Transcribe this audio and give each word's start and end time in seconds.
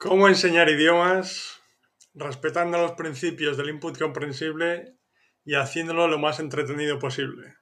¿Cómo 0.00 0.28
enseñar 0.28 0.68
idiomas 0.68 1.60
respetando 2.14 2.78
los 2.78 2.92
principios 2.92 3.56
del 3.56 3.70
input 3.70 3.98
comprensible 3.98 4.94
y 5.44 5.56
haciéndolo 5.56 6.06
lo 6.06 6.20
más 6.20 6.38
entretenido 6.38 7.00
posible? 7.00 7.56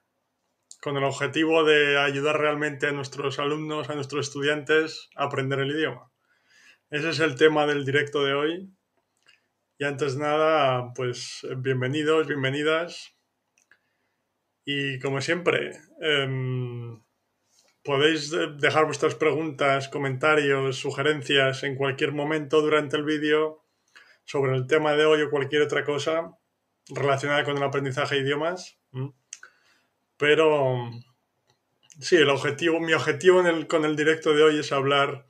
Con 0.79 0.97
el 0.97 1.03
objetivo 1.03 1.63
de 1.63 1.97
ayudar 1.97 2.39
realmente 2.39 2.85
a 2.85 2.91
nuestros 2.91 3.39
alumnos, 3.39 3.89
a 3.89 3.95
nuestros 3.95 4.27
estudiantes 4.27 5.09
a 5.15 5.23
aprender 5.23 5.61
el 5.61 5.71
idioma. 5.71 6.11
Ese 6.91 7.09
es 7.09 7.19
el 7.21 7.33
tema 7.33 7.65
del 7.65 7.83
directo 7.85 8.23
de 8.23 8.35
hoy. 8.35 8.69
Y 9.79 9.85
antes 9.85 10.13
de 10.13 10.21
nada, 10.21 10.93
pues 10.93 11.43
bienvenidos, 11.57 12.27
bienvenidas. 12.27 13.17
Y 14.63 14.99
como 14.99 15.21
siempre, 15.21 15.71
em, 16.01 17.01
Podéis 17.87 18.31
dejar 18.59 18.83
vuestras 18.83 19.15
preguntas, 19.15 19.87
comentarios, 19.87 20.75
sugerencias 20.75 21.63
en 21.63 21.77
cualquier 21.77 22.11
momento 22.11 22.61
durante 22.61 22.97
el 22.97 23.05
vídeo 23.05 23.63
sobre 24.25 24.57
el 24.57 24.67
tema 24.67 24.91
de 24.91 25.05
hoy 25.05 25.21
o 25.21 25.29
cualquier 25.29 25.61
otra 25.61 25.85
cosa 25.85 26.37
relacionada 26.89 27.45
con 27.45 27.55
el 27.55 27.63
aprendizaje 27.63 28.15
de 28.15 28.21
idiomas. 28.23 28.77
Pero 30.17 30.91
sí, 32.01 32.17
el 32.17 32.29
objetivo, 32.29 32.81
mi 32.81 32.91
objetivo 32.91 33.41
con 33.69 33.85
el 33.85 33.95
directo 33.95 34.33
de 34.33 34.43
hoy 34.43 34.59
es 34.59 34.73
hablar 34.73 35.25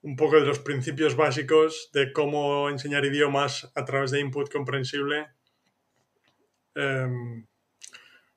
un 0.00 0.16
poco 0.16 0.36
de 0.36 0.46
los 0.46 0.60
principios 0.60 1.14
básicos 1.14 1.90
de 1.92 2.10
cómo 2.10 2.70
enseñar 2.70 3.04
idiomas 3.04 3.70
a 3.74 3.84
través 3.84 4.10
de 4.12 4.20
input 4.20 4.50
comprensible. 4.50 5.26
Em, 6.74 7.46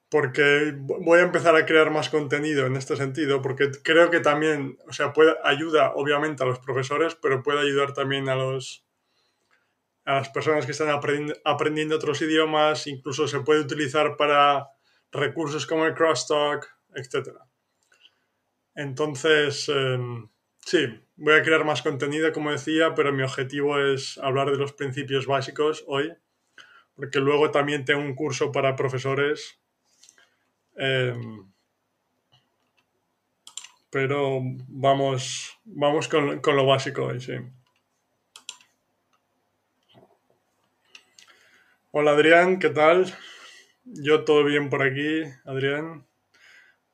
porque 0.10 0.74
voy 0.76 1.20
a 1.20 1.24
empezar 1.24 1.56
a 1.56 1.66
crear 1.66 1.92
más 1.92 2.10
contenido 2.10 2.66
en 2.66 2.76
este 2.76 2.96
sentido, 2.96 3.42
porque 3.42 3.70
creo 3.84 4.10
que 4.10 4.20
también, 4.20 4.78
o 4.88 4.94
sea, 4.94 5.14
puede, 5.14 5.36
ayuda 5.44 5.94
obviamente 5.94 6.44
a 6.44 6.48
los 6.48 6.60
profesores, 6.60 7.16
pero 7.16 7.44
puede 7.44 7.60
ayudar 7.60 7.94
también 7.94 8.28
a 8.28 8.36
los 8.36 8.86
a 10.06 10.16
las 10.16 10.30
personas 10.30 10.66
que 10.66 10.72
están 10.72 10.90
aprendiendo, 10.90 11.96
otros 11.96 12.20
idiomas, 12.24 12.88
incluso 12.88 13.28
se 13.28 13.42
puede 13.42 13.60
utilizar 13.60 14.18
para 14.18 14.68
recursos 15.12 15.68
como 15.68 15.86
el 15.86 15.94
crosstalk, 15.94 16.68
etc. 16.96 17.30
Entonces, 18.74 19.70
em, 19.70 20.28
sí, 20.66 21.00
voy 21.16 21.36
a 21.36 21.44
crear 21.44 21.64
más 21.64 21.84
contenido, 21.84 22.32
como 22.34 22.50
decía, 22.50 22.96
pero 22.96 23.14
mi 23.14 23.22
objetivo 23.22 23.78
es 23.78 24.18
hablar 24.18 24.50
de 24.50 24.58
los 24.58 24.74
principios 24.74 25.28
básicos 25.28 25.84
hoy, 25.86 26.12
porque 26.96 27.20
luego 27.20 27.52
también 27.52 27.86
tengo 27.86 28.02
un 28.02 28.16
curso 28.16 28.52
para 28.52 28.76
profesores 28.76 29.59
Em, 30.80 31.52
pero 33.92 34.40
vamos, 34.70 35.60
vamos 35.66 36.08
con, 36.08 36.42
lo 36.42 36.66
básico 36.66 37.04
hoy, 37.04 37.20
sí. 37.20 37.34
Hola 41.92 42.12
Adrián, 42.12 42.60
¿qué 42.60 42.70
tal? 42.70 43.14
Yo 43.84 44.24
todo 44.24 44.46
bien 44.46 44.70
por 44.70 44.82
aquí, 44.84 45.24
Adrián. 45.44 46.08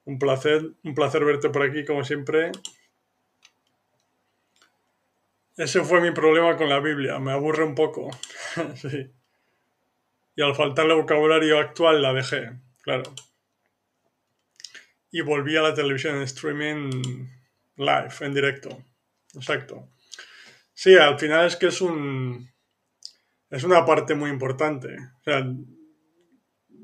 Un 0.05 0.17
placer, 0.17 0.64
un 0.83 0.95
placer 0.95 1.23
verte 1.23 1.52
por 1.52 1.61
aquí 1.61 1.86
como 1.86 2.03
siempre. 2.03 2.52
Ese 5.58 5.83
fue 5.83 6.02
mi 6.02 6.09
problema 6.09 6.58
con 6.58 6.70
la 6.70 6.80
Biblia, 6.80 7.20
me 7.20 7.33
aburre 7.33 7.64
un 7.64 7.75
poco. 7.75 8.09
sí. 8.77 9.11
Y 10.36 10.42
al 10.42 10.55
faltarle 10.55 10.95
vocabulario 10.95 11.59
actual 11.59 12.02
la 12.02 12.14
dejé, 12.14 12.59
claro 12.81 13.03
y 15.16 15.21
volví 15.21 15.55
a 15.55 15.61
la 15.61 15.73
televisión 15.73 16.17
en 16.17 16.23
streaming 16.23 16.89
live, 17.77 18.09
en 18.19 18.33
directo. 18.33 18.83
Exacto. 19.33 19.88
Sí, 20.73 20.97
al 20.97 21.17
final 21.17 21.47
es 21.47 21.55
que 21.55 21.67
es 21.67 21.80
un. 21.80 22.52
Es 23.49 23.63
una 23.63 23.86
parte 23.86 24.13
muy 24.13 24.30
importante. 24.30 24.89
O 25.21 25.23
sea, 25.23 25.47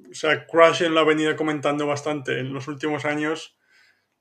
o 0.09 0.13
sea 0.13 0.89
lo 0.89 0.99
ha 1.01 1.03
venido 1.03 1.35
comentando 1.35 1.85
bastante 1.85 2.39
en 2.39 2.53
los 2.53 2.69
últimos 2.69 3.03
años 3.03 3.57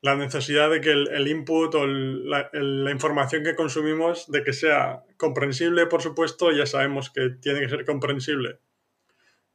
la 0.01 0.17
necesidad 0.17 0.71
de 0.71 0.81
que 0.81 0.91
el, 0.91 1.29
input 1.29 1.73
o 1.77 1.87
la, 1.87 2.51
la, 2.53 2.91
información 2.91 3.45
que 3.45 3.55
consumimos, 3.55 4.29
de 4.29 4.43
que 4.43 4.53
sea 4.53 5.05
comprensible, 5.19 5.87
por 5.87 6.03
supuesto, 6.03 6.51
ya 6.51 6.67
sabemos 6.67 7.11
que 7.11 7.31
tiene 7.41 7.61
que 7.61 7.69
ser 7.69 7.85
comprensible 7.85 8.59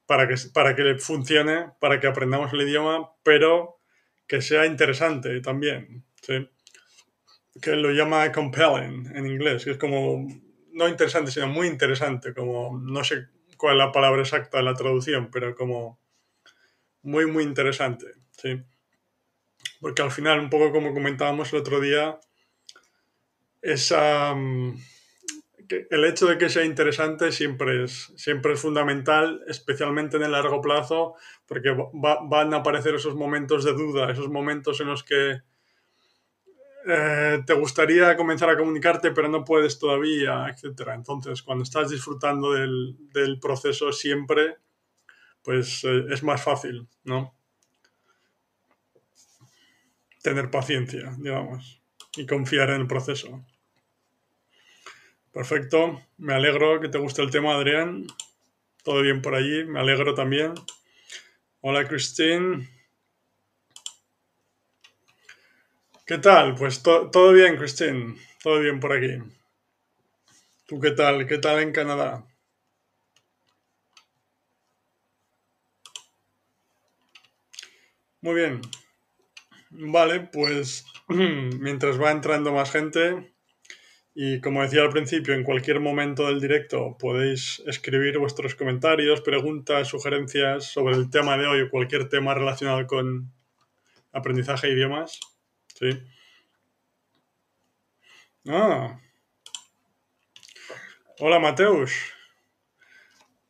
para 0.06 0.30
que, 0.30 0.36
para 0.54 0.76
que 0.76 0.96
funcione, 1.00 1.72
para 1.82 2.00
que 2.00 2.08
aprendamos 2.08 2.54
el 2.54 2.62
idioma, 2.62 3.12
pero 3.24 3.75
que 4.28 4.42
sea 4.42 4.66
interesante 4.66 5.40
también, 5.42 6.04
¿sí? 6.22 6.50
que 7.62 7.72
lo 7.76 7.92
llama 7.92 8.32
compelling 8.32 9.16
en 9.16 9.28
inglés, 9.28 9.64
que 9.64 9.72
es 9.72 9.78
como, 9.78 10.28
no 10.74 10.88
interesante, 10.88 11.32
sino 11.32 11.48
muy 11.48 11.68
interesante, 11.68 12.34
como, 12.34 12.78
no 12.78 13.04
sé 13.04 13.28
cuál 13.58 13.78
es 13.78 13.86
la 13.86 13.92
palabra 13.92 14.22
exacta 14.22 14.58
de 14.58 14.64
la 14.64 14.74
traducción, 14.74 15.30
pero 15.32 15.56
como 15.56 16.00
muy, 17.02 17.26
muy 17.28 17.44
interesante, 17.44 18.08
¿sí? 18.32 18.62
Porque 19.80 20.02
al 20.02 20.12
final, 20.12 20.40
un 20.40 20.50
poco 20.50 20.72
como 20.72 20.94
comentábamos 20.94 21.54
el 21.54 21.60
otro 21.60 21.80
día, 21.80 22.20
esa, 23.62 24.36
el 25.70 26.06
hecho 26.06 26.28
de 26.28 26.38
que 26.38 26.50
sea 26.50 26.64
interesante 26.64 27.32
siempre 27.32 27.84
es, 27.84 28.14
siempre 28.16 28.54
es 28.54 28.60
fundamental, 28.60 29.44
especialmente 29.48 30.18
en 30.18 30.24
el 30.24 30.32
largo 30.32 30.62
plazo, 30.62 31.16
porque 31.46 31.76
van 31.94 32.54
a 32.54 32.58
aparecer 32.58 32.96
esos 32.96 33.16
momentos 33.16 33.64
de 33.64 33.74
duda, 33.74 34.12
esos 34.12 34.30
momentos 34.30 34.82
en 34.82 34.88
los 34.88 35.04
que 35.04 35.42
eh, 36.88 37.42
te 37.46 37.54
gustaría 37.54 38.16
comenzar 38.16 38.50
a 38.50 38.58
comunicarte, 38.58 39.12
pero 39.12 39.28
no 39.28 39.44
puedes 39.44 39.80
todavía, 39.80 40.48
etc. 40.48 40.90
Entonces, 40.94 41.42
cuando 41.42 41.64
estás 41.64 41.90
disfrutando 41.90 42.54
del, 42.54 43.40
proceso 43.42 43.92
siempre, 43.92 44.58
pues 45.42 45.84
eh, 45.84 46.06
es 46.10 46.22
más 46.22 46.44
fácil, 46.44 46.88
¿no? 47.04 47.36
Tener 50.22 50.52
paciencia, 50.52 51.16
digamos, 51.18 51.82
y 52.18 52.26
confiar 52.26 52.70
en 52.70 52.82
el 52.82 52.88
proceso. 52.88 53.44
Perfecto, 55.36 56.02
me 56.18 56.34
alegro 56.34 56.80
que 56.80 56.88
te 56.88 56.98
guste 56.98 57.22
el 57.22 57.30
tema, 57.30 57.56
Adrián. 57.56 58.08
Todo 58.86 59.02
bien 59.02 59.22
por 59.22 59.36
allí, 59.36 59.66
me 59.66 59.82
alegro 59.82 60.16
también. 60.16 60.54
Hola, 61.60 61.86
Christine. 61.86 62.70
¿Qué 66.06 66.20
tal? 66.20 66.56
Pues 66.56 66.82
todo 66.82 67.34
bien, 67.34 67.58
Christine. 67.58 68.16
Todo 68.42 68.62
bien 68.62 68.80
por 68.80 68.94
aquí. 68.94 69.22
¿Tú 70.68 70.80
qué 70.80 70.92
tal? 70.92 71.28
¿Qué 71.28 71.38
tal 71.38 71.60
en 71.60 71.74
Canadá? 71.74 72.26
Muy 78.22 78.36
bien. 78.36 78.62
Vale, 79.70 80.22
pues 80.22 80.86
mientras 81.10 82.02
va 82.02 82.12
entrando 82.12 82.54
más 82.54 82.72
gente, 82.72 83.35
y 84.18 84.40
como 84.40 84.62
decía 84.62 84.82
al 84.82 84.92
principio, 84.92 85.34
en 85.34 85.44
cualquier 85.44 85.82
momento 85.82 86.28
del 86.28 86.40
directo 86.40 86.98
podéis 86.98 87.62
escribir 87.68 88.18
vuestros 88.18 88.56
comentarios, 88.56 89.20
preguntas, 89.20 89.90
sugerencias 89.90 90.72
sobre 90.72 90.96
el 90.96 91.10
tema 91.10 91.38
de 91.38 91.46
hoy 91.46 91.62
o 91.62 91.70
cualquier 91.70 92.08
tema 92.08 92.34
relacionado 92.34 92.88
con 92.88 93.34
aprendizaje 94.14 94.68
de 94.68 94.74
idiomas. 94.74 95.20
¿Sí? 95.68 95.90
Ah. 98.48 99.02
Hola 101.20 101.40
Mateus. 101.40 101.92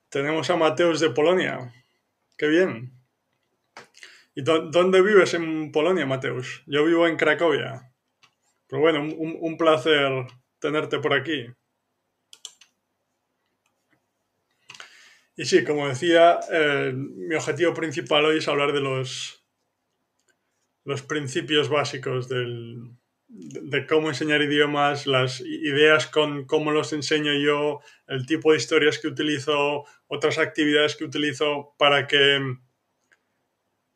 Tenemos 0.10 0.50
a 0.50 0.56
Mateus 0.56 1.00
de 1.00 1.12
Polonia. 1.12 1.76
Qué 2.38 2.48
bien. 2.48 2.92
¿Y 4.34 4.42
dónde 4.42 5.04
vives 5.04 5.36
en 5.36 5.72
Polonia, 5.72 6.08
Mateus? 6.08 6.64
Yo 6.66 6.84
vivo 6.86 7.06
en 7.06 7.18
Cracovia. 7.18 7.94
Pero 8.68 8.82
bueno, 8.82 9.04
un 9.04 9.58
placer 9.58 10.26
tenerte 10.66 10.98
por 10.98 11.14
aquí. 11.14 11.46
Y 15.38 15.46
sí, 15.46 15.64
como 15.64 15.88
decía, 15.88 16.40
eh, 16.52 16.92
mi 16.96 17.36
objetivo 17.36 17.74
principal 17.74 18.26
hoy 18.26 18.38
es 18.38 18.48
hablar 18.48 18.72
de 18.72 18.80
los, 18.80 19.46
los 20.86 21.04
principios 21.04 21.70
básicos 21.70 22.28
del, 22.30 22.96
de 23.28 23.86
cómo 23.86 24.08
enseñar 24.08 24.42
idiomas, 24.42 25.06
las 25.06 25.42
ideas 25.42 26.08
con 26.08 26.46
cómo 26.46 26.72
los 26.72 26.94
enseño 26.94 27.34
yo, 27.34 27.82
el 28.08 28.26
tipo 28.26 28.52
de 28.52 28.58
historias 28.58 28.98
que 28.98 29.08
utilizo, 29.08 29.84
otras 30.08 30.40
actividades 30.40 30.96
que 30.96 31.04
utilizo 31.04 31.76
para 31.78 32.08
que 32.08 32.40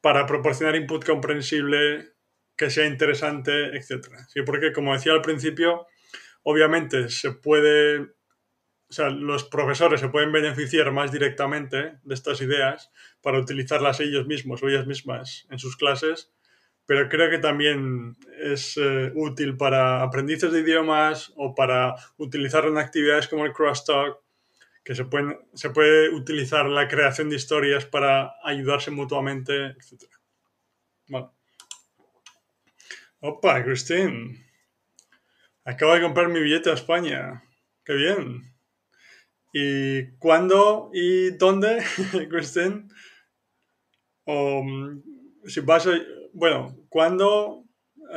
para 0.01 0.25
proporcionar 0.25 0.75
input 0.75 1.03
comprensible, 1.03 2.13
que 2.55 2.69
sea 2.69 2.85
interesante, 2.85 3.77
etc. 3.77 4.07
Sí, 4.27 4.41
porque 4.43 4.71
como 4.71 4.93
decía 4.93 5.13
al 5.13 5.21
principio, 5.21 5.87
Obviamente 6.43 7.09
se 7.09 7.31
puede, 7.31 7.99
o 7.99 8.07
sea, 8.91 9.09
los 9.09 9.43
profesores 9.43 9.99
se 9.99 10.09
pueden 10.09 10.31
beneficiar 10.31 10.91
más 10.91 11.11
directamente 11.11 11.97
de 12.03 12.13
estas 12.13 12.41
ideas 12.41 12.91
para 13.21 13.39
utilizarlas 13.39 13.99
ellos 13.99 14.25
mismos 14.27 14.63
o 14.63 14.69
ellas 14.69 14.87
mismas 14.87 15.47
en 15.49 15.59
sus 15.59 15.75
clases, 15.77 16.31
pero 16.85 17.07
creo 17.07 17.29
que 17.29 17.37
también 17.37 18.15
es 18.41 18.75
eh, 18.77 19.11
útil 19.13 19.57
para 19.57 20.01
aprendices 20.01 20.51
de 20.51 20.61
idiomas 20.61 21.31
o 21.35 21.53
para 21.53 21.93
utilizarlo 22.17 22.71
en 22.71 22.77
actividades 22.79 23.27
como 23.27 23.45
el 23.45 23.53
crosstalk, 23.53 24.17
que 24.83 24.95
se, 24.95 25.05
pueden, 25.05 25.37
se 25.53 25.69
puede 25.69 26.09
utilizar 26.09 26.65
la 26.65 26.87
creación 26.87 27.29
de 27.29 27.35
historias 27.35 27.85
para 27.85 28.33
ayudarse 28.43 28.89
mutuamente, 28.89 29.67
etc. 29.67 30.05
Vale. 31.09 31.27
Opa, 33.19 33.63
Christine. 33.63 34.48
Acabo 35.69 35.93
de 35.93 36.01
comprar 36.01 36.29
mi 36.29 36.41
billete 36.41 36.71
a 36.71 36.73
España. 36.73 37.43
Qué 37.85 37.93
bien. 37.93 38.41
¿Y 39.53 40.17
cuándo 40.17 40.89
y 40.91 41.29
dónde, 41.37 41.83
Christine? 42.31 42.87
O, 44.25 44.63
mm, 44.63 45.03
si 45.45 45.59
vas 45.59 45.85
a, 45.85 45.91
bueno, 46.33 46.75
¿cuándo? 46.89 47.65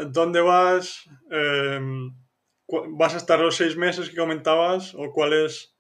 ¿Dónde 0.06 0.40
vas? 0.40 1.04
Em, 1.30 2.16
¿Vas 2.96 3.12
a 3.12 3.18
estar 3.18 3.38
los 3.38 3.56
seis 3.56 3.76
meses 3.76 4.08
que 4.08 4.16
comentabas? 4.16 4.94
¿O 4.94 5.12
cuáles, 5.12 5.76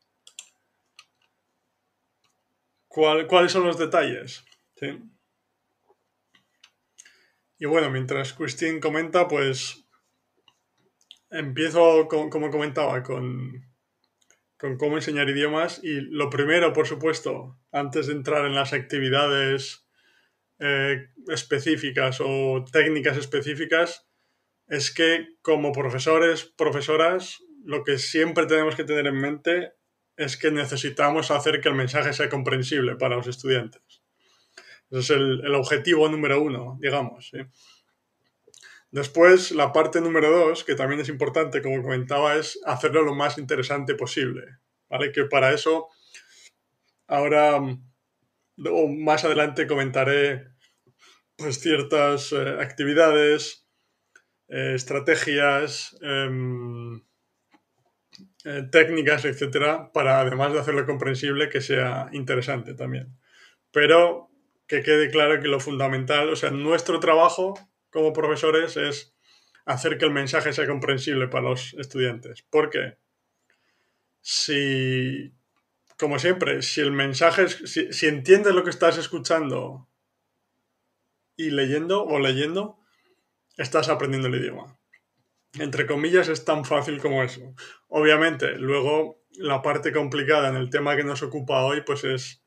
cuáles 2.86 3.50
son 3.50 3.64
los 3.64 3.78
detalles? 3.78 4.44
Y 7.58 7.64
bueno, 7.64 7.88
mientras 7.88 8.34
Christine 8.34 8.78
comenta, 8.78 9.26
pues 9.26 9.81
empiezo, 11.32 12.08
como 12.08 12.50
comentaba, 12.50 13.02
con, 13.02 13.66
con 14.56 14.76
cómo 14.76 14.96
enseñar 14.96 15.28
idiomas. 15.28 15.80
Y 15.82 16.00
lo 16.00 16.30
primero, 16.30 16.72
por 16.72 16.86
supuesto, 16.86 17.58
antes 17.72 18.06
de 18.06 18.12
entrar 18.12 18.44
en 18.46 18.54
las 18.54 18.72
actividades 18.72 19.86
eh, 20.60 21.08
específicas 21.28 22.20
o 22.20 22.64
técnicas 22.70 23.16
específicas 23.16 24.06
es 24.68 24.94
que 24.94 25.36
como 25.42 25.72
profesores, 25.72 26.44
profesoras, 26.44 27.42
lo 27.64 27.82
que 27.82 27.98
siempre 27.98 28.46
tenemos 28.46 28.76
que 28.76 28.84
tener 28.84 29.08
en 29.08 29.20
mente 29.20 29.72
es 30.16 30.36
que 30.36 30.50
necesitamos 30.50 31.30
hacer 31.30 31.60
que 31.60 31.68
el 31.68 31.74
mensaje 31.74 32.12
sea 32.12 32.28
comprensible 32.28 32.94
para 32.96 33.16
los 33.16 33.26
estudiantes. 33.26 33.82
Ese 34.90 35.00
es 35.00 35.10
el, 35.10 35.54
objetivo 35.54 36.08
número 36.08 36.40
uno, 36.40 36.78
digamos. 36.80 37.32
Después, 38.92 39.52
la 39.52 39.72
parte 39.72 40.02
número 40.02 40.30
dos, 40.30 40.64
que 40.64 40.74
también 40.74 41.00
es 41.00 41.08
importante, 41.08 41.62
como 41.62 41.82
comentaba, 41.82 42.36
es 42.36 42.60
hacerlo 42.66 43.02
lo 43.02 43.14
más 43.14 43.38
interesante 43.38 43.94
posible. 43.94 44.58
¿Vale? 44.90 45.12
Que 45.12 45.24
para 45.24 45.52
eso, 45.52 45.88
ahora 47.06 47.56
o 47.56 48.88
más 48.88 49.24
adelante 49.24 49.66
comentaré 49.66 50.46
pues, 51.36 51.58
ciertas 51.58 52.32
eh, 52.32 52.56
actividades, 52.60 53.66
eh, 54.48 54.74
estrategias, 54.74 55.96
em, 56.02 57.00
eh, 58.44 58.62
técnicas, 58.70 59.24
etcétera, 59.24 59.90
para 59.92 60.20
además 60.20 60.52
de 60.52 60.60
hacerlo 60.60 60.84
comprensible, 60.84 61.48
que 61.48 61.62
sea 61.62 62.08
interesante 62.12 62.74
también. 62.74 63.18
Pero 63.70 64.28
que 64.66 64.82
quede 64.82 65.10
claro 65.10 65.40
que 65.40 65.48
lo 65.48 65.60
fundamental, 65.60 66.28
o 66.28 66.36
sea, 66.36 66.50
nuestro 66.50 67.00
trabajo 67.00 67.54
como 67.92 68.12
profesores 68.12 68.76
es 68.76 69.14
hacer 69.64 69.98
que 69.98 70.06
el 70.06 70.10
mensaje 70.10 70.52
sea 70.52 70.66
comprensible 70.66 71.28
para 71.28 71.50
los 71.50 71.74
estudiantes. 71.74 72.42
Porque 72.50 72.98
si, 74.20 75.32
como 75.98 76.18
siempre, 76.18 76.62
si 76.62 76.80
el 76.80 76.92
mensaje, 76.92 77.48
si, 77.48 77.92
si 77.92 78.06
entiendes 78.06 78.54
lo 78.54 78.64
que 78.64 78.70
estás 78.70 78.98
escuchando 78.98 79.88
y 81.36 81.50
leyendo 81.50 82.04
o 82.04 82.18
leyendo, 82.18 82.78
estás 83.56 83.88
aprendiendo 83.88 84.28
el 84.28 84.36
idioma. 84.36 84.78
Entre 85.58 85.86
comillas, 85.86 86.28
es 86.28 86.44
tan 86.44 86.64
fácil 86.64 87.00
como 87.00 87.22
eso. 87.22 87.54
Obviamente, 87.88 88.56
luego 88.56 89.22
la 89.32 89.62
parte 89.62 89.92
complicada 89.92 90.48
en 90.48 90.56
el 90.56 90.70
tema 90.70 90.96
que 90.96 91.04
nos 91.04 91.22
ocupa 91.22 91.64
hoy, 91.64 91.82
pues 91.82 92.04
es 92.04 92.42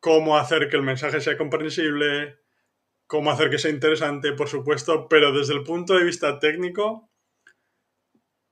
cómo 0.00 0.36
hacer 0.36 0.68
que 0.68 0.76
el 0.76 0.82
mensaje 0.82 1.20
sea 1.20 1.38
comprensible, 1.38 2.38
cómo 3.14 3.30
hacer 3.30 3.48
que 3.48 3.60
sea 3.60 3.70
interesante, 3.70 4.32
por 4.32 4.48
supuesto, 4.48 5.06
pero 5.08 5.30
desde 5.30 5.54
el 5.54 5.62
punto 5.62 5.94
de 5.94 6.02
vista 6.02 6.40
técnico, 6.40 7.08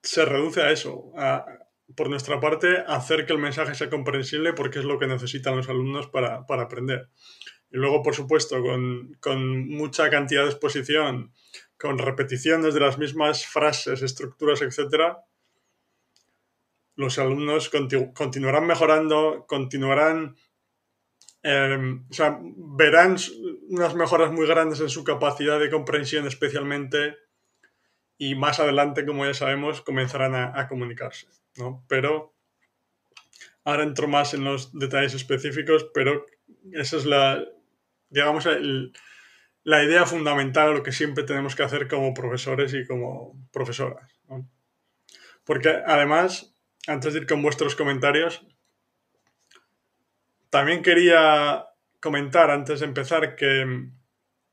se 0.00 0.24
reduce 0.24 0.62
a 0.62 0.70
eso, 0.70 1.10
a, 1.16 1.44
por 1.96 2.08
nuestra 2.08 2.38
parte, 2.38 2.78
hacer 2.86 3.26
que 3.26 3.32
el 3.32 3.40
mensaje 3.40 3.74
sea 3.74 3.90
comprensible 3.90 4.52
porque 4.52 4.78
es 4.78 4.84
lo 4.84 5.00
que 5.00 5.08
necesitan 5.08 5.56
los 5.56 5.68
alumnos 5.68 6.06
para, 6.06 6.46
para 6.46 6.62
aprender. 6.62 7.08
Y 7.72 7.78
luego, 7.78 8.04
por 8.04 8.14
supuesto, 8.14 8.62
con, 9.20 9.68
mucha 9.68 10.08
cantidad 10.10 10.44
de 10.44 10.50
exposición, 10.50 11.32
con 11.76 11.98
repeticiones 11.98 12.72
de 12.72 12.80
las 12.80 12.98
mismas 12.98 13.44
frases, 13.44 14.00
estructuras, 14.00 14.62
etc., 14.62 15.16
los 16.94 17.18
alumnos 17.18 17.68
continuarán 18.14 18.68
mejorando, 18.68 19.44
continuarán, 19.48 20.36
em, 21.42 22.04
o 22.10 22.12
sea, 22.12 22.38
verán 22.40 23.16
unas 23.68 23.94
mejoras 23.94 24.32
muy 24.32 24.46
grandes 24.46 24.80
en 24.80 24.88
su 24.88 25.04
capacidad 25.04 25.58
de 25.58 25.70
comprensión 25.70 26.26
especialmente 26.26 27.16
y 28.18 28.34
más 28.34 28.60
adelante, 28.60 29.04
como 29.04 29.26
ya 29.26 29.34
sabemos, 29.34 29.80
comenzarán 29.80 30.34
a, 30.34 30.68
comunicarse, 30.68 31.26
¿no? 31.56 31.84
Pero 31.88 32.34
ahora 33.64 33.82
entro 33.82 34.06
más 34.06 34.34
en 34.34 34.44
los 34.44 34.76
detalles 34.78 35.14
específicos, 35.14 35.88
pero 35.92 36.26
esa 36.72 36.96
es 36.98 37.04
la, 37.04 37.44
digamos, 38.10 38.46
la 39.64 39.84
idea 39.84 40.06
fundamental 40.06 40.74
lo 40.74 40.82
que 40.82 40.92
siempre 40.92 41.24
tenemos 41.24 41.56
que 41.56 41.64
hacer 41.64 41.88
como 41.88 42.14
profesores 42.14 42.74
y 42.74 42.86
como 42.86 43.34
profesoras. 43.52 44.08
Porque 45.44 45.82
además, 45.84 46.54
antes 46.86 47.14
de 47.14 47.20
ir 47.20 47.26
con 47.26 47.42
vuestros 47.42 47.74
comentarios, 47.74 48.46
también 50.52 50.82
quería 50.82 51.64
comentar 51.98 52.50
antes 52.50 52.80
de 52.80 52.86
empezar 52.86 53.36
que 53.36 53.88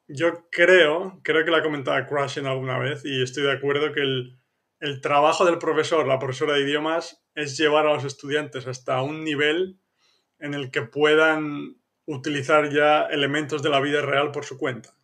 yo 0.08 0.48
creo, 0.50 1.20
creo 1.24 1.44
que 1.44 1.52
la 1.52 1.58
ha 1.58 1.62
comentado 1.62 2.08
Crush 2.08 2.40
en 2.40 2.46
alguna 2.46 2.80
vez 2.80 3.04
y 3.04 3.22
estoy 3.22 3.44
de 3.44 3.52
acuerdo 3.52 3.92
que 3.92 4.00
el, 4.00 4.40
el 4.80 5.02
trabajo 5.02 5.44
del 5.44 5.58
profesor, 5.58 6.08
la 6.08 6.18
profesora 6.18 6.54
de 6.54 6.62
idiomas, 6.62 7.22
es 7.36 7.58
llevar 7.58 7.86
a 7.86 7.94
los 7.94 8.06
estudiantes 8.06 8.66
hasta 8.66 9.02
un 9.02 9.26
nivel 9.26 9.78
en 10.40 10.54
el 10.54 10.72
que 10.72 10.84
puedan 10.84 11.76
utilizar 12.06 12.70
ya 12.70 13.04
elementos 13.08 13.62
de 13.62 13.70
la 13.70 13.82
vida 13.82 14.02
real 14.02 14.32
por 14.32 14.46
su 14.46 14.58
cuenta. 14.58 14.96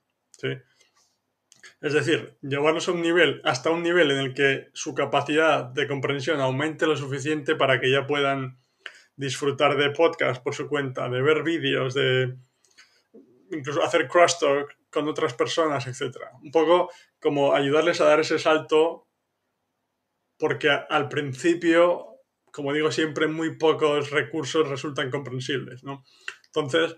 Es 1.81 1.91
decir, 1.91 2.37
llevarlos 2.41 2.87
a 2.87 2.93
un 2.93 3.01
nivel, 3.01 3.41
hasta 3.43 3.69
un 3.69 3.83
nivel 3.83 4.11
en 4.11 4.19
el 4.19 4.33
que 4.33 4.69
su 4.71 4.95
capacidad 4.95 5.65
de 5.65 5.89
comprensión 5.89 6.39
aumente 6.39 6.87
lo 6.87 6.95
suficiente 6.95 7.57
para 7.57 7.81
que 7.81 7.91
ya 7.91 8.07
puedan 8.07 8.59
disfrutar 9.15 9.77
de 9.77 9.91
podcast 9.91 10.43
por 10.43 10.53
su 10.53 10.67
cuenta, 10.67 11.09
de 11.09 11.21
ver 11.21 11.43
vídeos, 11.43 11.93
de 11.93 12.35
incluso 13.51 13.83
hacer 13.83 14.07
crosstalk 14.07 14.77
con 14.89 15.07
otras 15.07 15.33
personas, 15.33 15.87
etc. 15.87 16.17
Un 16.41 16.51
poco 16.51 16.89
como 17.19 17.53
ayudarles 17.53 18.01
a 18.01 18.05
dar 18.05 18.19
ese 18.19 18.39
salto 18.39 19.07
porque 20.37 20.69
al 20.69 21.07
principio, 21.07 22.21
como 22.51 22.73
digo 22.73 22.91
siempre, 22.91 23.27
muy 23.27 23.57
pocos 23.57 24.11
recursos 24.11 24.67
resultan 24.67 25.09
comprensibles, 25.09 25.83
¿no? 25.83 26.03
Entonces, 26.47 26.95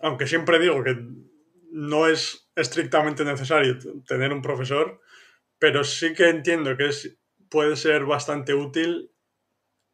aunque 0.00 0.26
siempre 0.26 0.58
digo 0.58 0.82
que 0.82 0.96
no 1.70 2.06
es 2.06 2.50
estrictamente 2.56 3.24
necesario 3.24 3.78
tener 4.06 4.32
un 4.32 4.42
profesor, 4.42 5.00
pero 5.58 5.84
sí 5.84 6.12
que 6.14 6.28
entiendo 6.28 6.76
que 6.76 6.88
es, 6.88 7.18
puede 7.48 7.76
ser 7.76 8.04
bastante 8.04 8.54
útil 8.54 9.11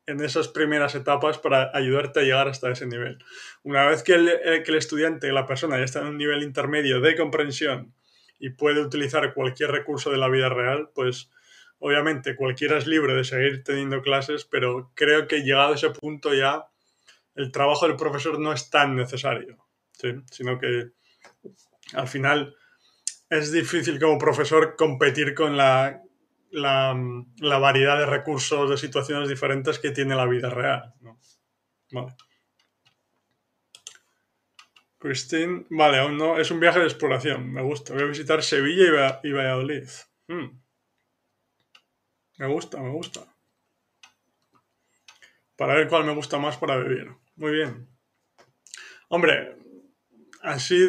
en 0.08 0.22
esas 0.22 0.48
primeras 0.48 0.94
etapas 0.94 1.36
para 1.36 1.70
ayudarte 1.74 2.20
a 2.20 2.22
llegar 2.22 2.48
hasta 2.48 2.70
ese 2.70 2.86
nivel. 2.86 3.18
Una 3.62 3.86
vez 3.86 4.02
que 4.02 4.14
el, 4.14 4.28
eh, 4.28 4.62
que 4.64 4.70
el 4.70 4.78
estudiante, 4.78 5.30
la 5.32 5.44
persona 5.46 5.76
ya 5.76 5.84
está 5.84 6.00
en 6.00 6.06
un 6.06 6.16
nivel 6.16 6.42
intermedio 6.42 7.00
de 7.00 7.14
comprensión 7.14 7.92
y 8.38 8.50
puede 8.50 8.80
utilizar 8.80 9.34
cualquier 9.34 9.70
recurso 9.70 10.10
de 10.10 10.16
la 10.16 10.30
vida 10.30 10.48
real, 10.48 10.88
pues 10.94 11.30
obviamente 11.78 12.36
cualquiera 12.36 12.78
es 12.78 12.86
libre 12.86 13.14
de 13.14 13.22
seguir 13.22 13.62
teniendo 13.62 14.00
clases, 14.00 14.46
pero 14.46 14.90
creo 14.94 15.28
que 15.28 15.42
llegado 15.42 15.72
a 15.72 15.74
ese 15.74 15.90
punto 15.90 16.32
ya 16.32 16.64
el 17.34 17.52
trabajo 17.52 17.86
del 17.86 17.96
profesor 17.96 18.40
no 18.40 18.54
es 18.54 18.70
tan 18.70 18.96
necesario, 18.96 19.58
sino 20.30 20.58
que 20.58 20.88
al 21.92 22.08
final 22.08 22.56
es 23.28 23.52
difícil 23.52 24.00
como 24.00 24.18
profesor 24.18 24.74
competir 24.74 25.34
con 25.34 25.58
la, 25.58 26.00
la, 26.50 26.94
variedad 27.58 27.98
de 27.98 28.06
recursos, 28.06 28.70
de 28.70 28.76
situaciones 28.76 29.28
diferentes 29.28 29.78
que 29.78 29.90
tiene 29.90 30.14
la 30.14 30.26
vida 30.26 30.50
real. 30.50 30.94
Vale. 31.90 32.14
Christine, 34.98 35.64
vale, 35.70 35.98
aún 35.98 36.18
no, 36.18 36.38
es 36.38 36.50
un 36.50 36.58
viaje 36.58 36.80
de 36.80 36.86
exploración, 36.86 37.52
me 37.52 37.62
gusta. 37.62 37.94
Voy 37.94 38.02
a 38.02 38.06
visitar 38.06 38.42
Sevilla 38.42 39.20
y, 39.22 39.32
Valladolid. 39.32 39.88
Hmm. 40.26 40.60
Me 42.38 42.46
gusta, 42.46 42.80
me 42.80 42.90
gusta. 42.90 43.20
Para 45.56 45.74
ver 45.74 45.88
cuál 45.88 46.04
me 46.04 46.14
gusta 46.14 46.38
más 46.38 46.56
para 46.56 46.76
vivir. 46.78 47.12
Muy 47.36 47.52
bien. 47.52 47.88
Hombre, 49.08 49.56
así 50.42 50.88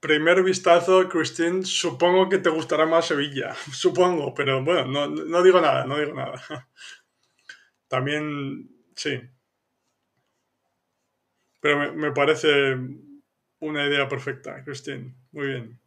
primer 0.00 0.42
vistazo, 0.42 1.08
Christine, 1.08 1.64
supongo 1.64 2.28
que 2.28 2.38
te 2.38 2.50
gustará 2.50 2.86
más 2.86 3.06
Sevilla. 3.06 3.54
Supongo, 3.72 4.34
pero 4.34 4.62
bueno, 4.64 4.86
no, 4.86 5.06
no 5.08 5.42
digo 5.42 5.60
nada, 5.60 5.84
no 5.86 5.98
digo 5.98 6.14
nada. 6.14 6.42
También, 7.88 8.68
sí. 8.96 9.20
Pero 11.60 11.78
me, 11.78 11.92
me 11.92 12.12
parece 12.12 12.76
una 13.60 13.86
idea 13.86 14.08
perfecta, 14.08 14.64
Christine. 14.64 15.14
Muy 15.32 15.46
bien. 15.46 15.80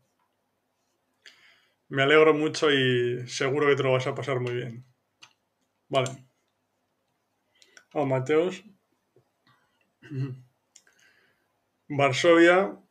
Me 1.89 2.03
alegro 2.03 2.33
mucho 2.33 2.71
y 2.71 3.27
seguro 3.27 3.67
que 3.67 3.75
te 3.75 3.83
lo 3.83 3.91
vas 3.91 4.07
a 4.07 4.15
pasar 4.15 4.39
muy 4.39 4.53
bien. 4.53 4.85
Vale. 5.89 6.09
Oh, 7.93 8.05
Mateos. 8.05 8.63
Varsovia. 11.89 12.82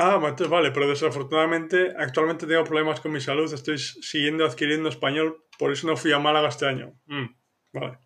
Ah, 0.00 0.16
Mateos, 0.20 0.48
vale, 0.48 0.70
pero 0.70 0.88
desafortunadamente 0.88 1.92
actualmente 1.98 2.46
tengo 2.46 2.62
problemas 2.62 3.00
con 3.00 3.10
mi 3.10 3.20
salud. 3.20 3.52
Estoy 3.52 3.78
siguiendo 3.78 4.46
adquiriendo 4.46 4.88
español, 4.88 5.44
por 5.58 5.72
eso 5.72 5.88
no 5.88 5.96
fui 5.96 6.12
a 6.12 6.20
Málaga 6.20 6.50
este 6.50 6.66
año. 6.66 6.94
Mm, 7.06 7.26
vale. 7.72 7.98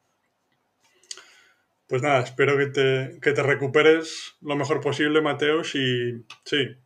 Pues 1.86 2.00
nada, 2.00 2.22
espero 2.22 2.56
que 2.56 2.68
te, 2.68 3.18
que 3.20 3.32
te 3.32 3.42
recuperes 3.42 4.36
lo 4.40 4.56
mejor 4.56 4.80
posible, 4.80 5.20
Mateos, 5.20 5.74
y 5.74 6.24
sí, 6.46 6.78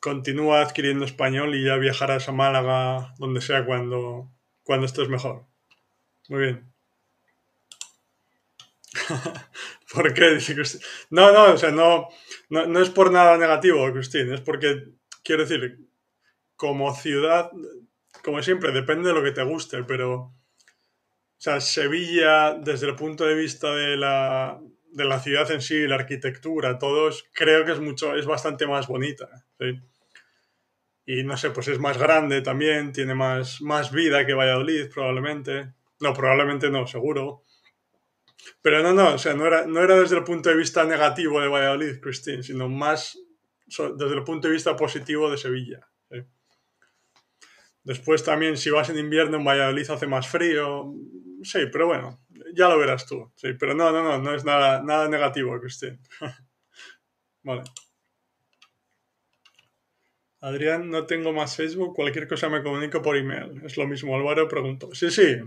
continúa 0.00 0.60
adquiriendo 0.60 1.06
español 1.06 1.54
y 1.54 1.64
ya 1.64 1.76
viajarás 1.76 2.28
a 2.28 2.32
Málaga, 2.32 3.14
donde 3.16 3.40
sea, 3.40 3.64
cuando, 3.64 4.30
cuando 4.64 4.84
estés 4.84 5.08
mejor. 5.08 5.46
Muy 6.28 6.40
bien. 6.42 6.74
¿Por 9.92 10.14
qué? 10.14 10.38
No, 11.10 11.32
no, 11.32 11.52
o 11.54 11.56
sea, 11.56 11.70
no, 11.70 12.08
no, 12.48 12.66
no 12.66 12.80
es 12.80 12.90
por 12.90 13.10
nada 13.10 13.36
negativo, 13.36 13.92
Cristín, 13.92 14.32
es 14.32 14.40
porque, 14.40 14.84
quiero 15.22 15.44
decir, 15.44 15.78
como 16.56 16.94
ciudad, 16.94 17.50
como 18.22 18.42
siempre, 18.42 18.72
depende 18.72 19.08
de 19.08 19.14
lo 19.14 19.22
que 19.22 19.32
te 19.32 19.42
guste, 19.42 19.82
pero 19.84 20.34
o 21.42 21.44
sea, 21.44 21.60
Sevilla, 21.60 22.54
desde 22.54 22.86
el 22.86 22.94
punto 22.94 23.26
de 23.26 23.34
vista 23.34 23.74
de 23.74 23.96
la, 23.96 24.60
de 24.92 25.04
la 25.04 25.18
ciudad 25.18 25.50
en 25.50 25.60
sí, 25.60 25.88
la 25.88 25.96
arquitectura, 25.96 26.78
todos, 26.78 27.24
creo 27.34 27.64
que 27.64 27.72
es 27.72 27.80
mucho, 27.80 28.14
es 28.14 28.26
bastante 28.26 28.64
más 28.68 28.86
bonita. 28.86 29.28
Y 31.04 31.24
no 31.24 31.36
sé, 31.36 31.50
pues 31.50 31.66
es 31.66 31.80
más 31.80 31.98
grande 31.98 32.42
también, 32.42 32.92
tiene 32.92 33.16
más, 33.16 33.60
más 33.60 33.90
vida 33.90 34.24
que 34.24 34.34
Valladolid, 34.34 34.88
probablemente. 34.94 35.72
No, 35.98 36.14
probablemente 36.14 36.70
no, 36.70 36.86
seguro. 36.86 37.42
Pero 38.60 38.82
no, 38.82 38.92
no, 38.92 39.14
o 39.14 39.18
sea, 39.18 39.34
no 39.34 39.46
era, 39.46 39.66
no 39.66 39.82
era 39.82 39.98
desde 39.98 40.16
el 40.16 40.24
punto 40.24 40.50
de 40.50 40.56
vista 40.56 40.84
negativo 40.84 41.40
de 41.40 41.48
Valladolid, 41.48 42.00
Christine, 42.00 42.42
sino 42.42 42.68
más 42.68 43.18
desde 43.66 44.14
el 44.14 44.24
punto 44.24 44.48
de 44.48 44.54
vista 44.54 44.76
positivo 44.76 45.30
de 45.30 45.38
Sevilla. 45.38 45.88
Después 47.84 48.22
también, 48.22 48.56
si 48.56 48.70
vas 48.70 48.90
en 48.90 48.98
invierno, 48.98 49.38
en 49.38 49.44
Valladolid 49.44 49.90
hace 49.90 50.06
más 50.06 50.28
frío 50.28 50.94
sí, 51.44 51.60
pero 51.70 51.86
bueno, 51.86 52.20
ya 52.54 52.68
lo 52.68 52.78
verás 52.78 53.06
tú. 53.06 53.32
Sí, 53.36 53.54
pero 53.58 53.74
no, 53.74 53.90
no, 53.92 54.02
no, 54.02 54.18
no 54.18 54.34
es 54.34 54.44
nada, 54.44 54.82
nada 54.82 55.08
negativo, 55.08 55.58
Cristian. 55.60 56.00
vale. 57.42 57.62
Adrián, 60.40 60.90
no 60.90 61.06
tengo 61.06 61.32
más 61.32 61.56
Facebook, 61.56 61.94
cualquier 61.94 62.26
cosa 62.26 62.48
me 62.48 62.62
comunico 62.62 63.00
por 63.00 63.16
email. 63.16 63.62
Es 63.64 63.76
lo 63.76 63.86
mismo, 63.86 64.16
Álvaro 64.16 64.48
preguntó. 64.48 64.92
Sí, 64.92 65.10
sí. 65.10 65.38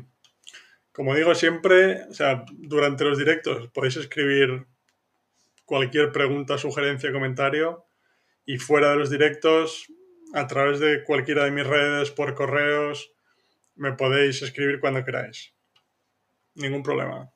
Como 0.95 1.13
digo 1.13 1.35
siempre, 1.35 2.03
o 2.03 2.13
sea, 2.13 2.45
durante 2.53 3.03
los 3.03 3.17
directos 3.17 3.69
podéis 3.73 3.97
escribir 3.97 4.65
cualquier 5.65 6.13
pregunta, 6.13 6.57
sugerencia, 6.57 7.11
comentario. 7.11 7.85
Y 8.45 8.59
fuera 8.59 8.91
de 8.91 8.95
los 8.95 9.09
directos, 9.09 9.87
a 10.33 10.47
través 10.47 10.79
de 10.79 11.03
cualquiera 11.03 11.43
de 11.43 11.51
mis 11.51 11.67
redes, 11.67 12.11
por 12.11 12.33
correos, 12.33 13.11
me 13.75 13.91
podéis 13.91 14.41
escribir 14.41 14.79
cuando 14.79 15.03
queráis 15.03 15.53
ningún 16.53 16.81
problema. 16.81 17.29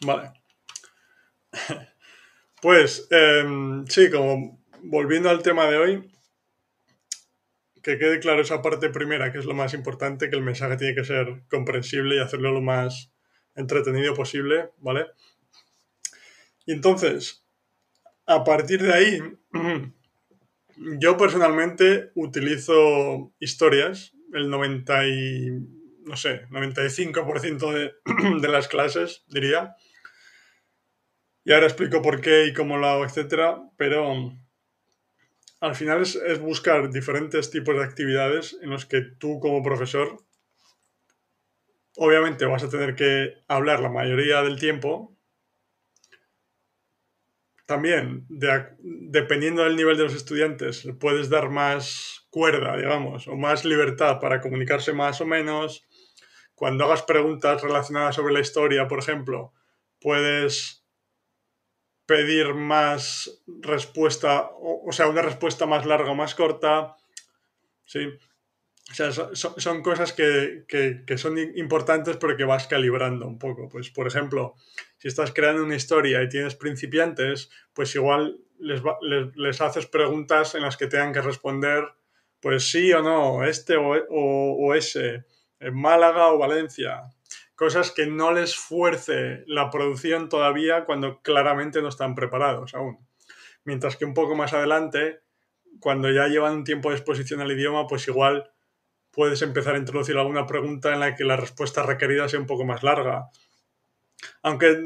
Vale. 0.00 0.32
Pues 2.62 3.08
em, 3.10 3.84
sí, 3.88 4.08
como 4.08 4.62
volviendo 4.84 5.28
al 5.28 5.42
tema 5.42 5.66
de 5.66 5.78
hoy, 5.78 6.12
que 7.82 7.98
quede 7.98 8.20
claro 8.20 8.42
esa 8.42 8.62
parte 8.62 8.90
primera, 8.90 9.32
que 9.32 9.38
es 9.38 9.44
lo 9.44 9.54
más 9.54 9.74
importante, 9.74 10.30
que 10.30 10.36
el 10.36 10.42
mensaje 10.42 10.76
tiene 10.76 10.94
que 10.94 11.04
ser 11.04 11.42
comprensible 11.50 12.16
y 12.16 12.20
hacerlo 12.20 12.52
lo 12.52 12.60
más 12.60 13.12
entretenido 13.54 14.14
posible, 14.14 14.70
¿vale? 14.78 15.06
Y 16.64 16.72
entonces, 16.72 17.44
a 18.26 18.44
partir 18.44 18.82
de 18.82 18.92
ahí, 18.92 19.18
yo 20.76 21.16
personalmente 21.16 22.12
utilizo 22.14 23.34
historias, 23.40 24.12
el 24.32 24.48
90 24.48 25.02
no 26.04 26.16
sé, 26.16 26.46
95% 26.48 27.72
de, 27.72 27.92
de 28.40 28.48
las 28.48 28.68
clases, 28.68 29.24
diría. 29.28 29.76
Y 31.44 31.52
ahora 31.52 31.66
explico 31.66 32.02
por 32.02 32.20
qué 32.20 32.46
y 32.46 32.52
cómo 32.52 32.76
lo 32.76 32.86
hago, 32.86 33.04
etcétera, 33.04 33.60
pero 33.76 34.32
al 35.62 35.76
final 35.76 36.02
es, 36.02 36.16
es, 36.16 36.40
buscar 36.40 36.90
diferentes 36.90 37.50
tipos 37.50 37.76
de 37.76 37.84
actividades 37.84 38.58
en 38.62 38.70
los 38.70 38.84
que 38.84 39.00
tú 39.00 39.38
como 39.38 39.62
profesor 39.62 40.18
obviamente 41.96 42.46
vas 42.46 42.64
a 42.64 42.68
tener 42.68 42.96
que 42.96 43.34
hablar 43.46 43.80
la 43.80 43.88
mayoría 43.88 44.42
del 44.42 44.58
tiempo. 44.58 45.16
También, 47.66 48.26
dependiendo 48.28 49.62
del 49.62 49.76
nivel 49.76 49.96
de 49.96 50.02
los 50.02 50.14
estudiantes, 50.14 50.86
puedes 50.98 51.30
dar 51.30 51.48
más 51.48 52.26
cuerda, 52.30 52.76
digamos, 52.76 53.28
o 53.28 53.36
más 53.36 53.64
libertad 53.64 54.18
para 54.20 54.40
comunicarse 54.40 54.92
más 54.92 55.20
o 55.20 55.26
menos 55.26 55.86
cuando 56.54 56.84
hagas 56.84 57.02
preguntas 57.02 57.62
relacionadas 57.62 58.16
sobre 58.16 58.34
la 58.34 58.40
historia, 58.40 58.88
por 58.88 58.98
ejemplo, 58.98 59.52
puedes 60.00 60.81
pedir 62.06 62.54
más 62.54 63.42
respuesta, 63.46 64.50
o, 64.60 64.90
sea, 64.92 65.08
una 65.08 65.22
respuesta 65.22 65.66
más 65.66 65.86
larga 65.86 66.10
o 66.10 66.14
más 66.14 66.34
corta. 66.34 66.96
Sí. 67.86 68.06
O 68.90 68.94
sea, 68.94 69.12
son, 69.12 69.82
cosas 69.82 70.12
que, 70.12 70.64
son 71.16 71.38
importantes 71.38 72.16
pero 72.16 72.36
que 72.36 72.44
vas 72.44 72.66
calibrando 72.66 73.26
un 73.26 73.38
poco. 73.38 73.68
Pues, 73.68 73.90
por 73.90 74.06
ejemplo, 74.06 74.54
si 74.98 75.08
estás 75.08 75.32
creando 75.32 75.62
una 75.62 75.76
historia 75.76 76.22
y 76.22 76.28
tienes 76.28 76.56
principiantes, 76.56 77.50
pues 77.72 77.94
igual 77.94 78.38
les, 78.58 78.82
les, 79.34 79.60
haces 79.60 79.86
preguntas 79.86 80.54
en 80.54 80.62
las 80.62 80.76
que 80.76 80.88
tengan 80.88 81.12
que 81.12 81.22
responder, 81.22 81.84
pues 82.40 82.70
sí 82.70 82.92
o 82.92 83.02
no, 83.02 83.44
este 83.44 83.76
o, 83.76 83.94
o 84.10 84.74
ese 84.74 85.24
Málaga 85.70 86.32
o 86.32 86.38
Valencia. 86.38 87.04
Cosas 87.54 87.90
que 87.90 88.06
no 88.06 88.32
les 88.32 88.56
fuerce 88.56 89.44
la 89.46 89.70
producción 89.70 90.28
todavía 90.28 90.84
cuando 90.84 91.20
claramente 91.22 91.82
no 91.82 91.88
están 91.88 92.14
preparados 92.14 92.74
aún. 92.74 92.98
Mientras 93.64 93.96
que 93.96 94.04
un 94.04 94.14
poco 94.14 94.34
más 94.34 94.52
adelante, 94.52 95.20
cuando 95.80 96.10
ya 96.10 96.28
llevan 96.28 96.54
un 96.54 96.64
tiempo 96.64 96.90
de 96.90 96.96
exposición 96.96 97.40
al 97.40 97.52
idioma, 97.52 97.86
pues 97.86 98.08
igual 98.08 98.50
puedes 99.10 99.42
empezar 99.42 99.74
a 99.74 99.78
introducir 99.78 100.16
alguna 100.16 100.46
pregunta 100.46 100.92
en 100.92 101.00
la 101.00 101.14
que 101.14 101.24
la 101.24 101.36
respuesta 101.36 101.82
requerida 101.82 102.28
sea 102.28 102.40
un 102.40 102.46
poco 102.46 102.64
más 102.64 102.82
larga. 102.82 103.28
Aunque 104.42 104.78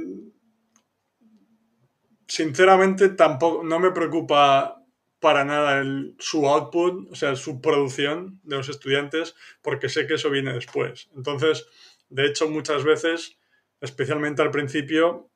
sinceramente 2.26 3.11
tampoco 3.11 3.62
no 3.62 3.78
me 3.78 3.92
preocupa 3.92 4.82
para 5.20 5.44
nada 5.44 5.78
el, 5.78 6.14
su 6.18 6.46
output, 6.46 7.11
o 7.11 7.14
sea, 7.14 7.37
su 7.37 7.61
producción 7.61 8.40
de 8.42 8.56
los 8.56 8.68
estudiantes, 8.68 9.35
porque 9.62 9.88
sé 9.88 10.06
que 10.06 10.14
eso 10.14 10.30
viene 10.30 10.52
después. 10.52 11.08
Entonces, 11.16 11.66
de 12.08 12.26
hecho, 12.26 12.48
muchas 12.48 12.84
veces, 12.84 13.38
especialmente 13.80 14.42
al 14.42 14.50
principio, 14.50 15.30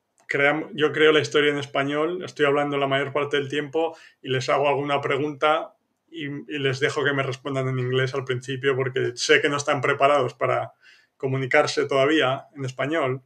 yo 0.74 0.92
creo 0.92 1.12
la 1.12 1.20
historia 1.20 1.50
en 1.50 1.58
español, 1.58 2.22
estoy 2.24 2.46
hablando 2.46 2.78
la 2.78 2.86
mayor 2.86 3.12
parte 3.12 3.36
del 3.36 3.48
tiempo 3.48 3.96
y 4.22 4.28
les 4.28 4.48
hago 4.48 4.68
alguna 4.68 5.00
pregunta 5.00 5.74
y, 6.08 6.28
les 6.58 6.80
dejo 6.80 7.04
que 7.04 7.12
me 7.12 7.22
respondan 7.22 7.68
en 7.68 7.78
inglés 7.78 8.14
al 8.14 8.24
principio 8.24 8.76
porque 8.76 9.12
sé 9.16 9.40
que 9.40 9.48
no 9.48 9.56
están 9.56 9.80
preparados 9.80 10.34
para 10.34 10.74
comunicarse 11.16 11.86
todavía 11.86 12.46
en 12.54 12.64
español, 12.64 13.22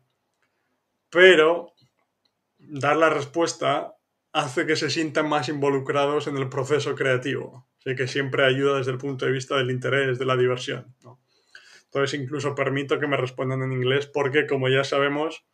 pero 1.10 1.74
dar 2.58 2.96
la 2.96 3.10
respuesta 3.10 3.94
hace 4.32 4.66
que 4.66 4.76
se 4.76 4.90
sientan 4.90 5.28
más 5.28 5.48
involucrados 5.48 6.26
en 6.26 6.36
el 6.36 6.48
proceso 6.48 6.94
creativo, 6.94 7.68
así 7.78 7.94
que 7.94 8.08
siempre 8.08 8.44
ayuda 8.44 8.78
desde 8.78 8.92
el 8.92 8.98
punto 8.98 9.26
de 9.26 9.32
vista 9.32 9.56
del 9.56 9.70
interés, 9.70 10.18
de 10.18 10.24
la 10.24 10.36
diversión. 10.36 10.94
Entonces 11.94 12.20
incluso 12.20 12.56
permito 12.56 12.98
que 12.98 13.06
me 13.06 13.16
respondan 13.16 13.62
en 13.62 13.72
inglés 13.72 14.06
porque, 14.08 14.48
como 14.48 14.68
ya 14.68 14.82
sabemos, 14.82 15.44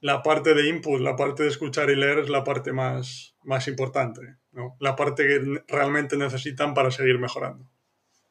la 0.00 0.24
parte 0.24 0.54
de 0.54 0.68
input, 0.68 1.00
la 1.00 1.14
parte 1.14 1.44
de 1.44 1.50
escuchar 1.50 1.88
y 1.88 1.94
leer 1.94 2.18
es 2.18 2.28
la 2.28 2.42
parte 2.42 2.72
más, 2.72 3.36
más 3.44 3.68
importante, 3.68 4.38
la 4.80 4.96
parte 4.96 5.28
que 5.28 5.62
realmente 5.68 6.16
necesitan 6.16 6.74
para 6.74 6.90
seguir 6.90 7.20
mejorando. 7.20 7.64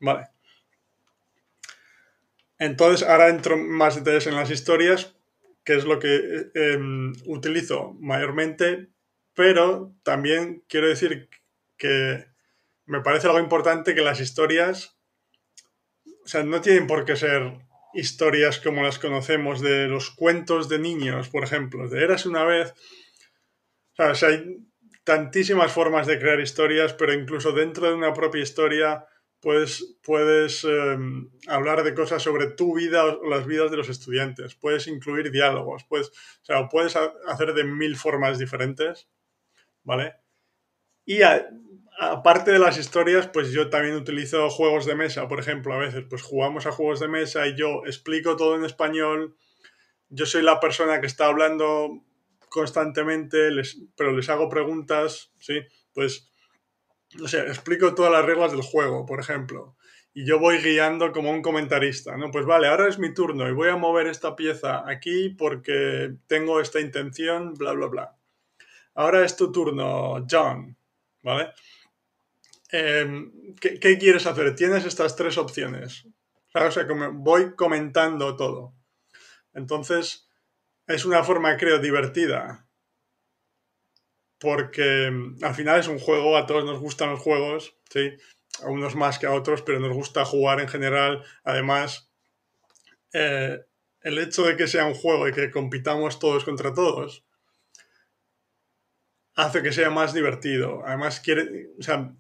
Vale. 0.02 0.28
Entonces, 2.60 3.08
ahora 3.08 3.30
entro 3.30 3.56
más 3.56 3.96
detalles 3.96 4.28
en 4.28 4.36
las 4.36 4.52
historias, 4.52 5.16
que 5.64 5.76
es 5.76 5.86
lo 5.86 6.00
que 6.00 6.52
em, 6.54 7.14
utilizo 7.28 7.96
mayormente, 7.98 8.90
pero 9.34 9.96
también 10.04 10.66
quiero 10.68 10.90
decir 10.90 11.30
que 11.78 12.26
me 12.86 13.00
parece 13.00 13.28
algo 13.28 13.40
importante 13.40 13.96
que 13.96 14.02
las 14.02 14.20
historias, 14.20 15.01
o 16.24 16.28
sea, 16.28 16.44
no 16.44 16.62
tienen 16.62 16.88
por 16.88 17.06
qué 17.06 17.16
ser 17.16 17.60
historias 17.94 18.60
como 18.60 18.84
las 18.84 19.00
conocemos 19.00 19.62
de 19.62 19.88
los 19.88 20.12
cuentos 20.12 20.70
de 20.70 20.80
niños, 20.80 21.30
por 21.30 21.44
ejemplo, 21.44 21.90
de 21.90 22.04
Eras 22.04 22.26
una 22.26 22.46
vez. 22.46 22.74
O 23.98 24.16
sea, 24.16 24.30
hay 24.30 24.58
tantísimas 25.04 25.72
formas 25.72 26.08
de 26.08 26.20
crear 26.20 26.40
historias, 26.40 26.94
pero 26.94 27.14
incluso 27.14 27.52
dentro 27.52 27.88
de 27.88 27.96
una 27.96 28.14
propia 28.14 28.42
historia 28.42 29.06
puedes, 29.42 29.98
puedes 30.04 30.64
em, 30.64 31.30
hablar 31.48 31.84
de 31.84 31.94
cosas 31.94 32.22
sobre 32.22 32.48
tu 32.48 32.76
vida 32.76 33.04
o 33.06 33.30
las 33.30 33.46
vidas 33.46 33.72
de 33.72 33.78
los 33.78 33.90
estudiantes, 33.90 34.56
puedes 34.56 34.88
incluir 34.88 35.32
diálogos, 35.32 35.84
puedes, 35.90 36.10
o 36.10 36.46
sea, 36.46 36.70
puedes 36.70 36.96
hacer 36.96 37.54
de 37.54 37.64
mil 37.64 37.98
formas 37.98 38.38
diferentes, 38.38 39.10
¿vale? 39.84 40.14
Y 41.06 41.22
aparte 42.02 42.52
de 42.52 42.58
las 42.58 42.80
historias, 42.80 43.28
pues 43.28 43.52
yo 43.52 43.70
también 43.70 43.94
utilizo 43.96 44.50
juegos 44.50 44.88
de 44.88 44.96
mesa, 44.96 45.28
por 45.28 45.40
ejemplo, 45.40 45.76
a 45.76 45.78
veces 45.78 46.04
pues 46.10 46.24
jugamos 46.24 46.66
a 46.66 46.72
juegos 46.72 47.00
de 47.00 47.08
mesa 47.08 47.46
y 47.46 47.56
yo 47.56 47.84
explico 47.86 48.36
todo 48.36 48.56
en 48.56 48.66
español, 48.66 49.36
yo 50.10 50.26
soy 50.26 50.42
la 50.42 50.60
persona 50.60 51.00
que 51.00 51.06
está 51.06 51.28
hablando 51.28 52.02
constantemente, 52.50 53.50
pero 53.96 54.14
les 54.14 54.30
hago 54.30 54.50
preguntas, 54.50 55.32
¿sí? 55.38 55.62
Pues 55.94 56.28
no 57.20 57.28
sé, 57.28 57.42
explico 57.42 57.94
todas 57.94 58.12
las 58.12 58.26
reglas 58.26 58.52
del 58.52 58.64
juego, 58.64 59.06
por 59.06 59.20
ejemplo, 59.20 59.76
y 60.12 60.26
yo 60.26 60.40
voy 60.40 60.58
guiando 60.58 61.12
como 61.12 61.30
un 61.30 61.44
comentarista, 61.44 62.18
¿no? 62.18 62.32
Pues 62.32 62.48
vale, 62.48 62.68
ahora 62.68 62.90
es 62.90 62.98
mi 62.98 63.14
turno 63.14 63.48
y 63.48 63.54
voy 63.54 63.70
a 63.70 63.78
mover 63.78 64.08
esta 64.08 64.36
pieza 64.36 64.90
aquí 64.90 65.30
porque 65.30 66.16
tengo 66.26 66.62
esta 66.62 66.80
intención, 66.80 67.54
bla, 67.54 67.74
bla, 67.74 67.88
bla. 67.88 68.16
Ahora 68.96 69.24
es 69.24 69.36
tu 69.38 69.52
turno, 69.52 70.26
John, 70.30 70.76
¿vale? 71.22 71.52
Em, 72.72 73.56
¿qué, 73.60 73.98
quieres 73.98 74.26
hacer? 74.26 74.56
Tienes 74.56 74.86
estas 74.86 75.16
tres 75.16 75.38
opciones. 75.38 76.06
O 76.54 76.72
sea, 76.72 76.88
voy 77.14 77.56
comentando 77.56 78.36
todo. 78.36 78.74
Entonces, 79.54 80.30
es 80.88 81.06
una 81.06 81.24
forma, 81.24 81.58
creo, 81.58 81.80
divertida 81.80 82.68
porque 84.42 85.12
mm, 85.12 85.44
al 85.44 85.54
final 85.56 85.80
es 85.80 85.88
un 85.88 86.00
juego, 86.00 86.36
a 86.36 86.46
todos 86.48 86.66
nos 86.66 86.80
gustan 86.80 87.12
los 87.12 87.20
juegos, 87.22 87.78
¿sí? 87.90 88.18
a 88.62 88.68
unos 88.68 88.96
más 88.96 89.20
que 89.20 89.28
a 89.28 89.34
otros, 89.34 89.62
pero 89.62 89.80
nos 89.80 89.94
gusta 89.94 90.26
jugar 90.26 90.60
en 90.60 90.68
general. 90.68 91.24
Además, 91.44 92.12
eh, 93.14 93.60
el 94.02 94.18
hecho 94.18 94.44
de 94.44 94.58
que 94.58 94.68
sea 94.68 94.86
un 94.86 94.96
juego 94.96 95.28
y 95.28 95.32
que 95.32 95.52
compitamos 95.52 96.20
todos 96.20 96.44
contra 96.44 96.74
todos 96.74 97.24
hace 99.36 99.64
que 99.64 99.72
sea 99.72 99.90
más 99.90 100.14
divertido. 100.14 100.82
Además, 100.86 101.20
quiere, 101.20 101.70
o 101.80 101.84
sea, 101.84 102.14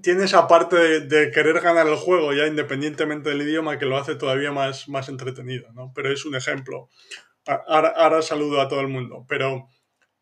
tiene 0.00 0.24
esa 0.24 0.46
parte 0.48 1.00
de, 1.00 1.30
querer 1.30 1.60
ganar 1.60 1.86
el 1.86 1.96
juego 1.96 2.32
ya 2.32 2.46
independientemente 2.46 3.30
del 3.30 3.42
idioma 3.42 3.78
que 3.78 3.86
lo 3.86 3.98
hace 3.98 4.14
todavía 4.14 4.52
más, 4.52 4.88
más 4.88 5.08
entretenido, 5.08 5.70
¿no? 5.72 5.92
Pero 5.94 6.10
es 6.10 6.24
un 6.24 6.34
ejemplo. 6.34 6.88
Ahora, 7.44 8.22
saludo 8.22 8.60
a 8.60 8.68
todo 8.68 8.80
el 8.80 8.88
mundo, 8.88 9.26
pero 9.28 9.68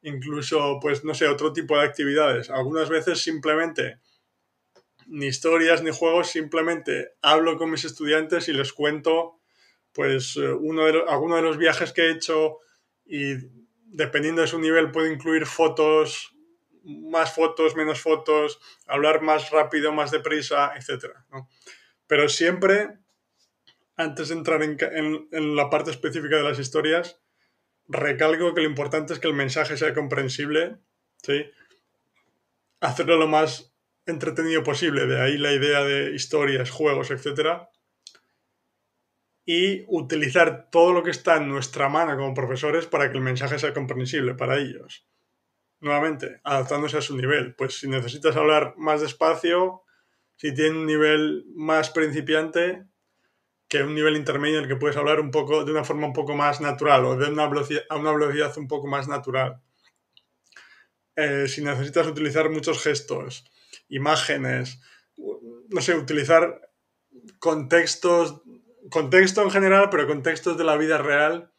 incluso, 0.03 0.79
pues, 0.81 1.05
no 1.05 1.15
sé, 1.15 1.29
otro 1.29 1.53
tipo 1.53 1.77
de 1.77 1.85
actividades. 1.85 2.51
Algunas 2.51 2.89
veces 2.89 3.23
simplemente, 3.23 4.01
ni 5.07 5.27
historias 5.27 5.83
ni 5.83 5.91
juegos, 5.91 6.29
simplemente 6.31 7.13
hablo 7.21 7.59
con 7.59 7.71
mis 7.71 7.85
estudiantes 7.85 8.49
y 8.49 8.55
les 8.55 8.73
cuento, 8.73 9.41
pues, 9.93 10.37
eh, 10.37 10.53
uno 10.53 10.87
de 10.87 11.03
alguno 11.09 11.37
de 11.37 11.43
los 11.43 11.59
viajes 11.59 11.93
que 11.93 12.03
he 12.03 12.13
hecho 12.13 12.59
y 13.05 13.35
dependiendo 13.93 14.41
de 14.41 14.49
su 14.49 14.59
nivel 14.59 14.91
puedo 14.91 15.11
incluir 15.11 15.45
fotos, 15.47 16.35
más 16.85 17.35
fotos, 17.35 17.77
menos 17.77 18.01
fotos, 18.01 18.61
hablar 18.87 19.23
más 19.23 19.51
rápido, 19.51 19.93
más 19.93 20.11
deprisa, 20.11 20.73
etc. 20.77 21.15
Pero 22.07 22.29
siempre, 22.29 22.99
antes 23.97 24.29
de 24.29 24.35
entrar 24.35 24.63
en 24.63 25.57
la 25.57 25.71
parte 25.71 25.91
específica 25.91 26.37
de 26.37 26.43
las 26.45 26.59
historias, 26.59 27.21
recalco 27.91 28.55
que 28.55 28.63
lo 28.63 28.69
importante 28.69 29.13
es 29.13 29.19
que 29.19 29.29
el 29.29 29.35
mensaje 29.35 29.77
sea 29.77 29.93
comprensible, 29.93 30.79
¿sí? 31.23 31.45
Hacerlo 32.81 33.17
lo 33.17 33.27
más 33.27 33.75
entretenido 34.07 34.63
posible, 34.63 35.07
de 35.07 35.21
ahí 35.21 35.37
la 35.37 35.53
idea 35.53 35.83
de 35.85 36.15
historias, 36.15 36.71
juegos, 36.71 37.11
etc. 37.11 37.69
Y 39.45 39.85
utilizar 39.89 40.71
todo 40.71 40.93
lo 40.93 41.03
que 41.03 41.11
está 41.11 41.37
en 41.37 41.49
nuestra 41.49 41.89
mano 41.89 42.17
como 42.17 42.33
profesores 42.33 42.87
para 42.87 43.11
que 43.11 43.19
el 43.19 43.25
mensaje 43.25 43.59
sea 43.59 43.75
comprensible 43.75 44.35
para 44.35 44.59
ellos. 44.59 45.07
Nuevamente, 45.81 46.41
adaptándose 46.45 46.99
a 46.99 47.03
su 47.03 47.17
nivel. 47.17 47.55
Pues 47.55 47.79
si 47.79 47.89
necesitas 47.89 48.37
hablar 48.37 48.75
más 48.77 49.01
despacio, 49.01 49.83
si 50.37 50.55
tiene 50.55 50.79
un 50.79 50.87
nivel 50.87 51.45
más 51.55 51.91
principiante, 51.91 52.85
que 53.71 53.83
un 53.85 53.95
nivel 53.95 54.17
intermedio 54.17 54.59
en 54.59 54.65
el 54.65 54.69
que 54.69 54.77
puedes 54.77 54.97
hablar 54.97 55.21
un 55.21 55.31
poco 55.31 55.65
de 55.65 55.71
una 55.71 55.85
forma 55.85 56.07
un 56.07 56.13
poco 56.13 56.35
más 56.35 56.61
natural 56.61 57.05
o 57.05 57.17
de 57.17 57.31
una 57.31 57.47
velocidad, 57.47 57.83
a 57.89 57.97
una 57.97 58.13
velocidad 58.13 58.53
un 58.59 58.67
poco 58.67 58.89
más 58.89 59.07
natural. 59.07 59.63
Eh, 61.15 61.47
si 61.47 61.63
necesitas 61.63 62.07
utilizar 62.09 62.51
muchos 62.51 62.83
gestos, 62.83 63.45
imágenes, 63.89 64.81
no 65.17 65.81
sé, 65.81 65.95
utilizar 65.95 66.73
contextos, 67.39 68.43
contexto 68.91 69.43
en 69.43 69.51
general, 69.51 69.89
pero 69.91 70.07
contextos 70.07 70.59
de 70.59 70.65
la 70.65 70.77
vida 70.77 70.99
real, 70.99 71.50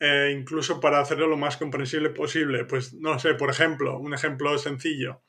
eh, 0.00 0.34
incluso 0.36 0.80
para 0.80 1.00
hacerlo 1.00 1.26
lo 1.26 1.36
más 1.36 1.56
comprensible 1.56 2.10
posible. 2.10 2.64
Pues 2.64 2.94
no 2.94 3.18
sé, 3.18 3.34
por 3.34 3.50
ejemplo, 3.50 3.98
un 3.98 4.14
ejemplo 4.14 4.56
sencillo. 4.58 5.22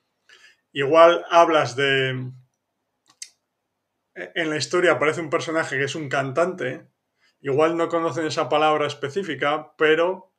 Igual 0.72 1.26
hablas 1.30 1.76
de, 1.76 2.32
en 4.18 4.50
la 4.50 4.58
historia 4.58 4.94
aparece 4.94 5.22
un 5.22 5.30
personaje 5.30 5.78
que 5.78 5.84
es 5.84 5.96
un 5.96 6.10
cantante, 6.10 6.88
igual 7.40 7.78
no 7.78 7.88
conocen 7.88 8.26
esa 8.26 8.50
palabra 8.50 8.88
específica, 8.88 9.74
pero 9.78 10.34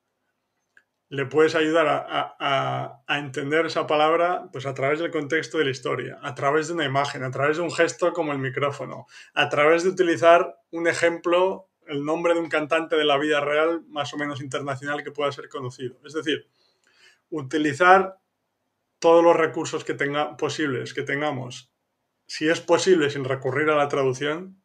le 1.11 1.27
puedes 1.27 1.55
ayudar 1.55 1.87
a, 1.89 3.03
entender 3.09 3.67
esa 3.67 3.87
palabra 3.87 4.51
pues 4.53 4.67
a 4.67 4.75
través 4.75 4.99
del 4.99 5.11
contexto 5.11 5.59
de 5.59 5.65
la 5.65 5.71
historia, 5.71 6.19
a 6.23 6.35
través 6.35 6.69
de 6.69 6.75
una 6.75 6.85
imagen, 6.85 7.23
a 7.23 7.31
través 7.31 7.57
de 7.57 7.63
un 7.63 7.71
gesto 7.71 8.13
como 8.13 8.33
el 8.33 8.39
micrófono, 8.39 9.07
a 9.33 9.49
través 9.49 9.85
de 9.85 9.91
utilizar 9.91 10.57
un 10.71 10.87
ejemplo, 10.87 11.68
el 11.89 12.05
nombre 12.05 12.35
de 12.35 12.41
un 12.41 12.49
cantante 12.49 12.97
de 12.97 13.05
la 13.05 13.19
vida 13.19 13.41
real 13.41 13.83
más 13.89 14.13
o 14.15 14.17
menos 14.17 14.41
internacional 14.41 15.03
que 15.03 15.11
pueda 15.11 15.33
ser 15.33 15.49
conocido. 15.49 15.99
Es 16.05 16.13
decir, 16.13 16.47
utilizar 17.31 18.19
todos 18.99 19.23
los 19.23 19.37
recursos 19.37 19.85
que 19.85 19.95
posibles 20.39 20.95
que 20.95 21.03
tengamos 21.03 21.73
si 22.27 22.49
es 22.49 22.61
posible 22.61 23.11
sin 23.11 23.25
recurrir 23.25 23.71
a 23.71 23.77
la 23.77 23.89
traducción, 23.89 24.63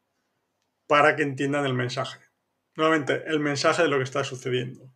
para 0.85 1.15
que 1.15 1.23
entiendan 1.23 1.65
el 1.65 1.73
mensaje. 1.73 2.19
Nuevamente, 2.75 3.23
el 3.25 3.39
mensaje 3.39 3.83
de 3.83 3.87
lo 3.87 3.97
que 3.97 4.03
está 4.03 4.23
sucediendo. 4.23 4.91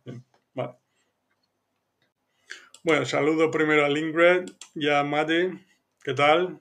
Bueno, 2.84 3.04
saludo 3.06 3.50
primero 3.50 3.84
a 3.84 3.88
Lingred 3.88 4.50
y 4.74 4.88
a 4.88 5.02
Mate. 5.02 5.66
¿Qué 6.02 6.14
tal? 6.14 6.60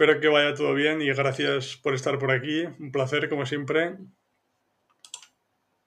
Espero 0.00 0.20
que 0.20 0.28
vaya 0.28 0.54
todo 0.54 0.74
bien 0.74 1.02
y 1.02 1.08
gracias 1.08 1.76
por 1.76 1.92
estar 1.92 2.20
por 2.20 2.30
aquí. 2.30 2.64
Un 2.78 2.92
placer, 2.92 3.28
como 3.28 3.44
siempre. 3.44 3.96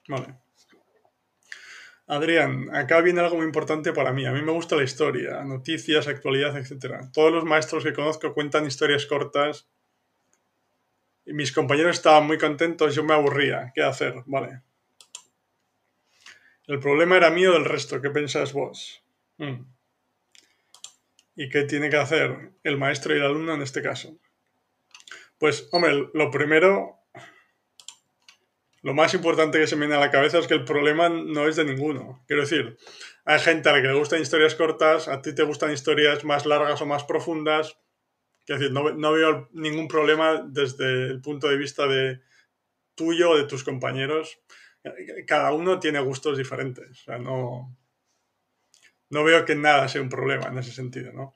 Vale. 0.09 0.35
Adrián, 2.07 2.75
acá 2.75 2.99
viene 2.99 3.21
algo 3.21 3.37
muy 3.37 3.45
importante 3.45 3.93
para 3.93 4.11
mí. 4.11 4.25
A 4.25 4.33
mí 4.33 4.41
me 4.41 4.51
gusta 4.51 4.75
la 4.75 4.83
historia, 4.83 5.45
noticias, 5.45 6.09
actualidad, 6.09 6.57
etc. 6.57 7.05
Todos 7.13 7.31
los 7.31 7.45
maestros 7.45 7.85
que 7.85 7.93
conozco 7.93 8.33
cuentan 8.33 8.65
historias 8.65 9.05
cortas 9.05 9.69
y 11.25 11.31
mis 11.31 11.53
compañeros 11.53 11.95
estaban 11.95 12.27
muy 12.27 12.37
contentos, 12.37 12.93
yo 12.93 13.05
me 13.05 13.13
aburría. 13.13 13.71
¿Qué 13.73 13.81
hacer? 13.81 14.15
Vale. 14.25 14.61
El 16.67 16.81
problema 16.81 17.15
era 17.15 17.29
mío 17.29 17.53
del 17.53 17.63
resto. 17.63 18.01
¿Qué 18.01 18.09
pensáis 18.09 18.51
vos? 18.51 19.05
Hmm. 19.37 19.63
¿Y 21.35 21.49
qué 21.49 21.63
tiene 21.63 21.89
que 21.89 21.97
hacer 21.97 22.51
el 22.63 22.77
maestro 22.77 23.13
y 23.13 23.17
el 23.17 23.25
alumno 23.25 23.53
en 23.53 23.61
este 23.61 23.81
caso? 23.81 24.17
Pues, 25.37 25.69
hombre, 25.71 26.09
lo 26.13 26.29
primero 26.29 27.01
lo 28.83 28.95
más 28.95 29.13
importante 29.13 29.59
que 29.59 29.67
se 29.67 29.75
me 29.75 29.85
viene 29.85 29.95
a 29.95 29.99
la 29.99 30.11
cabeza 30.11 30.39
es 30.39 30.47
que 30.47 30.55
el 30.55 30.65
problema 30.65 31.07
no 31.07 31.47
es 31.47 31.55
de 31.55 31.65
ninguno. 31.65 32.23
Quiero 32.27 32.41
decir, 32.41 32.77
hay 33.25 33.39
gente 33.39 33.69
a 33.69 33.73
la 33.73 33.81
que 33.81 33.87
le 33.87 33.93
gustan 33.93 34.21
historias 34.21 34.55
cortas, 34.55 35.07
a 35.07 35.21
ti 35.21 35.35
te 35.35 35.43
gustan 35.43 35.71
historias 35.71 36.23
más 36.23 36.47
largas 36.47 36.81
o 36.81 36.87
más 36.87 37.03
profundas. 37.03 37.77
Quiero 38.43 38.59
decir, 38.59 38.73
no, 38.73 39.11
veo 39.11 39.49
ningún 39.53 39.87
problema 39.87 40.43
desde 40.47 41.11
el 41.11 41.21
punto 41.21 41.47
de 41.47 41.57
vista 41.57 41.85
de 41.85 42.21
tuyo 42.95 43.31
o 43.31 43.37
de 43.37 43.43
tus 43.43 43.63
compañeros. 43.63 44.39
Cada 45.27 45.53
uno 45.53 45.79
tiene 45.79 45.99
gustos 45.99 46.39
diferentes. 46.39 47.01
O 47.01 47.03
sea, 47.03 47.19
no, 47.19 47.77
no 49.11 49.23
veo 49.23 49.45
que 49.45 49.55
nada 49.55 49.87
sea 49.87 50.01
un 50.01 50.09
problema 50.09 50.47
en 50.47 50.57
ese 50.57 50.71
sentido, 50.71 51.11
¿no? 51.13 51.33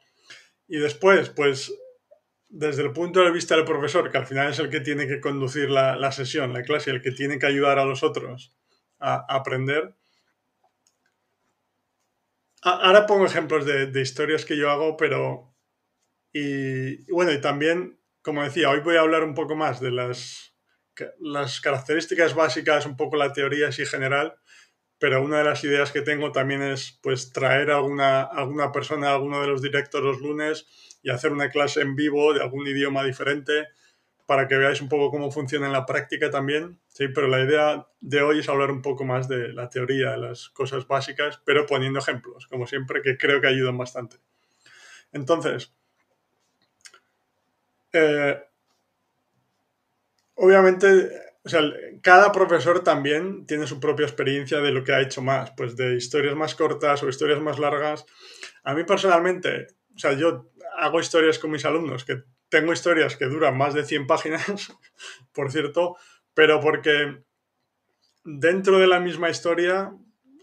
Y 0.68 0.78
después, 0.78 1.30
pues 1.30 1.72
desde 2.50 2.84
el 2.84 2.94
punto 2.94 3.22
de 3.22 3.32
vista 3.32 3.56
del 3.56 3.66
profesor, 3.66 4.10
que 4.10 4.18
al 4.18 4.26
final 4.26 4.50
es 4.50 4.60
el 4.60 4.70
que 4.70 4.80
tiene 4.80 5.08
que 5.08 5.20
conducir 5.20 5.70
la, 5.70 6.12
sesión, 6.12 6.54
la 6.54 6.64
clase, 6.64 6.92
el 6.92 7.02
que 7.02 7.12
tiene 7.12 7.38
que 7.38 7.46
ayudar 7.46 7.80
a 7.80 7.86
los 7.86 8.02
otros 8.02 8.56
a, 9.00 9.26
aprender, 9.28 9.96
ahora 12.62 13.06
pongo 13.06 13.26
ejemplos 13.26 13.66
de, 13.66 13.88
de, 13.88 14.02
historias 14.02 14.46
que 14.46 14.58
yo 14.58 14.70
hago, 14.72 14.98
pero... 14.98 15.54
Y, 16.32 17.10
bueno, 17.12 17.32
y 17.32 17.40
también, 17.40 18.00
como 18.22 18.44
decía, 18.44 18.70
hoy 18.70 18.80
voy 18.80 18.98
a 18.98 19.02
hablar 19.02 19.24
un 19.24 19.34
poco 19.34 19.56
más 19.56 19.80
de 19.80 19.92
las, 19.92 20.56
las 21.20 21.62
características 21.62 22.34
básicas, 22.34 22.86
un 22.86 22.98
poco 22.98 23.16
la 23.18 23.34
teoría 23.34 23.70
así 23.70 23.86
general, 23.86 24.36
pero 25.06 25.22
una 25.22 25.38
de 25.38 25.44
las 25.44 25.64
ideas 25.64 25.92
que 25.92 26.02
tengo 26.02 26.32
también 26.32 26.64
es 26.64 26.98
pues 27.04 27.32
traer 27.32 27.70
a 27.70 27.76
alguna, 27.76 28.24
alguna 28.24 28.72
persona 28.72 29.10
a 29.10 29.14
alguno 29.14 29.40
de 29.40 29.46
los 29.46 29.62
directos 29.62 30.02
los 30.02 30.20
lunes 30.20 30.66
y 31.04 31.12
hacer 31.12 31.32
una 31.32 31.52
clase 31.52 31.82
en 31.82 31.96
vivo 31.96 32.34
de 32.34 32.42
algún 32.42 32.66
idioma 32.66 33.04
diferente 33.04 33.68
para 34.26 34.48
que 34.48 34.58
veáis 34.58 34.82
un 34.82 34.90
poco 34.90 35.12
cómo 35.12 35.30
funciona 35.30 35.68
en 35.68 35.74
la 35.74 35.86
práctica 35.86 36.32
también. 36.32 36.80
Sí, 36.88 37.08
pero 37.10 37.28
la 37.28 37.40
idea 37.40 37.88
de 38.02 38.24
hoy 38.24 38.40
es 38.40 38.50
hablar 38.50 38.72
un 38.72 38.82
poco 38.82 39.06
más 39.06 39.28
de 39.28 39.50
la 39.50 39.70
teoría, 39.70 40.14
de 40.14 40.18
las 40.18 40.50
cosas 40.50 40.88
básicas, 40.88 41.40
pero 41.46 41.68
poniendo 41.68 42.00
ejemplos, 42.00 42.48
como 42.48 42.66
siempre, 42.66 43.04
que 43.04 43.16
creo 43.16 43.40
que 43.40 43.48
ayudan 43.48 43.78
bastante. 43.78 44.18
Entonces, 45.12 45.72
eh, 47.94 48.42
obviamente, 50.34 51.12
o 51.46 51.50
sea, 51.50 51.62
cada 52.02 52.32
profesor 52.32 52.84
también 52.84 53.46
tiene 53.46 53.68
su 53.68 53.80
propia 53.80 54.08
experiencia 54.08 54.62
de 54.62 54.72
lo 54.72 54.84
que 54.84 54.94
ha 54.94 55.02
hecho 55.02 55.22
más, 55.22 55.52
pues 55.56 55.76
de 55.76 55.96
historias 55.96 56.36
más 56.36 56.56
cortas 56.56 57.04
o 57.04 57.08
historias 57.08 57.40
más 57.40 57.60
largas. 57.60 58.06
A 58.64 58.74
mí 58.74 58.84
personalmente, 58.84 59.68
o 59.96 60.00
sea, 60.00 60.14
yo 60.14 60.50
hago 60.76 61.00
historias 61.00 61.38
con 61.38 61.52
mis 61.52 61.64
alumnos 61.64 62.04
que 62.04 62.24
tengo 62.50 62.74
historias 62.74 63.16
que 63.16 63.26
duran 63.26 63.56
más 63.58 63.76
de 63.76 63.86
100 63.86 64.08
páginas, 64.08 64.44
por 65.34 65.52
cierto, 65.52 65.98
pero 66.34 66.60
porque 66.60 67.24
dentro 68.24 68.80
de 68.80 68.88
la 68.88 69.00
misma 69.00 69.30
historia 69.30 69.94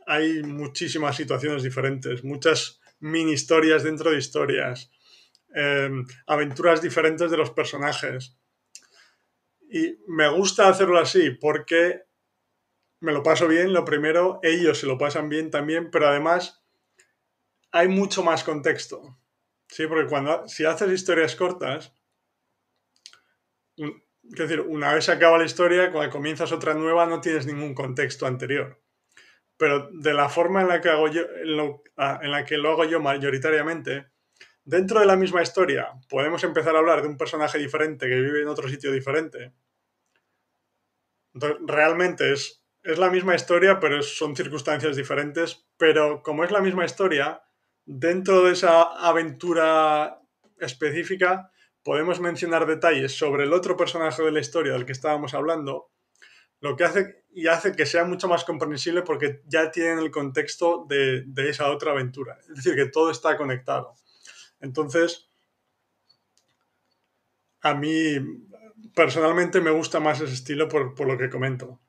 hay 0.06 0.44
muchísimas 0.44 1.16
situaciones 1.16 1.64
diferentes, 1.64 2.22
muchas 2.22 2.80
mini 3.00 3.32
historias 3.32 3.82
dentro 3.82 4.12
de 4.12 4.18
historias, 4.18 4.88
em, 5.52 6.06
aventuras 6.28 6.80
diferentes 6.80 7.28
de 7.28 7.36
los 7.36 7.50
personajes. 7.50 8.36
Y 9.74 9.98
me 10.06 10.28
gusta 10.28 10.68
hacerlo 10.68 10.98
así 10.98 11.30
porque 11.30 12.02
me 13.00 13.12
lo 13.12 13.22
paso 13.22 13.48
bien, 13.48 13.72
lo 13.72 13.86
primero, 13.86 14.38
ellos 14.42 14.78
se 14.78 14.86
lo 14.86 14.98
pasan 14.98 15.30
bien 15.30 15.50
también, 15.50 15.90
pero 15.90 16.08
además 16.08 16.62
hay 17.70 17.88
mucho 17.88 18.22
más 18.22 18.44
contexto. 18.44 19.18
Sí, 19.68 19.86
porque 19.86 20.10
cuando 20.10 20.46
si 20.46 20.66
haces 20.66 20.92
historias 20.92 21.34
cortas, 21.36 21.94
es 23.78 23.90
decir, 24.36 24.60
una 24.60 24.92
vez 24.92 25.06
se 25.06 25.12
acaba 25.12 25.38
la 25.38 25.46
historia, 25.46 25.90
cuando 25.90 26.12
comienzas 26.12 26.52
otra 26.52 26.74
nueva 26.74 27.06
no 27.06 27.22
tienes 27.22 27.46
ningún 27.46 27.74
contexto 27.74 28.26
anterior. 28.26 28.78
Pero 29.56 29.88
de 29.90 30.12
la 30.12 30.28
forma 30.28 30.60
en 30.60 30.68
la 30.68 30.82
que, 30.82 30.90
hago 30.90 31.08
yo, 31.08 31.22
ah, 31.96 32.20
en 32.22 32.30
la 32.30 32.44
que 32.44 32.58
lo 32.58 32.72
hago 32.72 32.84
yo 32.84 33.00
mayoritariamente, 33.00 34.12
dentro 34.64 35.00
de 35.00 35.06
la 35.06 35.16
misma 35.16 35.42
historia 35.42 35.88
podemos 36.08 36.44
empezar 36.44 36.76
a 36.76 36.78
hablar 36.78 37.00
de 37.00 37.08
un 37.08 37.16
personaje 37.16 37.58
diferente 37.58 38.06
que 38.06 38.20
vive 38.20 38.42
en 38.42 38.48
otro 38.48 38.68
sitio 38.68 38.92
diferente. 38.92 39.52
Realmente 41.34 42.32
es, 42.32 42.64
es 42.82 42.98
la 42.98 43.10
misma 43.10 43.34
historia, 43.34 43.80
pero 43.80 44.02
son 44.02 44.36
circunstancias 44.36 44.96
diferentes. 44.96 45.66
Pero 45.76 46.22
como 46.22 46.44
es 46.44 46.50
la 46.50 46.60
misma 46.60 46.84
historia, 46.84 47.42
dentro 47.84 48.44
de 48.44 48.52
esa 48.52 48.82
aventura 48.82 50.20
específica, 50.58 51.50
podemos 51.82 52.20
mencionar 52.20 52.66
detalles 52.66 53.16
sobre 53.16 53.44
el 53.44 53.52
otro 53.52 53.76
personaje 53.76 54.22
de 54.22 54.32
la 54.32 54.40
historia 54.40 54.72
del 54.72 54.86
que 54.86 54.92
estábamos 54.92 55.34
hablando, 55.34 55.90
lo 56.60 56.76
que 56.76 56.84
hace 56.84 57.24
y 57.34 57.48
hace 57.48 57.72
que 57.72 57.86
sea 57.86 58.04
mucho 58.04 58.28
más 58.28 58.44
comprensible 58.44 59.02
porque 59.02 59.42
ya 59.46 59.70
tienen 59.70 59.98
el 59.98 60.10
contexto 60.10 60.86
de, 60.88 61.24
esa 61.48 61.70
otra 61.70 61.92
aventura. 61.92 62.38
Es 62.48 62.56
decir, 62.56 62.76
que 62.76 62.86
todo 62.86 63.10
está 63.10 63.36
conectado. 63.36 63.94
Entonces, 64.60 65.28
a 67.62 67.74
mí 67.74 68.16
personalmente 68.94 69.60
me 69.60 69.70
gusta 69.70 70.00
más 70.00 70.20
ese 70.20 70.34
estilo 70.34 70.68
por, 70.68 71.06
lo 71.06 71.18
que 71.18 71.30
comento. 71.30 71.80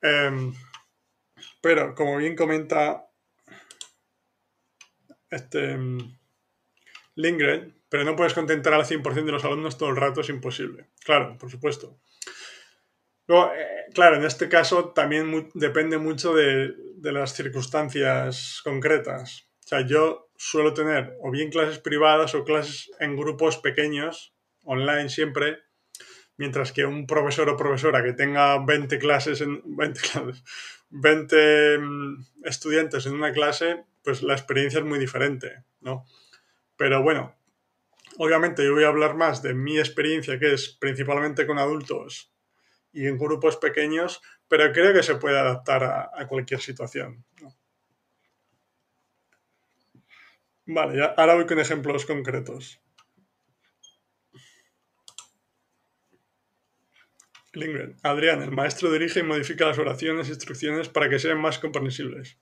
Em, 0.00 0.52
pero, 1.60 1.94
como 1.94 2.16
bien 2.16 2.36
comenta 2.36 3.10
este 5.30 5.76
Lindgren, 7.14 7.82
pero 7.88 8.04
no 8.04 8.16
puedes 8.16 8.34
contentar 8.34 8.74
al 8.74 8.84
100% 8.84 9.24
de 9.24 9.32
los 9.32 9.44
alumnos 9.44 9.78
todo 9.78 9.90
el 9.90 9.96
rato, 9.96 10.20
es 10.20 10.28
imposible. 10.28 10.90
Claro, 11.04 11.36
por 11.38 11.50
supuesto. 11.50 11.98
Eh, 13.28 13.90
claro, 13.92 14.16
en 14.16 14.24
este 14.24 14.48
caso 14.48 14.90
también 14.90 15.50
depende 15.54 15.98
mucho 15.98 16.34
de, 16.34 16.74
de, 16.96 17.12
las 17.12 17.34
circunstancias 17.34 18.60
concretas. 18.64 19.48
O 19.64 19.68
sea, 19.68 19.80
yo 19.82 20.30
suelo 20.36 20.72
tener 20.72 21.16
o 21.20 21.30
bien 21.30 21.50
clases 21.50 21.78
privadas 21.78 22.34
o 22.34 22.44
clases 22.44 22.90
en 23.00 23.16
grupos 23.16 23.58
pequeños, 23.58 24.34
online 24.68 25.08
siempre, 25.08 25.58
mientras 26.36 26.72
que 26.72 26.84
un 26.84 27.06
profesor 27.06 27.48
o 27.48 27.56
profesora 27.56 28.04
que 28.04 28.12
tenga 28.12 28.62
20 28.64 28.98
clases, 28.98 29.40
en, 29.40 29.62
20, 29.64 30.00
clases, 30.00 30.44
20 30.90 31.78
mm, 31.78 32.26
estudiantes 32.44 33.06
en 33.06 33.14
una 33.14 33.32
clase, 33.32 33.84
pues 34.04 34.22
la 34.22 34.34
experiencia 34.34 34.80
es 34.80 34.84
muy 34.84 34.98
diferente, 34.98 35.64
¿no? 35.80 36.04
Pero 36.76 37.02
bueno, 37.02 37.34
obviamente 38.18 38.64
yo 38.64 38.74
voy 38.74 38.84
a 38.84 38.88
hablar 38.88 39.16
más 39.16 39.42
de 39.42 39.54
mi 39.54 39.78
experiencia, 39.78 40.38
que 40.38 40.52
es 40.52 40.76
principalmente 40.78 41.46
con 41.46 41.58
adultos 41.58 42.32
y 42.92 43.06
en 43.06 43.18
grupos 43.18 43.56
pequeños, 43.56 44.20
pero 44.48 44.72
creo 44.72 44.92
que 44.92 45.02
se 45.02 45.16
puede 45.16 45.38
adaptar 45.38 45.84
a, 45.84 46.26
cualquier 46.26 46.60
situación. 46.60 47.24
Vale, 50.66 51.02
ahora 51.16 51.34
voy 51.34 51.46
con 51.46 51.58
ejemplos 51.58 52.04
concretos. 52.04 52.80
Lindgren. 57.52 57.96
Adrián, 58.02 58.42
el 58.42 58.50
maestro 58.50 58.90
dirige 58.90 59.20
y 59.20 59.22
modifica 59.22 59.66
las 59.66 59.78
oraciones 59.78 60.28
e 60.28 60.32
instrucciones 60.32 60.88
para 60.88 61.08
que 61.08 61.18
sean 61.18 61.40
más 61.40 61.58
comprensibles. 61.58 62.38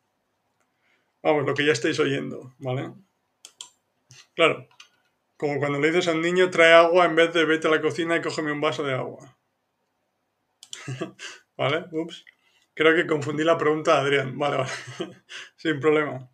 Vamos, 1.22 1.46
lo 1.46 1.54
que 1.54 1.64
ya 1.64 1.72
estáis 1.72 1.98
oyendo, 1.98 2.54
¿vale? 2.58 2.92
Claro, 4.34 4.68
como 5.36 5.58
cuando 5.58 5.78
le 5.78 5.88
dices 5.88 6.08
a 6.08 6.12
un 6.12 6.22
niño, 6.22 6.50
trae 6.50 6.72
agua 6.72 7.04
en 7.04 7.14
vez 7.14 7.32
de 7.32 7.44
vete 7.44 7.68
a 7.68 7.70
la 7.70 7.80
cocina 7.80 8.16
y 8.16 8.22
cógeme 8.22 8.52
un 8.52 8.60
vaso 8.60 8.82
de 8.82 8.94
agua. 8.94 9.38
¿Vale? 11.56 11.86
Ups. 11.92 12.24
Creo 12.74 12.94
que 12.94 13.06
confundí 13.06 13.44
la 13.44 13.58
pregunta 13.58 13.94
de 13.94 14.00
Adrián. 14.00 14.38
Vale, 14.38 14.56
vale. 14.58 14.70
Sin 15.56 15.80
problema. 15.80 16.30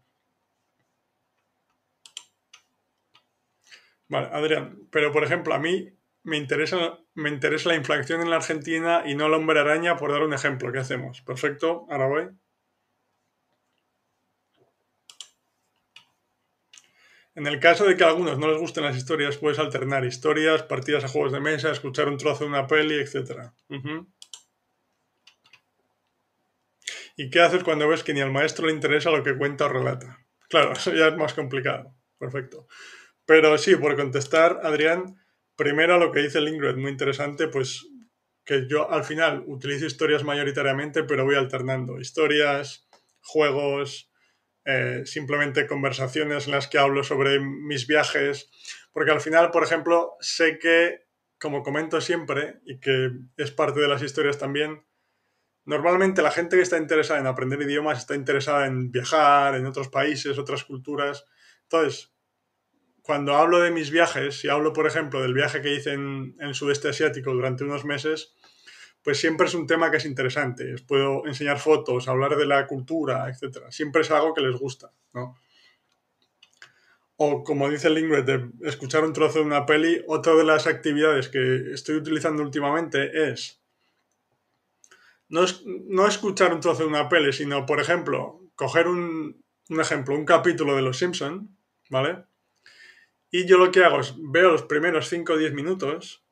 Vale, 4.09 4.29
Adrián. 4.33 4.89
Pero, 4.91 5.13
por 5.13 5.25
ejemplo, 5.25 5.55
a 5.55 5.59
mí 5.59 5.89
me 6.25 6.37
interesa, 6.37 6.99
me 7.15 7.29
interesa 7.29 7.69
la 7.69 7.77
inflación 7.77 8.21
en 8.21 8.31
la 8.31 8.37
Argentina 8.37 9.03
y 9.05 9.15
no 9.15 9.27
el 9.27 9.35
hombre 9.35 9.61
araña, 9.61 9.97
por 9.97 10.13
dar 10.13 10.23
un 10.23 10.33
ejemplo. 10.33 10.73
¿Qué 10.73 10.79
hacemos? 10.79 11.21
Perfecto. 11.23 11.87
Ahora 11.91 12.07
voy. 12.07 12.29
En 17.35 17.47
el 17.47 17.61
caso 17.61 17.87
de 17.87 17.97
que 17.97 18.05
a 18.05 18.09
algunos 18.09 18.39
no 18.39 18.49
les 18.49 18.59
gusten 18.59 18.85
las 18.85 18.97
historias, 18.97 19.39
puedes 19.39 19.59
alternar 19.59 20.05
historias, 20.05 20.63
partidas 20.65 21.05
a 21.05 21.09
juegos 21.09 21.33
de 21.33 21.41
mesa, 21.41 21.71
escuchar 21.71 22.09
un 22.09 22.19
trozo 22.19 22.45
de 22.45 22.51
una 22.51 22.67
peli, 22.67 22.97
etc. 22.97 23.53
¿Y 27.17 27.31
qué 27.31 27.41
haces 27.41 27.65
cuando 27.65 27.89
ves 27.89 28.03
que 28.03 28.13
ni 28.13 28.21
al 28.21 28.33
maestro 28.33 28.67
le 28.67 28.75
interesa 28.75 29.11
lo 29.11 29.23
que 29.23 29.37
cuenta 29.37 29.65
o 29.65 29.69
relata? 29.69 30.19
Claro, 30.49 30.73
eso 30.75 30.93
ya 30.93 31.09
es 31.09 31.17
más 31.17 31.33
complicado. 31.33 31.95
Perfecto. 32.19 32.67
Pero 33.25 33.57
sí, 33.57 33.77
por 33.77 33.97
contestar, 33.97 34.61
Adrián, 34.63 35.22
primero 35.57 35.99
lo 35.99 36.13
que 36.13 36.21
dice 36.21 36.41
Lingred, 36.41 36.77
muy 36.77 36.91
interesante, 36.91 37.49
pues 37.49 37.87
que 38.45 38.67
yo 38.69 38.91
al 38.91 39.05
final 39.05 39.45
utilizo 39.47 39.87
historias 39.87 40.25
mayoritariamente, 40.25 41.05
pero 41.05 41.25
voy 41.25 41.37
alternando 41.37 42.01
historias, 42.01 42.89
juegos, 43.21 44.11
eh, 44.65 45.03
simplemente 45.05 45.67
conversaciones 45.67 46.47
en 46.47 46.53
las 46.53 46.69
que 46.69 46.79
hablo 46.79 47.03
sobre 47.05 47.41
mis 47.41 47.87
viajes, 47.87 48.51
porque 48.93 49.11
al 49.11 49.21
final, 49.21 49.51
por 49.51 49.65
ejemplo, 49.65 50.13
sé 50.21 50.59
que, 50.59 51.07
como 51.39 51.63
comento 51.63 52.01
siempre, 52.01 52.61
y 52.65 52.79
que 52.79 53.11
es 53.37 53.51
parte 53.51 53.81
de 53.81 53.89
las 53.89 54.03
historias 54.03 54.39
también, 54.39 54.85
normalmente 55.65 56.23
la 56.23 56.31
gente 56.31 56.57
que 56.57 56.63
está 56.63 56.79
interesada 56.79 57.21
en 57.21 57.27
aprender 57.27 57.61
idiomas 57.63 57.99
está 57.99 58.15
interesada 58.15 58.67
en 58.67 58.91
viajar 58.91 59.55
en 59.55 59.67
otros 59.67 59.89
países, 59.89 60.39
otras 60.39 60.65
culturas. 60.65 61.25
Entonces, 61.63 62.12
cuando 63.03 63.37
hablo 63.37 63.61
de 63.61 63.71
mis 63.71 63.91
viajes, 63.91 64.45
y 64.45 64.49
hablo, 64.49 64.73
por 64.73 64.87
ejemplo, 64.87 65.21
del 65.21 65.35
viaje 65.35 65.61
que 65.61 65.75
hice 65.75 65.93
en, 65.93 66.37
en 66.41 66.55
sudeste 66.55 66.89
asiático 66.89 67.33
durante 67.33 67.65
unos 67.65 67.85
meses, 67.85 68.35
pues 69.03 69.19
siempre 69.19 69.47
es 69.47 69.55
un 69.55 69.67
tema 69.67 69.91
que 69.91 69.97
es 69.97 70.05
interesante. 70.05 70.65
Les 70.65 70.83
puedo 70.83 71.27
enseñar 71.27 71.59
fotos, 71.59 72.09
hablar 72.09 72.37
de 72.37 72.47
la 72.47 72.67
cultura, 72.67 73.29
etc. 73.29 73.65
Siempre 73.71 74.03
es 74.03 74.11
algo 74.11 74.33
que 74.33 74.41
les 74.41 74.57
gusta, 74.57 74.93
¿no? 75.13 75.37
O 77.17 77.45
como 77.45 77.69
dice 77.69 77.89
el 77.89 77.95
Lingüet, 77.95 78.25
de 78.25 78.51
escuchar 78.63 79.05
un 79.05 79.13
trozo 79.13 79.41
de 79.41 79.45
una 79.45 79.67
peli, 79.67 80.03
otra 80.07 80.35
de 80.35 80.45
las 80.45 80.67
actividades 80.67 81.29
que 81.29 81.73
estoy 81.73 81.97
utilizando 81.97 82.43
últimamente 82.43 83.31
es 83.31 83.61
no, 85.29 85.45
es, 85.45 85.63
no 85.65 86.07
escuchar 86.07 86.53
un 86.53 86.61
trozo 86.61 86.83
de 86.83 86.89
una 86.89 87.09
peli, 87.09 87.33
sino, 87.33 87.65
por 87.65 87.81
ejemplo, 87.81 88.41
coger 88.55 88.87
un, 88.87 89.43
un 89.69 89.81
ejemplo, 89.81 90.15
un 90.15 90.25
capítulo 90.25 90.77
de 90.77 90.83
Los 90.83 90.99
Simpson, 90.99 91.57
¿vale? 91.91 92.25
Y 93.35 93.47
yo 93.47 93.57
lo 93.57 93.73
que 93.73 93.83
hago 93.83 93.99
es 93.99 94.15
veo 94.19 94.53
los 94.53 94.65
primeros 94.65 95.09
5 95.09 95.33
o 95.33 95.37
10 95.39 95.55
minutos 95.55 96.23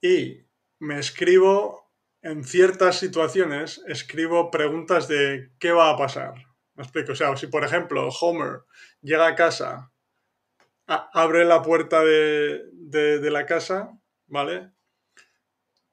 y 0.00 0.46
me 0.78 0.98
escribo 0.98 1.92
en 2.22 2.44
ciertas 2.44 2.98
situaciones, 2.98 3.84
escribo 3.86 4.50
preguntas 4.50 5.06
de 5.06 5.52
qué 5.58 5.72
va 5.72 5.90
a 5.90 5.96
pasar. 5.98 6.34
Me 6.74 6.82
explico. 6.82 7.12
O 7.12 7.14
sea, 7.14 7.36
si 7.36 7.48
por 7.48 7.62
ejemplo 7.62 8.08
Homer 8.08 8.62
llega 9.02 9.26
a 9.26 9.34
casa, 9.34 9.92
abre 10.86 11.44
la 11.44 11.60
puerta 11.60 12.02
de, 12.02 12.64
de 12.72 13.30
la 13.30 13.44
casa, 13.44 13.92
¿vale? 14.26 14.72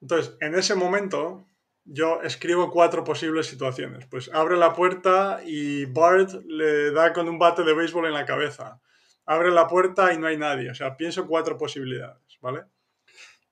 Entonces, 0.00 0.34
en 0.40 0.54
ese 0.54 0.74
momento, 0.74 1.46
yo 1.84 2.22
escribo 2.22 2.70
cuatro 2.70 3.04
posibles 3.04 3.46
situaciones. 3.46 4.06
Pues 4.06 4.30
abre 4.32 4.56
la 4.56 4.72
puerta 4.72 5.40
y 5.44 5.84
Bart 5.84 6.30
le 6.46 6.90
da 6.90 7.12
con 7.12 7.28
un 7.28 7.38
bate 7.38 7.64
de 7.64 7.74
béisbol 7.74 8.06
en 8.06 8.14
la 8.14 8.24
cabeza. 8.24 8.80
Abre 9.26 9.50
la 9.50 9.66
puerta 9.66 10.12
y 10.12 10.18
no 10.18 10.26
hay 10.26 10.36
nadie. 10.36 10.70
O 10.70 10.74
sea, 10.74 10.96
pienso 10.96 11.26
cuatro 11.26 11.56
posibilidades, 11.56 12.38
¿vale? 12.40 12.64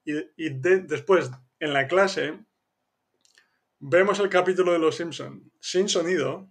Y, 0.04 0.50
después, 0.50 1.30
en 1.61 1.72
la 1.72 1.87
clase, 1.87 2.38
vemos 3.78 4.18
el 4.18 4.28
capítulo 4.28 4.72
de 4.72 4.78
Los 4.78 4.96
Simpson 4.96 5.50
sin 5.61 5.88
sonido. 5.88 6.50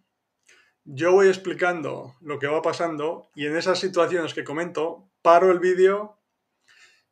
Yo 0.83 1.11
voy 1.11 1.27
explicando 1.27 2.15
lo 2.21 2.39
que 2.39 2.47
va 2.47 2.61
pasando 2.61 3.29
y 3.35 3.45
en 3.45 3.55
esas 3.55 3.79
situaciones 3.79 4.33
que 4.33 4.43
comento, 4.43 5.11
paro 5.21 5.51
el 5.51 5.59
vídeo 5.59 6.19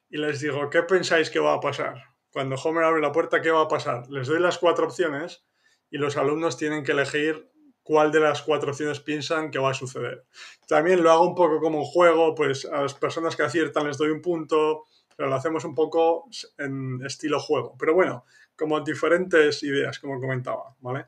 y 0.10 0.18
les 0.18 0.40
digo, 0.40 0.70
¿qué 0.70 0.82
pensáis 0.84 1.30
que 1.30 1.40
va 1.40 1.54
a 1.54 1.60
pasar? 1.60 2.10
cuando 2.32 2.56
Homer 2.56 2.84
abre 2.84 3.02
la 3.02 3.12
puerta, 3.12 3.42
¿qué 3.42 3.52
va 3.52 3.62
a 3.62 3.68
pasar? 3.68 4.10
Les 4.10 4.28
doy 4.28 4.40
las 4.40 4.58
cuatro 4.58 4.86
opciones 4.86 5.46
y 5.90 5.98
los 5.98 6.18
alumnos 6.18 6.58
tienen 6.58 6.84
que 6.84 6.92
elegir 6.92 7.52
cuál 7.90 8.12
de 8.12 8.20
las 8.20 8.44
cuatro 8.44 8.70
opciones 8.70 9.00
piensan 9.00 9.50
que 9.50 9.58
va 9.58 9.72
a 9.72 9.74
suceder. 9.74 10.24
También 10.68 11.02
lo 11.02 11.10
hago 11.10 11.28
un 11.28 11.34
poco 11.34 11.60
como 11.60 11.80
un 11.80 11.86
juego, 11.86 12.36
pues 12.36 12.66
a 12.66 12.84
las 12.84 12.94
personas 12.94 13.36
que 13.36 13.42
aciertan 13.42 13.88
les 13.88 13.98
doy 13.98 14.12
un 14.12 14.22
punto, 14.22 14.84
pero 15.18 15.28
lo 15.28 15.34
hacemos 15.34 15.66
un 15.66 15.74
poco 15.74 16.30
en 16.60 17.04
estilo 17.04 17.40
juego. 17.40 17.76
Pero 17.80 17.96
bueno, 17.96 18.26
como 18.56 18.80
diferentes 18.82 19.64
ideas, 19.64 19.98
como 19.98 20.20
comentaba, 20.20 20.76
¿vale? 20.82 21.08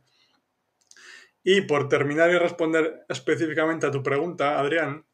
Y 1.44 1.62
por 1.62 1.88
terminar 1.88 2.32
y 2.32 2.39
responder 2.39 3.06
específicamente 3.08 3.86
a 3.86 3.91
tu 3.91 4.02
pregunta, 4.02 4.60
Adrián, 4.60 5.06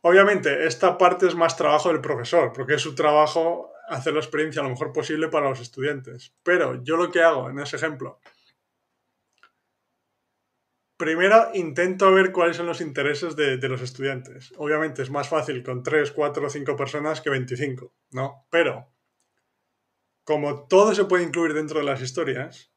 obviamente 0.00 0.66
esta 0.66 0.96
parte 0.96 1.26
es 1.26 1.34
más 1.34 1.58
trabajo 1.58 1.90
del 1.90 2.00
profesor, 2.00 2.54
porque 2.54 2.76
es 2.76 2.80
su 2.80 2.94
trabajo 2.94 3.70
hacer 3.86 4.14
la 4.14 4.20
experiencia 4.20 4.62
lo 4.62 4.70
mejor 4.70 4.94
posible 4.94 5.28
para 5.28 5.50
los 5.50 5.60
estudiantes. 5.60 6.32
Pero 6.42 6.82
yo 6.82 6.96
lo 6.96 7.10
que 7.10 7.22
hago 7.22 7.50
en 7.50 7.58
ese 7.58 7.76
ejemplo, 7.76 8.18
primero 11.02 11.50
intento 11.54 12.12
ver 12.12 12.30
cuáles 12.30 12.56
son 12.56 12.66
los 12.66 12.80
intereses 12.80 13.34
de, 13.34 13.56
los 13.68 13.82
estudiantes. 13.82 14.52
Obviamente 14.56 15.02
es 15.02 15.10
más 15.10 15.28
fácil 15.28 15.60
con 15.64 15.82
3, 15.82 16.12
4 16.12 16.46
o 16.46 16.48
5 16.48 16.76
personas 16.76 17.20
que 17.20 17.28
25, 17.28 17.92
¿no? 18.12 18.46
Pero 18.50 18.88
como 20.22 20.68
todo 20.68 20.94
se 20.94 21.06
puede 21.06 21.24
incluir 21.24 21.54
dentro 21.54 21.80
de 21.80 21.86
las 21.86 22.00
historias, 22.00 22.72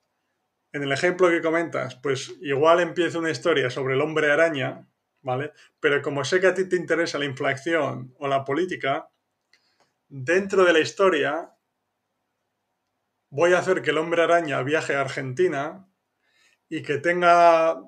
en 0.71 0.81
el 0.81 0.91
ejemplo 0.91 1.29
que 1.29 1.39
comentas, 1.39 1.97
pues 1.97 2.33
igual 2.41 2.79
empieza 2.79 3.19
una 3.19 3.29
historia 3.29 3.69
sobre 3.69 3.93
el 3.93 4.01
hombre 4.01 4.31
araña, 4.31 4.89
¿vale? 5.21 5.53
Pero 5.79 6.01
como 6.01 6.25
sé 6.25 6.41
que 6.41 6.47
a 6.47 6.55
ti 6.55 6.67
te 6.67 6.77
interesa 6.77 7.19
la 7.19 7.25
inflación 7.25 8.15
o 8.17 8.27
la 8.27 8.43
política, 8.43 9.07
dentro 10.07 10.63
de 10.63 10.73
la 10.73 10.79
historia 10.79 11.51
voy 13.29 13.53
a 13.53 13.59
hacer 13.59 13.83
que 13.83 13.91
el 13.91 13.99
hombre 13.99 14.23
araña 14.23 14.63
viaje 14.63 14.95
a 14.95 15.01
Argentina 15.01 15.87
y 16.67 16.81
que 16.81 16.97
tenga 16.97 17.79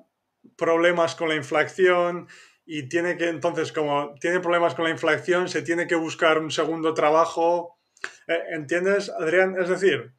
problemas 0.56 1.14
con 1.14 1.28
la 1.28 1.34
inflación 1.34 2.28
y 2.64 2.88
tiene 2.88 3.16
que 3.16 3.28
entonces 3.28 3.72
como 3.72 4.14
tiene 4.20 4.40
problemas 4.40 4.74
con 4.74 4.84
la 4.84 4.90
inflación 4.90 5.48
se 5.48 5.62
tiene 5.62 5.86
que 5.86 5.94
buscar 5.94 6.38
un 6.38 6.50
segundo 6.50 6.94
trabajo 6.94 7.78
eh, 8.26 8.42
¿entiendes 8.50 9.10
Adrián? 9.10 9.56
es 9.60 9.68
decir 9.68 10.14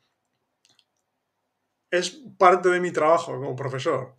es 1.91 2.21
parte 2.37 2.69
de 2.69 2.79
mi 2.79 2.91
trabajo 2.91 3.33
como 3.33 3.55
profesor 3.55 4.15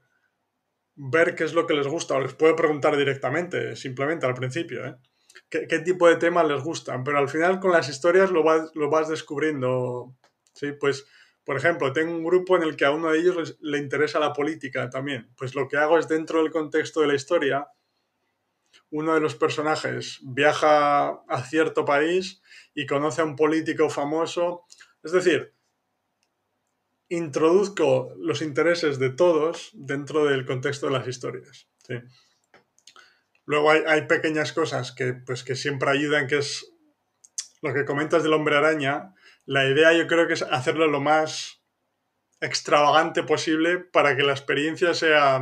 ver 0.95 1.35
qué 1.35 1.45
es 1.45 1.55
lo 1.55 1.67
que 1.67 1.75
les 1.75 1.87
gusta 1.87 2.15
o 2.15 2.21
les 2.21 2.35
puedo 2.35 2.55
preguntar 2.57 2.97
directamente 2.97 3.77
simplemente 3.77 4.27
al 4.27 4.35
principio 4.35 4.87
¿eh? 4.87 4.97
qué, 5.49 5.79
tipo 5.81 6.09
de 6.09 6.17
temas 6.17 6.47
les 6.47 6.63
gustan, 6.63 7.05
pero 7.05 7.19
al 7.19 7.29
final 7.29 7.61
con 7.61 7.73
las 7.73 7.89
historias 7.89 8.31
lo 8.31 8.43
vas, 8.43 8.71
lo 8.75 8.91
vas 8.91 9.09
descubriendo. 9.09 10.17
Sí, 10.55 10.73
pues, 10.73 11.07
por 11.51 11.57
ejemplo, 11.57 11.93
tengo 11.93 12.13
un 12.13 12.23
grupo 12.23 12.57
en 12.57 12.63
el 12.63 12.77
que 12.77 12.85
a 12.85 12.93
uno 12.93 13.11
de 13.11 13.19
ellos 13.19 13.57
le 13.61 13.79
interesa 13.79 14.21
la 14.21 14.33
política 14.33 14.89
también. 14.89 15.35
Pues 15.37 15.57
lo 15.57 15.67
que 15.67 15.79
hago 15.79 15.99
es 15.99 16.07
dentro 16.07 16.41
del 16.41 16.53
contexto 16.53 17.01
de 17.01 17.09
la 17.09 17.17
historia, 17.17 17.67
uno 18.91 19.15
de 19.15 19.21
los 19.21 19.35
personajes 19.35 20.21
viaja 20.23 21.09
a 21.09 21.43
cierto 21.43 21.85
país 21.85 22.41
y 22.73 22.87
conoce 22.87 23.23
a 23.23 23.25
un 23.25 23.35
político 23.35 23.91
famoso. 23.91 24.65
Es 25.03 25.11
decir, 25.11 25.53
introduzco 27.09 28.15
los 28.17 28.43
intereses 28.43 29.01
de 29.01 29.11
todos 29.11 29.71
dentro 29.73 30.27
del 30.27 30.47
contexto 30.47 30.87
de 30.87 30.93
las 30.93 31.09
historias. 31.09 31.69
Luego 33.45 33.73
hay, 33.73 34.07
pequeñas 34.07 34.53
cosas 34.53 34.93
que, 34.93 35.15
pues, 35.15 35.43
que 35.43 35.57
siempre 35.57 35.91
ayudan, 35.91 36.29
que 36.29 36.39
es 36.39 36.65
lo 37.61 37.75
que 37.75 37.85
comentas 37.85 38.23
del 38.23 38.35
hombre 38.35 38.55
araña. 38.57 39.15
La 39.51 39.69
idea 39.69 39.93
yo 39.93 40.07
creo 40.07 40.29
que 40.29 40.35
es 40.35 40.43
hacerlo 40.43 40.87
lo 40.87 41.01
más 41.01 41.61
extravagante 42.41 43.25
posible 43.25 43.79
para 43.79 44.17
que 44.17 44.23
la 44.23 44.31
experiencia 44.31 44.95
sea, 44.95 45.41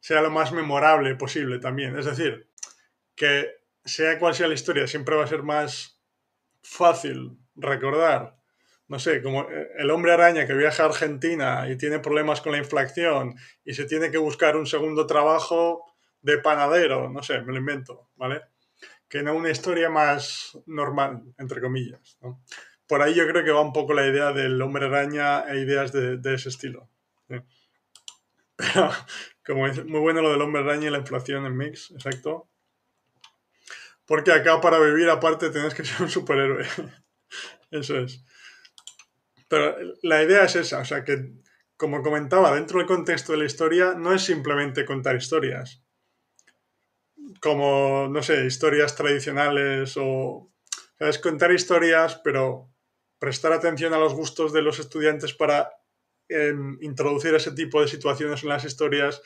sea 0.00 0.22
lo 0.22 0.30
más 0.30 0.50
memorable 0.52 1.14
posible 1.14 1.58
también. 1.58 1.98
Es 1.98 2.06
decir, 2.06 2.48
que 3.14 3.50
sea 3.84 4.18
cual 4.18 4.34
sea 4.34 4.48
la 4.48 4.54
historia, 4.54 4.86
siempre 4.86 5.14
va 5.14 5.24
a 5.24 5.26
ser 5.26 5.42
más 5.42 6.00
fácil 6.62 7.38
recordar. 7.54 8.38
No 8.88 8.98
sé, 8.98 9.20
como 9.20 9.46
el 9.76 9.90
hombre 9.90 10.12
araña 10.12 10.46
que 10.46 10.54
viaja 10.54 10.84
a 10.84 10.86
Argentina 10.86 11.68
y 11.68 11.76
tiene 11.76 11.98
problemas 11.98 12.40
con 12.40 12.52
la 12.52 12.58
inflación 12.58 13.34
y 13.62 13.74
se 13.74 13.84
tiene 13.84 14.10
que 14.10 14.16
buscar 14.16 14.56
un 14.56 14.66
segundo 14.66 15.06
trabajo 15.06 15.84
de 16.22 16.38
panadero, 16.38 17.10
no 17.10 17.22
sé, 17.22 17.42
me 17.42 17.52
lo 17.52 17.58
invento, 17.58 18.08
¿vale? 18.16 18.40
Que 19.06 19.22
no 19.22 19.34
una 19.34 19.50
historia 19.50 19.90
más 19.90 20.58
normal, 20.64 21.34
entre 21.36 21.60
comillas, 21.60 22.16
¿no? 22.22 22.40
Por 22.86 23.02
ahí 23.02 23.14
yo 23.14 23.26
creo 23.26 23.44
que 23.44 23.50
va 23.50 23.60
un 23.60 23.72
poco 23.72 23.94
la 23.94 24.06
idea 24.06 24.32
del 24.32 24.60
hombre 24.62 24.86
araña 24.86 25.40
e 25.48 25.58
ideas 25.58 25.92
de, 25.92 26.20
ese 26.34 26.48
estilo. 26.48 26.88
Pero, 28.56 28.90
como 29.44 29.66
es 29.66 29.84
muy 29.84 30.00
bueno 30.00 30.22
lo 30.22 30.30
del 30.30 30.40
hombre 30.40 30.62
araña 30.62 30.88
y 30.88 30.90
la 30.90 30.98
inflación 30.98 31.44
en 31.46 31.56
mix, 31.56 31.90
exacto. 31.90 32.48
Porque 34.06 34.32
acá 34.32 34.60
para 34.60 34.78
vivir 34.78 35.10
aparte 35.10 35.50
tienes 35.50 35.74
que 35.74 35.84
ser 35.84 36.02
un 36.02 36.10
superhéroe. 36.10 36.66
Eso 37.70 37.98
es. 37.98 38.24
Pero 39.48 39.76
la 40.02 40.22
idea 40.22 40.44
es 40.44 40.56
esa, 40.56 40.80
o 40.80 40.84
sea 40.84 41.04
que, 41.04 41.32
como 41.76 42.02
comentaba, 42.02 42.54
dentro 42.54 42.78
del 42.78 42.86
contexto 42.86 43.32
de 43.32 43.38
la 43.38 43.44
historia 43.44 43.94
no 43.94 44.12
es 44.12 44.22
simplemente 44.22 44.84
contar 44.84 45.16
historias, 45.16 45.82
como, 47.40 48.08
no 48.08 48.22
sé, 48.22 48.46
historias 48.46 48.94
tradicionales 48.96 49.96
o... 49.96 50.50
Es 50.98 51.18
contar 51.18 51.52
historias, 51.52 52.20
pero 52.24 52.70
prestar 53.18 53.52
atención 53.52 53.94
a 53.94 53.98
los 53.98 54.14
gustos 54.14 54.52
de 54.52 54.62
los 54.62 54.78
estudiantes 54.78 55.32
para 55.32 55.70
em, 56.28 56.78
introducir 56.80 57.34
ese 57.34 57.52
tipo 57.52 57.80
de 57.80 57.88
situaciones 57.88 58.42
en 58.42 58.48
las 58.48 58.64
historias, 58.64 59.22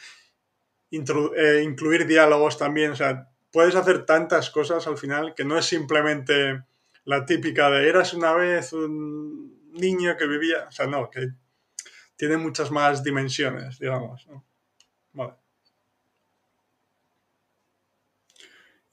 eh, 0.90 1.62
incluir 1.64 2.06
diálogos 2.06 2.58
también, 2.58 2.92
o 2.92 2.96
sea, 2.96 3.28
puedes 3.52 3.74
hacer 3.74 4.04
tantas 4.04 4.50
cosas 4.50 4.86
al 4.86 4.98
final 4.98 5.34
que 5.34 5.44
no 5.44 5.56
es 5.58 5.66
simplemente 5.66 6.64
la 7.04 7.24
típica 7.24 7.70
de 7.70 7.88
eras 7.88 8.14
una 8.14 8.34
vez 8.34 8.72
un 8.72 9.72
niño 9.72 10.16
que 10.16 10.26
vivía, 10.26 10.66
o 10.68 10.72
sea, 10.72 10.86
no, 10.86 11.10
que 11.10 11.28
tiene 12.16 12.36
muchas 12.36 12.70
más 12.70 13.02
dimensiones, 13.02 13.78
digamos. 13.78 14.26
Vale. 15.12 15.34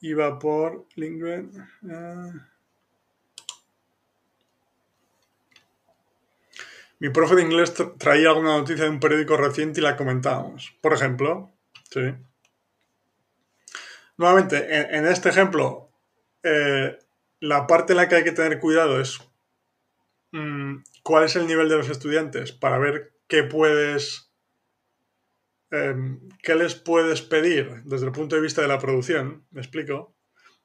iba 0.01 0.37
por 0.39 0.87
Lindgren. 0.95 1.51
Ah. 1.89 2.31
Mi 6.99 7.09
profe 7.09 7.35
de 7.35 7.43
inglés 7.43 7.73
traía 7.97 8.29
alguna 8.29 8.57
noticia 8.57 8.85
de 8.85 8.89
un 8.89 8.99
periódico 8.99 9.37
reciente 9.37 9.79
y 9.79 9.83
la 9.83 9.95
comentábamos. 9.95 10.75
Por 10.81 10.93
ejemplo, 10.93 11.53
sí. 11.91 12.13
Nuevamente, 14.17 14.95
en, 14.97 15.05
este 15.05 15.29
ejemplo, 15.29 15.91
eh, 16.41 16.97
la 17.39 17.67
parte 17.67 17.93
en 17.93 17.97
la 17.97 18.07
que 18.09 18.15
hay 18.15 18.23
que 18.23 18.31
tener 18.31 18.59
cuidado 18.59 18.99
es 18.99 19.19
mm, 20.31 20.77
cuál 21.03 21.25
es 21.25 21.35
el 21.35 21.45
nivel 21.45 21.69
de 21.69 21.77
los 21.77 21.89
estudiantes 21.89 22.51
para 22.51 22.79
ver 22.79 23.13
qué 23.27 23.43
puedes 23.43 24.27
Em, 25.69 26.29
¿qué 26.41 26.55
les 26.55 26.75
puedes 26.75 27.21
pedir 27.21 27.83
desde 27.83 28.05
el 28.05 28.13
punto 28.13 28.35
de 28.35 28.41
vista 28.41 28.61
de 28.61 28.69
la 28.69 28.79
producción? 28.79 29.45
¿Me 29.51 29.59
explico? 29.59 30.15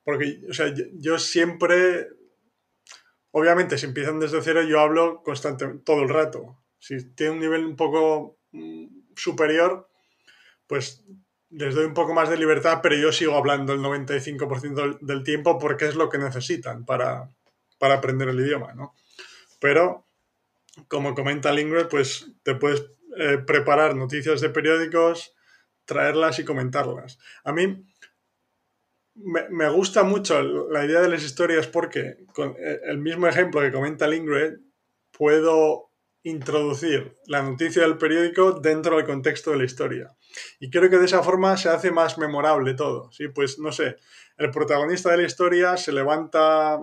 Porque, 0.05 0.40
o 0.49 0.53
sea, 0.53 0.73
yo 0.95 1.18
siempre, 1.18 2.09
obviamente, 3.33 3.77
si 3.77 3.87
empiezan 3.87 4.21
desde 4.21 4.42
cero, 4.42 4.62
yo 4.62 4.81
hablo 4.81 5.23
constantemente, 5.23 5.83
todo 5.85 6.03
el 6.03 6.09
rato. 6.09 6.59
Si 6.79 7.14
tiene 7.14 7.33
un 7.33 7.40
nivel 7.40 7.64
un 7.64 7.77
poco 7.77 8.38
mm, 8.53 8.87
superior, 9.16 9.88
pues 10.66 11.05
les 11.51 11.75
doy 11.75 11.85
un 11.85 11.95
poco 11.95 12.14
más 12.14 12.31
de 12.31 12.38
libertad, 12.38 12.81
pero 12.83 12.97
yo 12.97 13.12
sigo 13.12 13.37
hablando 13.37 13.73
el 13.75 13.81
95% 13.81 14.99
del 15.01 15.23
tiempo 15.23 15.59
porque 15.59 15.87
es 15.87 15.95
lo 15.95 16.09
que 16.09 16.18
necesitan 16.18 16.85
para, 16.87 17.29
para 17.79 17.95
aprender 17.95 18.29
el 18.29 18.40
idioma, 18.40 18.73
¿no? 18.75 18.95
Pero, 19.61 20.07
como 20.88 21.14
comenta 21.14 21.53
Lingred, 21.53 21.88
pues 21.88 22.33
te 22.42 22.55
puedes 22.55 22.87
eh, 23.18 23.38
preparar 23.38 23.95
noticias 23.95 24.40
de 24.40 24.49
periódicos, 24.49 25.35
traerlas 25.85 26.38
y 26.38 26.45
comentarlas. 26.45 27.18
A 27.45 27.53
mí 27.53 27.85
me, 29.14 29.68
gusta 29.68 30.03
mucho 30.03 30.42
la 30.42 30.85
idea 30.85 31.01
de 31.01 31.09
las 31.09 31.22
historias 31.22 31.66
porque 31.66 32.25
con 32.35 32.57
el 32.59 32.98
mismo 32.98 33.27
ejemplo 33.27 33.61
que 33.61 33.72
comenta 33.72 34.09
Lingred, 34.09 34.59
puedo 35.11 35.90
introducir 36.25 37.16
la 37.27 37.42
noticia 37.42 37.83
del 37.83 37.98
periódico 37.98 38.53
dentro 38.53 38.96
del 38.96 39.07
contexto 39.07 39.51
de 39.51 39.59
la 39.59 39.64
historia. 39.64 40.16
Y 40.61 40.70
creo 40.70 40.88
que 40.88 40.98
de 40.98 41.07
esa 41.07 41.22
forma 41.22 41.57
se 41.57 41.68
hace 41.68 41.90
más 41.90 42.16
memorable 42.16 42.75
todo. 42.75 43.11
¿sí? 43.12 43.29
Pues 43.29 43.59
no 43.59 43.72
sé, 43.72 43.96
el 44.38 44.51
protagonista 44.51 45.11
de 45.11 45.18
la 45.18 45.25
historia 45.25 45.77
se 45.77 45.92
levanta 45.92 46.79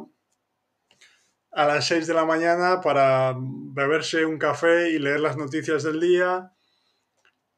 a 1.52 1.66
las 1.66 1.88
6 1.88 2.06
de 2.06 2.14
la 2.14 2.26
mañana 2.26 2.82
para 2.82 3.36
beberse 3.38 4.26
un 4.26 4.38
café 4.38 4.90
y 4.92 5.00
leer 5.00 5.20
las 5.20 5.38
noticias 5.38 5.84
del 5.84 6.00
día 6.00 6.52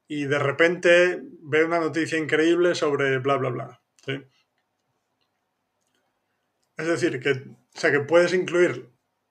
y 0.08 0.26
de 0.26 0.40
repente 0.40 1.22
ve 1.42 1.66
una 1.66 1.80
noticia 1.80 2.18
increíble 2.18 2.76
sobre 2.76 3.18
bla, 3.20 3.38
bla, 3.38 3.50
bla. 3.50 3.82
Es 6.82 6.88
decir, 6.88 7.20
que, 7.20 7.44
sea, 7.76 7.92
que 7.92 8.00
puedes 8.00 8.34
incluir 8.34 8.90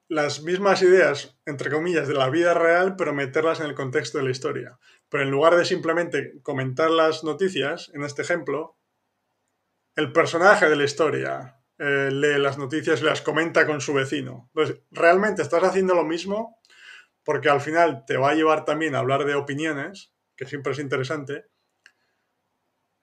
las 0.09 0.43
mismas 0.43 0.83
ideas, 0.83 1.37
entre 1.47 1.71
comillas, 1.71 2.07
de 2.07 2.15
la 2.15 2.31
vida 2.31 2.55
real, 2.55 2.95
pero 2.95 3.13
meterlas 3.13 3.59
en 3.59 3.67
el 3.67 3.75
contexto 3.75 4.19
de 4.19 4.25
la 4.25 4.31
historia. 4.31 4.79
Pero 5.09 5.25
en 5.25 5.33
lugar 5.33 5.57
de 5.57 5.65
simplemente 5.65 6.41
comentar 6.43 6.91
las 6.91 7.25
noticias, 7.25 7.91
en 7.93 8.05
este 8.05 8.23
ejemplo, 8.23 8.79
el 9.97 10.13
personaje 10.13 10.69
de 10.69 10.77
la 10.77 10.85
historia 10.85 11.61
eh, 11.79 12.11
lee 12.13 12.39
las 12.39 12.57
noticias 12.57 13.01
y 13.01 13.05
las 13.05 13.21
comenta 13.21 13.67
con 13.67 13.81
su 13.81 13.95
vecino. 13.95 14.49
Entonces, 14.55 14.83
realmente 14.93 15.43
estás 15.43 15.65
haciendo 15.65 15.95
lo 15.95 16.05
mismo 16.05 16.61
porque 17.25 17.49
al 17.49 17.61
final 17.61 18.05
te 18.07 18.17
va 18.17 18.31
a 18.31 18.35
llevar 18.35 18.65
también 18.65 18.95
a 18.95 19.01
hablar 19.01 19.25
de 19.25 19.35
opiniones, 19.35 20.13
que 20.37 20.47
siempre 20.47 20.73
es 20.73 20.79
interesante, 20.79 21.47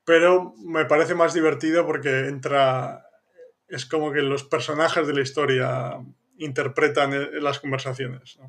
pero 0.06 0.54
me 0.66 0.86
parece 0.86 1.16
más 1.16 1.34
divertido 1.34 1.86
porque 1.86 2.28
entra, 2.28 3.07
es 3.68 3.86
como 3.86 4.12
que 4.12 4.22
los 4.22 4.44
personajes 4.44 5.06
de 5.08 5.14
la 5.14 5.22
historia 5.22 5.98
interpretan 6.38 7.14
e-, 7.14 7.42
las 7.42 7.60
conversaciones. 7.60 8.40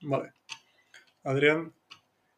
Vale. 0.00 0.32
Adrián, 1.24 1.72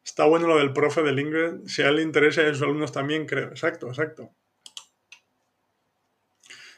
está 0.03 0.25
bueno 0.25 0.47
lo 0.47 0.57
del 0.57 0.73
profe 0.73 1.03
del 1.03 1.19
Ingrid. 1.19 1.67
Si 1.67 1.81
a 1.81 1.89
él 1.89 1.97
le 1.97 2.01
interesa 2.03 2.41
y 2.41 2.45
a 2.45 2.53
sus 2.53 2.63
alumnos 2.63 2.91
también, 2.91 3.25
creo. 3.25 3.49
Exacto, 3.49 3.87
exacto. 3.87 4.31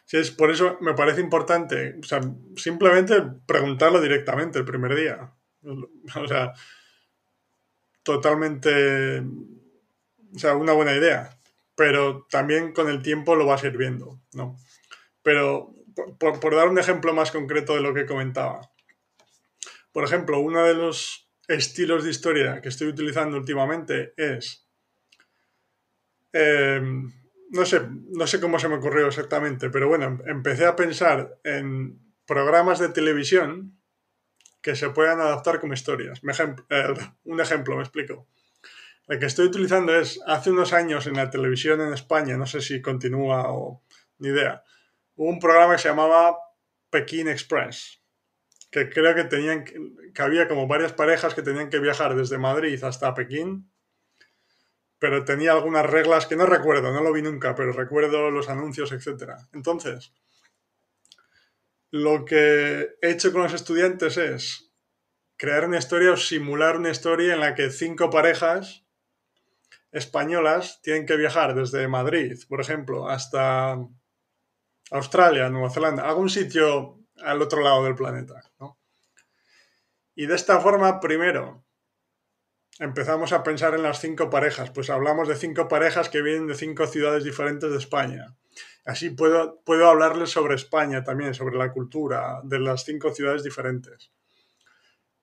Sí, 0.06 0.18
es, 0.18 0.32
por 0.32 0.52
eso 0.52 0.78
me 0.82 0.94
parece 0.94 1.22
importante, 1.22 1.96
o 2.00 2.04
sea, 2.04 2.22
simplemente 2.56 3.16
preguntarlo 3.48 4.00
directamente 4.02 4.60
el 4.60 4.66
primer 4.66 4.96
día. 4.96 5.34
O 6.16 6.28
sea, 6.28 6.54
totalmente, 8.04 9.20
o 9.20 10.38
sea, 10.38 10.56
una 10.56 10.74
buena 10.74 10.94
idea. 10.94 11.30
Pero 11.76 12.28
también 12.30 12.74
con 12.74 12.90
el 12.90 13.02
tiempo 13.02 13.36
lo 13.36 13.46
vas 13.46 13.64
a 13.64 13.68
ir 13.68 13.78
viendo, 13.78 14.22
¿no? 14.34 14.58
Pero 15.22 15.74
por, 16.20 16.56
dar 16.56 16.68
un 16.68 16.80
ejemplo 16.80 17.14
más 17.14 17.32
concreto 17.32 17.76
de 17.76 17.82
lo 17.82 17.94
que 17.94 18.06
comentaba. 18.06 18.72
Por 19.92 20.04
ejemplo, 20.04 20.40
uno 20.40 20.64
de 20.64 20.74
los 20.74 21.30
estilos 21.48 22.04
de 22.04 22.10
historia 22.10 22.62
que 22.62 22.70
estoy 22.70 22.88
utilizando 22.88 23.38
últimamente 23.38 24.14
es... 24.18 24.68
Em, 26.32 27.12
no 27.52 27.66
sé, 27.66 27.82
no 27.88 28.26
sé 28.26 28.40
cómo 28.40 28.58
se 28.58 28.68
me 28.68 28.76
ocurrió 28.76 29.08
exactamente, 29.08 29.70
pero 29.70 29.88
bueno, 29.88 30.20
empecé 30.26 30.66
a 30.66 30.76
pensar 30.76 31.40
en 31.44 32.00
programas 32.26 32.80
de 32.80 32.90
televisión 32.90 33.80
que 34.64 34.76
se 34.76 34.90
puedan 34.90 35.20
adaptar 35.20 35.60
como 35.60 35.74
historias. 35.74 36.22
Eh, 36.70 36.94
un 37.26 37.42
ejemplo, 37.42 37.76
me 37.76 37.84
explico. 37.84 38.28
El 39.08 39.20
que 39.20 39.26
estoy 39.26 39.48
utilizando 39.48 39.94
es, 39.96 40.22
hace 40.26 40.52
unos 40.52 40.72
años 40.72 41.08
en 41.08 41.16
la 41.16 41.30
televisión 41.30 41.82
en 41.82 41.94
España, 41.94 42.38
no 42.38 42.46
sé 42.46 42.62
si 42.62 42.82
continúa 42.82 43.52
o 43.52 43.84
ni 44.20 44.30
idea, 44.30 44.64
hubo 45.16 45.30
un 45.30 45.40
programa 45.40 45.74
que 45.74 45.82
se 45.82 45.90
llamaba 45.90 46.38
Pekín 46.90 47.28
Express, 47.28 48.02
que 48.72 48.90
creo 48.90 49.14
que 49.14 49.26
tenían 49.26 49.66
que 49.66 50.22
había 50.22 50.48
como 50.48 50.68
varias 50.68 50.94
parejas 50.94 51.34
que 51.34 51.42
tenían 51.42 51.70
que 51.70 51.80
viajar 51.80 52.16
desde 52.16 52.38
Madrid 52.38 52.82
hasta 52.84 53.14
Pekín, 53.14 53.70
pero 55.00 55.26
tenía 55.26 55.52
algunas 55.52 55.86
reglas 55.86 56.26
que 56.26 56.38
no 56.38 56.46
recuerdo, 56.46 56.94
no 56.94 57.02
lo 57.02 57.12
vi 57.12 57.22
nunca, 57.22 57.56
pero 57.56 57.74
recuerdo 57.74 58.32
los 58.32 58.48
anuncios, 58.48 58.94
etc. 58.94 59.34
Entonces, 59.52 60.14
lo 61.92 62.24
que 62.24 62.96
he 63.02 63.10
hecho 63.10 63.34
con 63.34 63.44
los 63.44 63.54
estudiantes 63.54 64.16
es 64.16 64.72
crear 65.36 65.66
una 65.66 65.78
historia 65.78 66.14
o 66.14 66.18
simular 66.18 66.78
una 66.78 66.90
historia 66.90 67.34
en 67.34 67.42
la 67.42 67.54
que 67.54 67.70
cinco 67.70 68.10
parejas 68.10 68.83
españolas 69.94 70.82
tienen 70.82 71.06
que 71.06 71.16
viajar 71.16 71.56
desde 71.56 71.88
Madrid, 71.88 72.38
por 72.50 72.60
ejemplo, 72.60 73.08
hasta 73.08 73.78
Australia, 74.92 75.50
Nueva 75.50 75.70
Zelanda, 75.70 76.04
algún 76.10 76.30
sitio 76.30 77.00
al 77.24 77.42
otro 77.42 77.62
lado 77.62 77.84
del 77.84 77.96
planeta. 77.96 78.42
Y 80.16 80.26
de 80.26 80.36
esta 80.36 80.60
forma, 80.60 81.00
primero, 81.00 81.64
empezamos 82.80 83.34
a 83.34 83.44
pensar 83.44 83.76
en 83.76 83.84
las 83.84 84.00
cinco 84.00 84.30
parejas. 84.30 84.72
Pues 84.72 84.90
hablamos 84.90 85.28
de 85.28 85.36
cinco 85.36 85.68
parejas 85.68 86.10
que 86.10 86.22
vienen 86.22 86.48
de 86.48 86.56
cinco 86.56 86.88
ciudades 86.88 87.24
diferentes 87.24 87.70
de 87.70 87.78
España. 87.78 88.36
Así 88.86 89.12
puedo, 89.12 89.62
puedo 89.64 89.88
hablarles 89.88 90.32
sobre 90.32 90.56
España 90.56 91.04
también, 91.04 91.34
sobre 91.34 91.56
la 91.56 91.72
cultura 91.72 92.42
de 92.44 92.60
las 92.60 92.84
cinco 92.84 93.14
ciudades 93.14 93.44
diferentes. 93.44 94.12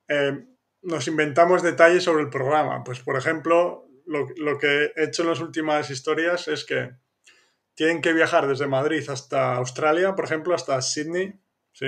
Eh, 0.09 0.47
nos 0.83 1.07
inventamos 1.09 1.63
detalles 1.63 2.05
sobre 2.05 2.23
el 2.23 2.31
programa. 2.31 2.83
Pues, 2.83 3.01
por 3.01 3.17
ejemplo, 3.17 3.90
lo, 4.11 4.59
que 4.59 4.93
he 4.97 5.05
hecho 5.05 5.23
en 5.23 5.29
las 5.29 5.41
últimas 5.41 5.89
historias 5.89 6.49
es 6.49 6.65
que 6.65 6.91
tienen 7.75 8.01
que 8.01 8.13
viajar 8.13 8.49
desde 8.49 8.67
Madrid 8.67 9.09
hasta 9.09 9.55
Australia, 9.55 10.15
por 10.17 10.25
ejemplo, 10.25 10.55
hasta 10.55 10.83
Sydney, 10.83 11.41
¿sí? 11.73 11.87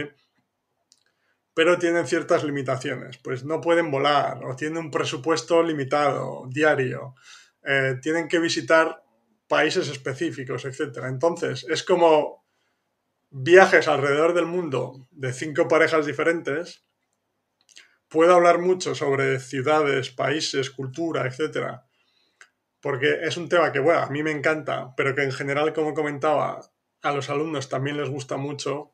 Pero 1.52 1.78
tienen 1.78 2.06
ciertas 2.06 2.44
limitaciones, 2.44 3.18
pues 3.18 3.44
no 3.44 3.60
pueden 3.60 3.90
volar 3.90 4.44
o 4.44 4.54
tienen 4.54 4.78
un 4.78 4.90
presupuesto 4.90 5.62
limitado, 5.62 6.46
diario, 6.48 7.16
eh, 7.64 7.98
tienen 8.00 8.28
que 8.28 8.38
visitar 8.38 9.02
países 9.48 9.88
específicos, 9.88 10.64
etc. 10.64 10.98
Entonces, 11.08 11.66
es 11.68 11.82
como 11.82 12.46
viajes 13.30 13.88
alrededor 13.88 14.32
del 14.32 14.46
mundo 14.46 15.08
de 15.10 15.32
cinco 15.32 15.66
parejas 15.66 16.06
diferentes. 16.06 16.84
Puedo 18.08 18.34
hablar 18.34 18.60
mucho 18.60 18.94
sobre 18.94 19.40
ciudades, 19.40 20.10
países, 20.10 20.70
cultura, 20.70 21.26
etcétera 21.26 21.84
porque 22.82 23.20
es 23.22 23.36
un 23.36 23.48
tema 23.48 23.72
que, 23.72 23.78
bueno, 23.78 24.00
a 24.00 24.10
mí 24.10 24.22
me 24.22 24.32
encanta, 24.32 24.92
pero 24.96 25.14
que 25.14 25.22
en 25.22 25.32
general, 25.32 25.72
como 25.72 25.94
comentaba, 25.94 26.60
a 27.00 27.12
los 27.12 27.30
alumnos 27.30 27.68
también 27.68 27.96
les 27.96 28.10
gusta 28.10 28.36
mucho, 28.36 28.92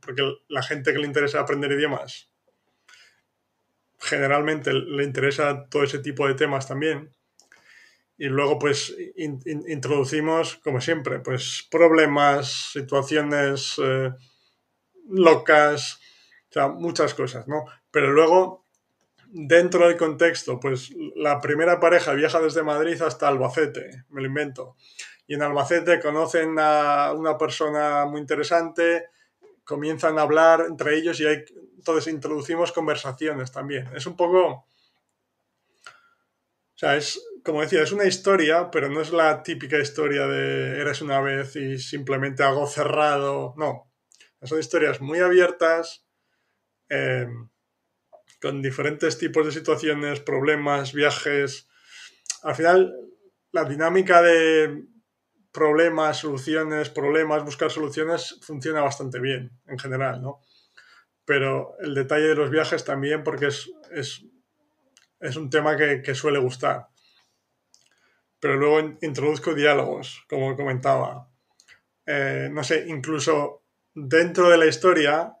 porque 0.00 0.22
la 0.48 0.62
gente 0.62 0.92
que 0.92 1.00
le 1.00 1.06
interesa 1.06 1.40
aprender 1.40 1.72
idiomas, 1.72 2.30
generalmente 3.98 4.72
le 4.72 5.02
interesa 5.04 5.66
todo 5.68 5.82
ese 5.82 5.98
tipo 5.98 6.26
de 6.26 6.34
temas 6.34 6.68
también. 6.68 7.10
Y 8.16 8.26
luego, 8.26 8.58
pues, 8.58 8.94
introducimos, 9.16 10.56
como 10.58 10.80
siempre, 10.80 11.18
pues, 11.18 11.66
problemas, 11.70 12.70
situaciones 12.72 13.80
eh, 13.82 14.12
locas, 15.08 15.98
o 16.50 16.52
sea, 16.52 16.68
muchas 16.68 17.14
cosas, 17.14 17.48
¿no? 17.48 17.64
Pero 17.90 18.12
luego 18.12 18.61
dentro 19.34 19.88
del 19.88 19.96
contexto, 19.96 20.60
pues 20.60 20.90
la 21.16 21.40
primera 21.40 21.80
pareja 21.80 22.12
viaja 22.12 22.40
desde 22.40 22.62
Madrid 22.62 23.00
hasta 23.00 23.28
Albacete, 23.28 24.04
me 24.10 24.20
lo 24.20 24.26
invento. 24.26 24.76
Y 25.26 25.34
en 25.34 25.42
Albacete 25.42 26.00
conocen 26.00 26.56
a 26.58 27.12
una 27.16 27.38
persona 27.38 28.04
muy 28.04 28.20
interesante, 28.20 29.06
comienzan 29.64 30.18
a 30.18 30.22
hablar 30.22 30.66
entre 30.68 30.96
ellos 30.96 31.18
y 31.20 31.26
hay, 31.26 31.44
entonces 31.76 32.12
introducimos 32.12 32.72
conversaciones 32.72 33.50
también. 33.50 33.88
Es 33.94 34.06
un 34.06 34.16
poco... 34.16 34.66
O 36.74 36.78
sea, 36.82 36.96
es, 36.96 37.22
como 37.44 37.62
decía, 37.62 37.82
es 37.82 37.92
una 37.92 38.04
historia, 38.04 38.70
pero 38.70 38.90
no 38.90 39.00
es 39.00 39.12
la 39.12 39.42
típica 39.42 39.78
historia 39.78 40.26
de 40.26 40.80
eres 40.80 41.00
una 41.00 41.20
vez 41.20 41.56
y 41.56 41.78
simplemente 41.78 42.42
algo 42.42 42.66
cerrado. 42.66 43.54
No. 43.56 43.90
Son 44.42 44.58
historias 44.58 45.00
muy 45.00 45.20
abiertas. 45.20 46.04
Eh, 46.88 47.28
con 48.42 48.60
diferentes 48.60 49.18
tipos 49.18 49.46
de 49.46 49.52
situaciones, 49.52 50.18
problemas, 50.18 50.92
viajes. 50.92 51.68
Al 52.42 52.56
final, 52.56 52.92
la 53.52 53.64
dinámica 53.64 54.20
de 54.20 54.82
problemas, 55.52 56.18
soluciones, 56.18 56.90
problemas, 56.90 57.44
buscar 57.44 57.70
soluciones 57.70 58.40
funciona 58.42 58.80
bastante 58.80 59.20
bien 59.20 59.52
en 59.68 59.78
general, 59.78 60.20
¿no? 60.20 60.40
Pero 61.24 61.76
el 61.78 61.94
detalle 61.94 62.26
de 62.26 62.34
los 62.34 62.50
viajes 62.50 62.84
también 62.84 63.22
porque 63.22 63.46
es, 63.46 63.70
es, 63.92 65.36
un 65.36 65.48
tema 65.48 65.76
que, 65.76 66.14
suele 66.16 66.40
gustar. 66.40 66.88
pero 68.40 68.56
luego 68.56 68.98
introduzco 69.02 69.54
diálogos, 69.54 70.24
como 70.28 70.56
comentaba. 70.56 71.28
Eh, 72.06 72.48
no 72.50 72.64
sé, 72.64 72.86
incluso 72.88 73.62
dentro 73.94 74.50
de 74.50 74.58
la 74.58 74.66
historia, 74.66 75.32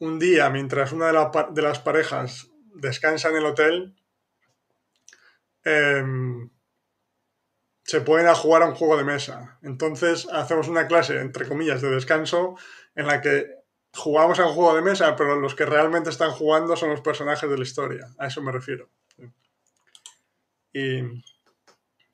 un 0.00 0.18
día, 0.18 0.50
mientras 0.50 0.92
una 0.92 1.06
de, 1.06 1.62
las 1.62 1.78
parejas 1.78 2.50
descansa 2.74 3.28
en 3.28 3.36
el 3.36 3.46
hotel, 3.46 3.94
em, 5.62 6.50
se 7.84 8.00
pueden 8.00 8.26
a 8.26 8.34
jugar 8.34 8.62
a 8.62 8.66
un 8.66 8.74
juego 8.74 8.96
de 8.96 9.04
mesa. 9.04 9.58
Entonces 9.62 10.26
hacemos 10.32 10.68
una 10.68 10.86
clase, 10.86 11.20
entre 11.20 11.46
comillas, 11.46 11.82
de 11.82 11.90
descanso 11.90 12.56
en 12.94 13.06
la 13.06 13.20
que 13.20 13.46
jugamos 13.92 14.38
a 14.38 14.46
un 14.46 14.54
juego 14.54 14.74
de 14.74 14.82
mesa, 14.82 15.16
pero 15.16 15.38
los 15.38 15.54
que 15.54 15.66
realmente 15.66 16.10
están 16.10 16.30
jugando 16.30 16.76
son 16.76 16.90
los 16.90 17.02
personajes 17.02 17.48
de 17.48 17.56
la 17.56 17.62
historia. 17.62 18.08
A 18.18 18.28
eso 18.28 18.40
me 18.42 18.52
refiero. 18.52 18.88
Y 20.72 21.02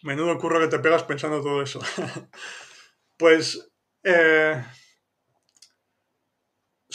menudo 0.03 0.39
curro 0.39 0.59
que 0.59 0.68
te 0.68 0.78
pegas 0.80 1.05
pensando 1.05 1.41
todo 1.41 1.62
eso. 1.62 1.80
pues 3.16 3.70
eh, 4.03 4.64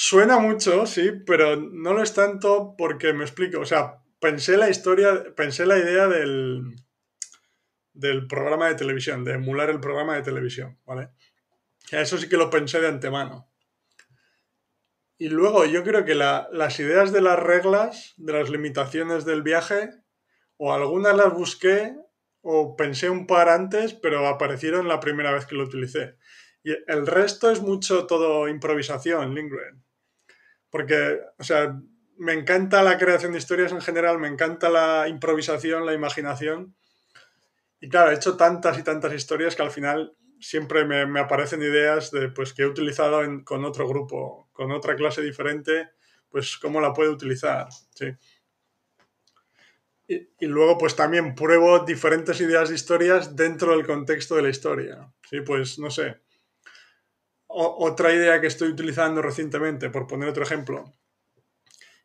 suena 0.01 0.39
mucho, 0.39 0.87
sí, 0.87 1.11
pero 1.27 1.55
no 1.57 1.93
lo 1.93 2.01
es 2.01 2.15
tanto 2.15 2.73
porque 2.75 3.13
me 3.13 3.23
explico. 3.23 3.59
O 3.59 3.65
sea, 3.65 4.01
pensé 4.19 4.57
la 4.57 4.67
historia, 4.67 5.35
pensé 5.35 5.67
la 5.67 5.77
idea 5.77 6.07
del, 6.07 6.75
del 7.93 8.25
programa 8.25 8.67
de 8.67 8.75
televisión, 8.75 9.23
de 9.23 9.33
emular 9.33 9.69
el 9.69 9.79
programa 9.79 10.15
de 10.15 10.23
televisión, 10.23 10.79
¿vale? 10.85 11.09
Eso 11.91 12.17
sí 12.17 12.27
que 12.27 12.37
lo 12.37 12.49
pensé 12.49 12.81
de 12.81 12.87
antemano. 12.87 13.47
Y 15.19 15.29
luego 15.29 15.65
yo 15.65 15.83
creo 15.83 16.03
que 16.03 16.15
las 16.15 16.79
ideas 16.79 17.11
de 17.13 17.21
las 17.21 17.37
reglas, 17.37 18.15
de 18.17 18.33
las 18.33 18.49
limitaciones 18.49 19.23
del 19.23 19.43
viaje, 19.43 19.91
o 20.57 20.73
algunas 20.73 21.15
las 21.15 21.31
busqué 21.31 21.95
o 22.41 22.75
pensé 22.75 23.11
un 23.11 23.27
par 23.27 23.49
antes, 23.49 23.93
pero 23.93 24.27
aparecieron 24.27 24.87
la 24.87 24.99
primera 24.99 25.31
vez 25.31 25.45
que 25.45 25.53
lo 25.53 25.65
utilicé. 25.65 26.17
Y 26.63 26.71
el 26.87 27.05
resto 27.05 27.51
es 27.51 27.61
mucho 27.61 28.07
todo 28.07 28.47
improvisación, 28.47 29.35
Lindgren. 29.35 29.83
Porque, 30.71 31.19
o 31.37 31.43
sea, 31.43 31.79
me 32.17 32.33
encanta 32.33 32.81
la 32.81 32.97
creación 32.97 33.33
de 33.33 33.37
historias 33.37 33.71
en 33.71 33.81
general, 33.81 34.17
me 34.17 34.27
encanta 34.27 34.69
la 34.69 35.07
improvisación, 35.07 35.85
la 35.85 35.93
imaginación. 35.93 36.75
Y 37.79 37.89
claro, 37.89 38.11
he 38.11 38.15
hecho 38.15 38.37
tantas 38.37 38.79
y 38.79 38.83
tantas 38.83 39.13
historias 39.13 39.55
que 39.55 39.63
al 39.63 39.71
final 39.71 40.15
siempre 40.39 40.85
me, 40.85 41.19
aparecen 41.19 41.61
ideas 41.61 42.11
de 42.11 42.29
pues 42.29 42.53
que 42.53 42.63
he 42.63 42.65
utilizado 42.65 43.21
con 43.43 43.63
otro 43.65 43.87
grupo, 43.87 44.49
con 44.51 44.71
otra 44.71 44.95
clase 44.95 45.21
diferente, 45.21 45.89
pues 46.29 46.57
cómo 46.57 46.81
la 46.81 46.93
puedo 46.93 47.11
utilizar. 47.11 47.67
¿sí? 47.93 48.07
Y, 50.07 50.45
luego 50.45 50.77
pues 50.77 50.95
también 50.95 51.35
pruebo 51.35 51.79
diferentes 51.79 52.41
ideas 52.41 52.69
de 52.69 52.75
historias 52.75 53.35
dentro 53.35 53.75
del 53.75 53.85
contexto 53.85 54.35
de 54.35 54.41
la 54.41 54.49
historia. 54.49 55.11
Sí, 55.29 55.41
pues 55.41 55.79
no 55.79 55.89
sé. 55.89 56.17
Otra 57.53 58.13
idea 58.13 58.39
que 58.41 58.47
estoy 58.47 58.69
utilizando 58.69 59.21
recientemente, 59.21 59.89
por 59.89 60.07
poner 60.07 60.29
otro 60.29 60.43
ejemplo, 60.43 60.91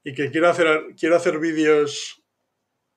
y 0.02 0.14
que 0.14 0.30
quiero 0.30 0.48
hacer, 0.48 0.94
quiero 0.98 1.16
hacer 1.16 1.38
vídeos 1.38 2.22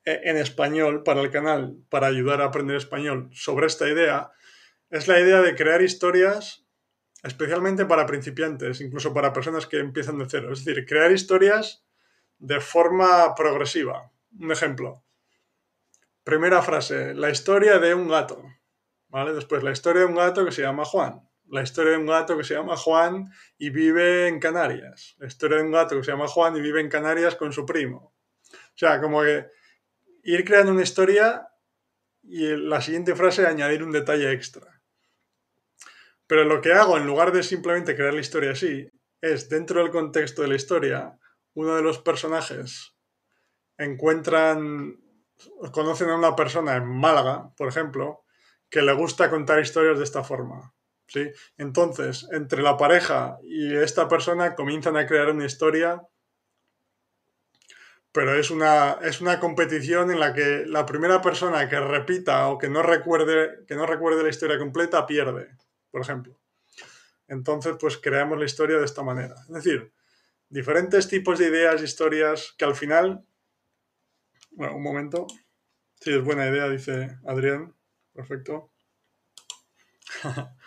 e, 0.04 0.20
en 0.24 0.36
español 0.36 1.02
para 1.02 1.20
el 1.20 1.30
canal, 1.30 1.76
para 1.88 2.06
ayudar 2.06 2.40
a 2.40 2.46
aprender 2.46 2.76
español 2.76 3.30
sobre 3.32 3.66
esta 3.66 3.88
idea, 3.88 4.30
es 4.90 5.08
la 5.08 5.20
idea 5.20 5.40
de 5.40 5.54
crear 5.54 5.82
historias 5.82 6.64
especialmente 7.22 7.84
para 7.84 8.06
principiantes, 8.06 8.80
incluso 8.80 9.12
para 9.12 9.32
personas 9.32 9.66
que 9.66 9.78
empiezan 9.78 10.18
de 10.18 10.26
cero. 10.28 10.52
Es 10.52 10.64
decir, 10.64 10.86
crear 10.86 11.12
historias 11.12 11.84
de 12.38 12.60
forma 12.60 13.34
progresiva. 13.34 14.10
Un 14.38 14.52
ejemplo. 14.52 15.04
Primera 16.24 16.62
frase, 16.62 17.14
la 17.14 17.30
historia 17.30 17.78
de 17.78 17.94
un 17.94 18.08
gato. 18.08 18.42
¿Vale? 19.08 19.32
Después, 19.32 19.62
la 19.62 19.72
historia 19.72 20.02
de 20.02 20.06
un 20.06 20.14
gato 20.14 20.44
que 20.44 20.52
se 20.52 20.62
llama 20.62 20.84
Juan. 20.84 21.28
La 21.50 21.62
historia 21.62 21.92
de 21.92 21.98
un 21.98 22.06
gato 22.06 22.36
que 22.36 22.44
se 22.44 22.54
llama 22.54 22.76
Juan 22.76 23.30
y 23.58 23.70
vive 23.70 24.28
en 24.28 24.38
Canarias. 24.38 25.16
La 25.18 25.26
historia 25.26 25.58
de 25.58 25.64
un 25.64 25.72
gato 25.72 25.96
que 25.96 26.04
se 26.04 26.12
llama 26.12 26.28
Juan 26.28 26.56
y 26.56 26.60
vive 26.60 26.80
en 26.80 26.88
Canarias 26.88 27.34
con 27.34 27.52
su 27.52 27.66
primo. 27.66 28.14
O 28.52 28.76
sea, 28.76 29.00
como 29.00 29.22
que 29.22 29.46
ir 30.22 30.44
creando 30.44 30.72
una 30.72 30.82
historia 30.82 31.48
y 32.22 32.56
la 32.56 32.80
siguiente 32.80 33.14
frase 33.16 33.46
añadir 33.46 33.82
un 33.82 33.90
detalle 33.90 34.30
extra. 34.32 34.80
Pero 36.26 36.44
lo 36.44 36.60
que 36.60 36.72
hago, 36.72 36.96
en 36.96 37.06
lugar 37.06 37.32
de 37.32 37.42
simplemente 37.42 37.96
crear 37.96 38.14
la 38.14 38.20
historia 38.20 38.52
así, 38.52 38.88
es 39.20 39.48
dentro 39.48 39.80
del 39.82 39.90
contexto 39.90 40.42
de 40.42 40.48
la 40.48 40.54
historia, 40.54 41.18
uno 41.54 41.74
de 41.74 41.82
los 41.82 41.98
personajes 41.98 42.94
encuentran, 43.76 45.00
conocen 45.72 46.10
a 46.10 46.16
una 46.16 46.36
persona 46.36 46.76
en 46.76 46.86
Málaga, 46.86 47.52
por 47.56 47.68
ejemplo, 47.68 48.24
que 48.68 48.82
le 48.82 48.92
gusta 48.92 49.30
contar 49.30 49.58
historias 49.58 49.98
de 49.98 50.04
esta 50.04 50.22
forma. 50.22 50.72
Entonces, 51.56 52.28
entre 52.32 52.62
la 52.62 52.76
pareja 52.76 53.38
y 53.42 53.74
esta 53.74 54.08
persona 54.08 54.54
comienzan 54.54 54.96
a 54.96 55.06
crear 55.06 55.30
una 55.30 55.46
historia 55.46 56.02
pero 58.12 58.34
es 58.34 58.50
una, 58.50 58.98
es 59.02 59.20
una 59.20 59.38
competición 59.38 60.10
en 60.10 60.18
la 60.18 60.32
que 60.32 60.64
la 60.66 60.84
primera 60.84 61.20
persona 61.22 61.68
que 61.68 61.78
repita 61.78 62.48
o 62.48 62.58
que 62.58 62.68
no 62.68 62.82
recuerde, 62.82 63.64
que 63.66 63.76
no 63.76 63.86
recuerde 63.86 64.22
la 64.22 64.30
historia 64.30 64.58
completa 64.58 65.06
pierde, 65.06 65.56
por 65.90 66.00
ejemplo. 66.00 66.36
Entonces, 67.28 67.76
pues 67.78 67.98
creamos 67.98 68.38
la 68.38 68.46
historia 68.46 68.78
de 68.78 68.84
esta 68.84 69.04
manera. 69.04 69.36
Es 69.42 69.54
decir, 69.54 69.92
diferentes 70.48 71.06
tipos 71.06 71.38
de 71.38 71.46
ideas, 71.46 71.82
historias, 71.82 72.54
que 72.58 72.64
al 72.64 72.74
final... 72.74 73.24
Bueno, 74.50 74.76
un 74.76 74.82
momento. 74.82 75.28
Sí, 76.00 76.10
es 76.10 76.24
buena 76.24 76.48
idea, 76.48 76.68
dice 76.68 77.16
Adrián. 77.24 77.76
Perfecto. 78.12 78.72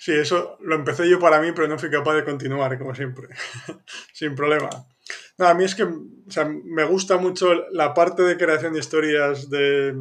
sí, 0.00 0.12
eso 0.12 0.56
lo 0.60 0.76
empecé 0.76 1.06
yo 1.08 1.20
para 1.20 1.42
mí, 1.42 1.52
pero 1.52 1.68
no 1.68 1.78
fui 1.78 1.90
capaz 1.90 2.14
de 2.14 2.24
continuar, 2.24 2.78
como 2.78 2.94
siempre. 2.94 3.28
Sin 4.14 4.34
problema. 4.34 4.70
No, 5.36 5.46
a 5.46 5.52
mí 5.52 5.64
es 5.64 5.74
que 5.74 5.86
me 6.64 6.84
gusta 6.84 7.18
mucho 7.18 7.68
la 7.70 7.92
parte 7.92 8.22
de 8.22 8.38
creación 8.38 8.72
de 8.72 8.78
historias, 8.78 9.50
de, 9.50 9.94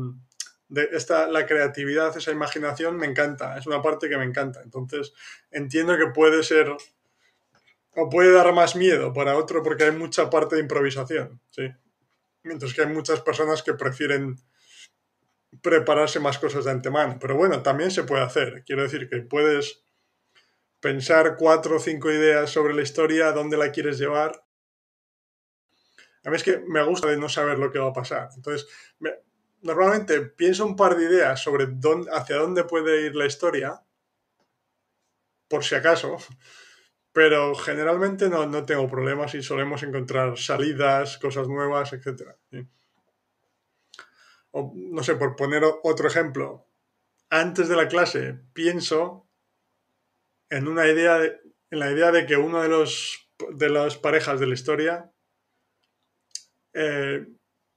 esta, 0.94 1.28
la 1.28 1.46
creatividad, 1.46 2.16
esa 2.16 2.32
imaginación, 2.32 2.96
me 2.96 3.08
encanta. 3.08 3.58
Es 3.58 3.68
una 3.68 3.82
parte 3.82 4.08
que 4.08 4.18
me 4.18 4.24
encanta. 4.24 4.62
Entonces, 4.64 5.14
entiendo 5.52 5.98
que 5.98 6.08
puede 6.08 6.44
ser 6.44 6.72
o 7.92 8.10
puede 8.10 8.32
dar 8.32 8.54
más 8.54 8.78
miedo 8.78 9.12
para 9.12 9.36
otro 9.36 9.62
porque 9.64 9.84
hay 9.84 9.92
mucha 9.92 10.30
parte 10.30 10.56
de 10.56 10.62
improvisación, 10.62 11.42
¿sí? 11.50 11.70
Mientras 12.44 12.74
que 12.74 12.84
hay 12.84 12.88
muchas 12.88 13.20
personas 13.20 13.64
que 13.64 13.74
prefieren 13.74 14.38
prepararse 15.62 16.22
más 16.22 16.38
cosas 16.38 16.64
de 16.64 16.72
antemano. 16.72 17.18
Pero 17.20 17.36
bueno, 17.36 17.62
también 17.62 17.92
se 17.92 18.04
puede 18.04 18.24
hacer. 18.24 18.64
Quiero 18.66 18.84
decir 18.84 19.10
que 19.10 19.18
puedes 19.18 19.84
pensar 20.80 21.36
cuatro 21.38 21.78
o 21.78 21.80
cinco 21.80 22.12
ideas 22.12 22.50
sobre 22.50 22.74
la 22.74 22.82
historia, 22.82 23.32
dónde 23.32 23.58
la 23.58 23.72
quieres 23.72 23.98
llevar 24.00 24.44
a 26.24 26.30
mí 26.30 26.36
es 26.36 26.44
que 26.44 26.60
me 26.60 26.84
gusta 26.84 27.08
de 27.08 27.18
no 27.18 27.30
saber 27.30 27.58
lo 27.58 27.72
que 27.72 27.80
va 27.80 27.90
a 27.90 27.94
pasar. 27.94 28.30
Entonces, 28.36 28.68
normalmente 29.62 30.22
pienso 30.22 30.66
un 30.66 30.76
par 30.76 30.98
de 30.98 31.06
ideas 31.06 31.42
sobre 31.42 31.68
dónde, 31.68 32.12
hacia 32.12 32.38
dónde 32.38 32.66
puede 32.66 33.06
ir 33.06 33.16
la 33.16 33.26
historia, 33.26 33.82
por 35.48 35.64
si 35.64 35.76
acaso, 35.76 36.18
pero 37.12 37.56
generalmente 37.56 38.30
no, 38.30 38.46
no 38.46 38.66
tengo 38.66 38.88
problemas 38.88 39.34
y 39.34 39.42
solemos 39.42 39.82
encontrar 39.84 40.38
salidas, 40.38 41.18
cosas 41.18 41.48
nuevas, 41.48 41.94
etc. 41.94 42.36
O, 44.52 44.74
no 44.76 45.04
sé, 45.04 45.16
por 45.16 45.36
poner 45.36 45.64
otro 45.84 46.08
ejemplo, 46.08 46.68
antes 47.30 47.70
de 47.70 47.76
la 47.76 47.88
clase 47.88 48.40
pienso 48.54 49.29
en 50.50 50.68
una 50.68 50.88
idea 50.88 51.22
en 51.72 51.80
la 51.80 51.92
idea 51.92 52.12
de 52.12 52.26
que 52.26 52.38
uno 52.38 52.62
de 52.62 52.70
los 52.70 53.30
de 53.56 53.70
las 53.70 53.98
parejas 53.98 54.40
de 54.40 54.48
la 54.48 54.54
historia 54.54 55.12
eh, 56.74 57.26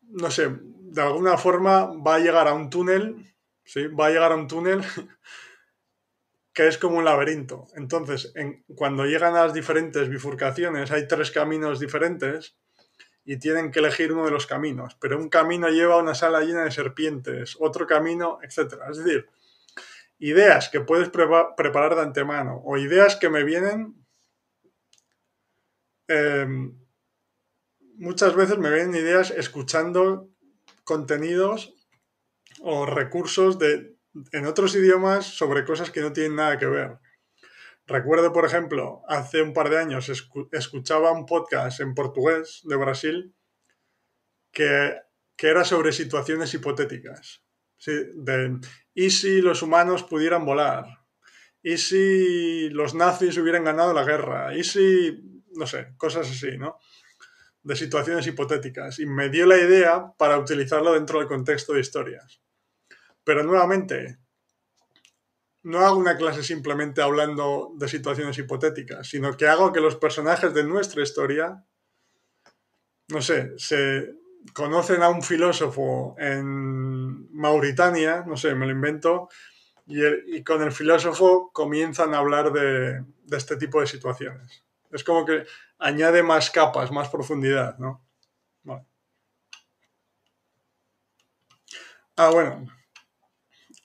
no 0.02 0.30
sé, 0.30 0.50
de 0.50 1.02
alguna 1.02 1.38
forma 1.38 1.86
va 1.86 2.16
a 2.16 2.18
llegar 2.18 2.48
a 2.48 2.54
un 2.54 2.70
túnel, 2.70 3.34
¿sí? 3.64 3.86
Va 3.86 4.06
a 4.06 4.10
llegar 4.10 4.32
a 4.32 4.36
un 4.36 4.46
túnel 4.46 4.82
que 6.52 6.68
es 6.68 6.78
como 6.78 6.98
un 6.98 7.04
laberinto. 7.04 7.66
Entonces, 7.74 8.32
cuando 8.74 9.06
llegan 9.06 9.34
a 9.36 9.44
las 9.44 9.54
diferentes 9.54 10.08
bifurcaciones, 10.08 10.90
hay 10.90 11.08
tres 11.08 11.30
caminos 11.30 11.80
diferentes 11.80 12.56
y 13.24 13.38
tienen 13.38 13.70
que 13.70 13.78
elegir 13.78 14.12
uno 14.12 14.26
de 14.26 14.32
los 14.32 14.46
caminos. 14.46 14.96
Pero 15.00 15.18
un 15.18 15.30
camino 15.30 15.68
lleva 15.68 15.94
a 15.94 16.02
una 16.02 16.14
sala 16.14 16.40
llena 16.40 16.64
de 16.64 16.70
serpientes, 16.70 17.56
otro 17.58 17.86
camino, 17.86 18.38
etc. 18.42 18.74
Es 18.90 18.98
decir, 18.98 19.28
ideas 20.22 20.68
que 20.68 20.80
puedes 20.80 21.10
preparar 21.10 21.96
de 21.96 22.02
antemano 22.02 22.62
o 22.64 22.78
ideas 22.78 23.16
que 23.16 23.28
me 23.28 23.42
vienen 23.42 23.94
eh, 26.06 26.46
muchas 27.96 28.34
veces 28.36 28.56
me 28.58 28.70
vienen 28.70 28.94
ideas 28.94 29.32
escuchando 29.32 30.30
contenidos 30.84 31.74
o 32.60 32.86
recursos 32.86 33.58
de, 33.58 33.96
en 34.30 34.46
otros 34.46 34.76
idiomas 34.76 35.26
sobre 35.26 35.64
cosas 35.64 35.90
que 35.90 36.00
no 36.00 36.12
tienen 36.12 36.36
nada 36.36 36.58
que 36.58 36.66
ver. 36.66 36.98
Recuerdo, 37.86 38.32
por 38.32 38.44
ejemplo, 38.44 39.02
hace 39.08 39.42
un 39.42 39.52
par 39.52 39.70
de 39.70 39.78
años 39.78 40.08
escuchaba 40.52 41.10
un 41.10 41.26
podcast 41.26 41.80
en 41.80 41.94
portugués 41.94 42.60
de 42.64 42.76
Brasil 42.76 43.34
que, 44.52 44.94
era 45.38 45.64
sobre 45.64 45.90
situaciones 45.90 46.54
hipotéticas. 46.54 47.42
Sí, 47.76 47.92
de, 48.14 48.60
¿y 48.94 49.10
si 49.10 49.40
los 49.40 49.62
humanos 49.62 50.02
pudieran 50.02 50.44
volar? 50.44 50.84
¿Y 51.62 51.76
si 51.78 52.68
los 52.70 52.94
nazis 52.94 53.36
hubieran 53.38 53.64
ganado 53.64 53.92
la 53.92 54.04
guerra? 54.04 54.54
¿Y 54.56 54.64
si, 54.64 55.42
no 55.54 55.66
sé, 55.66 55.94
cosas 55.96 56.28
así, 56.28 56.58
¿no? 56.58 56.78
De 57.62 57.76
situaciones 57.76 58.26
hipotéticas. 58.26 58.98
Y 58.98 59.06
me 59.06 59.28
dio 59.28 59.46
la 59.46 59.58
idea 59.58 60.12
para 60.18 60.38
utilizarlo 60.38 60.92
dentro 60.94 61.20
del 61.20 61.28
contexto 61.28 61.72
de 61.72 61.80
historias. 61.80 62.42
Pero 63.22 63.44
nuevamente, 63.44 64.18
no 65.62 65.80
hago 65.80 65.96
una 65.96 66.16
clase 66.16 66.42
simplemente 66.42 67.02
hablando 67.02 67.72
de 67.76 67.88
situaciones 67.88 68.36
hipotéticas, 68.38 69.08
sino 69.08 69.36
que 69.36 69.46
hago 69.46 69.72
que 69.72 69.80
los 69.80 69.96
personajes 69.96 70.52
de 70.52 70.64
nuestra 70.64 71.02
historia, 71.02 71.64
no 73.08 73.22
sé, 73.22 73.52
se 73.58 74.16
conocen 74.52 75.02
a 75.02 75.08
un 75.08 75.22
filósofo 75.22 76.14
en 76.18 77.32
Mauritania, 77.32 78.24
no 78.26 78.36
sé, 78.36 78.54
me 78.54 78.66
lo 78.66 78.72
invento, 78.72 79.28
y, 79.86 80.42
con 80.44 80.62
el 80.62 80.72
filósofo 80.72 81.50
comienzan 81.52 82.14
a 82.14 82.18
hablar 82.18 82.52
de, 82.52 83.04
este 83.30 83.56
tipo 83.56 83.80
de 83.80 83.86
situaciones. 83.86 84.64
Es 84.90 85.04
como 85.04 85.24
que 85.24 85.44
añade 85.78 86.22
más 86.22 86.50
capas, 86.50 86.90
más 86.90 87.08
profundidad, 87.08 87.78
¿no? 87.78 88.04
Ah, 92.16 92.30
bueno. 92.30 92.66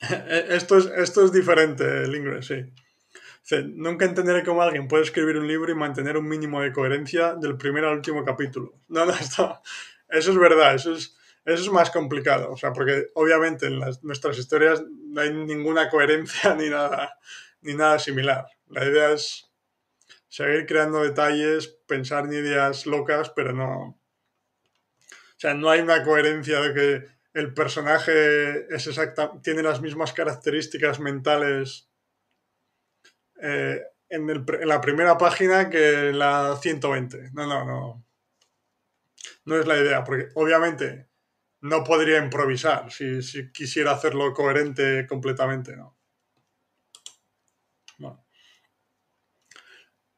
Esto 0.00 0.78
es, 0.78 0.86
esto 0.86 1.24
es 1.24 1.32
diferente, 1.32 2.04
el 2.04 2.14
inglés, 2.14 2.46
sí. 2.46 3.62
nunca 3.74 4.04
entenderé 4.04 4.44
cómo 4.44 4.62
alguien 4.62 4.86
puede 4.86 5.02
escribir 5.02 5.36
un 5.38 5.48
libro 5.48 5.72
y 5.72 5.74
mantener 5.74 6.16
un 6.16 6.28
mínimo 6.28 6.60
de 6.60 6.72
coherencia 6.72 7.34
del 7.34 7.56
primer 7.56 7.84
al 7.84 7.96
último 7.96 8.24
capítulo. 8.24 8.74
No, 8.88 9.06
no, 9.06 9.12
esto, 9.12 9.60
eso 10.08 10.30
es 10.30 10.38
verdad, 10.38 10.74
eso 10.74 10.94
es, 10.94 11.16
eso 11.44 11.62
es 11.62 11.70
más 11.70 11.90
complicado, 11.90 12.50
o 12.52 12.56
sea, 12.56 12.72
porque 12.72 13.08
obviamente 13.14 13.66
en 13.66 13.80
nuestras 14.02 14.38
historias 14.38 14.82
no 14.86 15.20
hay 15.20 15.32
ninguna 15.32 15.88
coherencia 15.88 16.54
ni 16.58 16.68
nada, 16.68 17.18
ni 17.60 17.74
nada 17.74 17.98
similar. 17.98 18.46
La 18.68 18.84
idea 18.84 19.12
es 19.12 19.50
seguir 20.28 20.66
creando 20.66 21.02
detalles, 21.02 21.68
pensar 21.86 22.24
en 22.24 22.34
ideas 22.34 22.86
locas, 22.86 23.30
pero 23.34 23.52
no... 23.52 23.98
O 25.10 25.40
sea, 25.40 25.54
no 25.54 25.70
hay 25.70 25.80
una 25.80 26.02
coherencia 26.02 26.60
de 26.60 26.74
que 26.74 27.06
el 27.32 27.54
personaje 27.54 28.74
es 28.74 28.86
exacta, 28.86 29.32
tiene 29.42 29.62
las 29.62 29.80
mismas 29.80 30.12
características 30.12 30.98
mentales 30.98 31.88
eh, 33.40 33.80
en, 34.08 34.28
en, 34.28 34.68
la 34.68 34.80
primera 34.80 35.16
página 35.16 35.70
que 35.70 36.08
en 36.08 36.18
la 36.18 36.58
120. 36.60 37.30
No, 37.32 37.46
no, 37.46 37.64
no. 37.64 38.07
No 39.48 39.58
es 39.58 39.66
la 39.66 39.78
idea, 39.78 40.04
porque 40.04 40.28
obviamente 40.34 41.08
no 41.62 41.82
podría 41.82 42.18
improvisar 42.22 42.92
si, 42.92 43.50
quisiera 43.50 43.92
hacerlo 43.92 44.34
coherente 44.34 45.06
completamente, 45.06 45.74
¿no? 45.74 45.96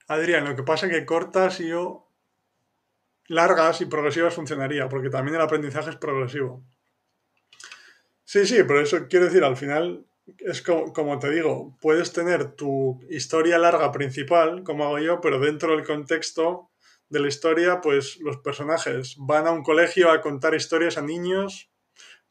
Adrián, 0.09 0.43
lo 0.43 0.57
que 0.57 0.65
pasa 0.65 0.87
es 0.87 0.93
que 0.93 1.07
cortas 1.07 1.61
y 1.61 1.69
yo 1.69 2.09
largas 3.29 3.81
y 3.81 3.87
progresivas 3.87 4.35
funcionaría, 4.35 4.89
porque 4.89 5.11
también 5.11 5.37
el 5.37 5.43
aprendizaje 5.43 5.91
es 5.91 5.97
progresivo. 5.97 6.65
Sí, 8.25 8.45
sí, 8.45 8.65
pero 8.65 8.81
eso 8.81 9.07
quiero 9.07 9.27
decir, 9.27 9.45
al 9.45 9.57
final 9.57 10.05
es 10.39 10.61
como, 10.61 10.93
como, 10.93 11.21
te 11.21 11.31
digo, 11.31 11.79
puedes 11.81 12.13
tener 12.13 12.57
tu 12.57 13.01
historia 13.09 13.59
larga 13.59 13.93
principal, 13.93 14.65
como 14.65 14.87
hago 14.87 14.99
yo, 14.99 15.21
pero 15.21 15.39
dentro 15.39 15.77
del 15.77 15.87
contexto 15.87 16.70
de 17.11 17.21
la 17.21 17.29
historia, 17.29 17.81
pues 17.81 18.19
los 18.21 18.39
personajes 18.39 19.17
van 19.19 19.47
a 19.47 19.51
un 19.51 19.63
colegio 19.63 20.11
a 20.11 20.21
contar 20.21 20.55
historias 20.55 20.97
a 20.97 21.03
niños 21.03 21.71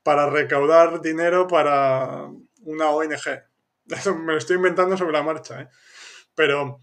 para 0.03 0.29
recaudar 0.29 1.01
dinero 1.01 1.47
para 1.47 2.29
una 2.63 2.89
ONG. 2.89 3.43
Me 4.25 4.33
lo 4.33 4.37
estoy 4.37 4.55
inventando 4.55 4.97
sobre 4.97 5.13
la 5.13 5.23
marcha, 5.23 5.61
¿eh? 5.61 5.69
Pero 6.33 6.81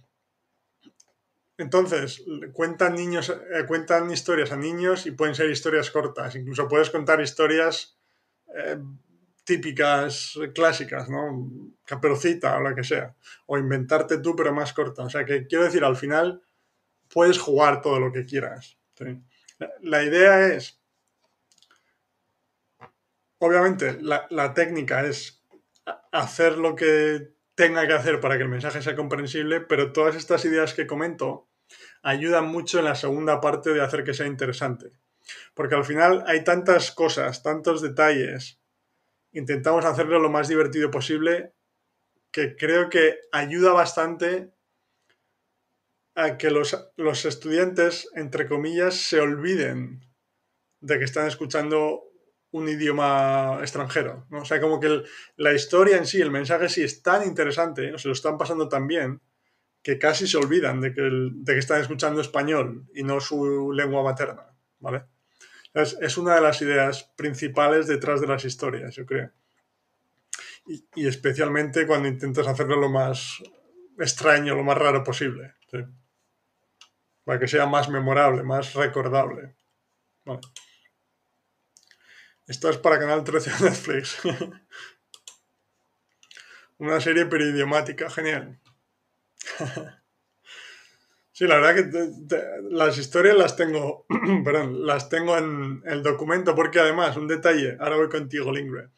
entonces 1.56 2.22
cuentan 2.52 2.94
niños, 2.94 3.30
eh, 3.30 3.64
cuentan 3.66 4.10
historias 4.10 4.52
a 4.52 4.56
niños 4.56 5.06
y 5.06 5.12
pueden 5.12 5.34
ser 5.34 5.50
historias 5.50 5.90
cortas. 5.90 6.36
Incluso 6.36 6.68
puedes 6.68 6.90
contar 6.90 7.22
historias 7.22 7.96
eh, 8.54 8.78
típicas, 9.44 10.38
clásicas, 10.54 11.08
¿no? 11.08 11.50
Caperucita 11.86 12.58
o 12.58 12.60
lo 12.60 12.74
que 12.74 12.84
sea. 12.84 13.14
O 13.46 13.56
inventarte 13.56 14.18
tú, 14.18 14.36
pero 14.36 14.52
más 14.52 14.74
corta. 14.74 15.04
O 15.04 15.08
sea 15.08 15.24
que 15.24 15.46
quiero 15.46 15.64
decir, 15.64 15.82
al 15.82 15.96
final 15.96 16.42
puedes 17.12 17.38
jugar 17.38 17.80
todo 17.82 18.00
lo 18.00 18.12
que 18.12 18.24
quieras. 18.24 18.78
La 19.80 20.02
idea 20.02 20.48
es, 20.48 20.80
obviamente, 23.38 23.98
la, 24.00 24.54
técnica 24.54 25.04
es 25.04 25.44
hacer 26.12 26.58
lo 26.58 26.74
que 26.76 27.34
tenga 27.54 27.86
que 27.86 27.94
hacer 27.94 28.20
para 28.20 28.36
que 28.36 28.42
el 28.42 28.48
mensaje 28.48 28.82
sea 28.82 28.96
comprensible, 28.96 29.60
pero 29.60 29.92
todas 29.92 30.14
estas 30.14 30.44
ideas 30.44 30.74
que 30.74 30.86
comento 30.86 31.48
ayudan 32.02 32.46
mucho 32.48 32.78
en 32.78 32.84
la 32.84 32.94
segunda 32.94 33.40
parte 33.40 33.72
de 33.72 33.82
hacer 33.82 34.04
que 34.04 34.14
sea 34.14 34.26
interesante. 34.26 34.92
Porque 35.54 35.74
al 35.74 35.84
final 35.84 36.22
hay 36.26 36.44
tantas 36.44 36.92
cosas, 36.92 37.42
tantos 37.42 37.82
detalles, 37.82 38.60
intentamos 39.32 39.84
hacerlo 39.84 40.18
lo 40.18 40.30
más 40.30 40.48
divertido 40.48 40.90
posible, 40.90 41.54
que 42.30 42.56
creo 42.56 42.90
que 42.90 43.18
ayuda 43.32 43.72
bastante 43.72 44.55
a 46.16 46.38
que 46.38 46.50
los, 46.50 46.90
los 46.96 47.26
estudiantes, 47.26 48.08
entre 48.14 48.48
comillas, 48.48 48.94
se 48.94 49.20
olviden 49.20 50.00
de 50.80 50.98
que 50.98 51.04
están 51.04 51.28
escuchando 51.28 52.04
un 52.52 52.68
idioma 52.68 53.58
extranjero. 53.60 54.26
¿no? 54.30 54.40
O 54.40 54.44
sea, 54.46 54.58
como 54.60 54.80
que 54.80 55.02
la 55.36 55.52
historia 55.52 55.98
en 55.98 56.06
sí, 56.06 56.20
el 56.20 56.30
mensaje 56.30 56.70
sí 56.70 56.82
es 56.82 57.02
tan 57.02 57.22
interesante, 57.26 57.90
¿no? 57.90 57.98
se 57.98 58.08
lo 58.08 58.14
están 58.14 58.38
pasando 58.38 58.66
tan 58.68 58.86
bien, 58.86 59.20
que 59.82 59.98
casi 59.98 60.26
se 60.26 60.38
olvidan 60.38 60.80
de 60.80 60.94
que, 60.94 61.02
de 61.02 61.52
que 61.52 61.58
están 61.58 61.82
escuchando 61.82 62.22
español 62.22 62.86
y 62.94 63.02
no 63.02 63.20
su 63.20 63.72
lengua 63.72 64.02
materna. 64.02 64.56
¿vale? 64.78 65.04
Es, 65.74 65.98
es, 66.00 66.16
una 66.16 66.36
de 66.36 66.40
las 66.40 66.62
ideas 66.62 67.12
principales 67.14 67.86
detrás 67.86 68.22
de 68.22 68.26
las 68.26 68.44
historias, 68.46 68.94
yo 68.94 69.04
creo. 69.04 69.30
Y, 70.66 70.82
y 70.94 71.06
especialmente 71.06 71.86
cuando 71.86 72.08
intentas 72.08 72.46
hacerlo 72.46 72.76
lo 72.76 72.88
más 72.88 73.42
extraño, 73.98 74.54
lo 74.54 74.64
más 74.64 74.78
raro 74.78 75.04
posible. 75.04 75.56
Para 77.26 77.38
que 77.40 77.48
sea 77.48 77.66
más 77.66 77.88
memorable, 77.88 78.44
más 78.44 78.74
recordable. 78.74 79.56
Esto 82.46 82.70
es 82.70 82.78
para 82.78 83.00
Canal 83.00 83.24
13 83.24 83.50
de 83.50 83.70
Netflix. 83.70 84.18
Una 86.78 87.00
serie 87.00 87.26
peridiomática, 87.26 88.08
genial. 88.10 88.60
sí, 91.32 91.48
la 91.48 91.56
verdad 91.56 91.74
que 91.74 91.90
las 92.70 92.96
historias 92.96 93.36
las 93.36 93.56
tengo, 93.56 94.06
perdón, 94.44 94.86
las 94.86 95.08
tengo 95.08 95.36
en 95.36 95.82
el 95.84 96.04
documento 96.04 96.54
porque 96.54 96.78
además, 96.78 97.16
un 97.16 97.26
detalle, 97.26 97.76
ahora 97.80 97.96
voy 97.96 98.08
contigo, 98.08 98.52
Lingre. 98.52 98.90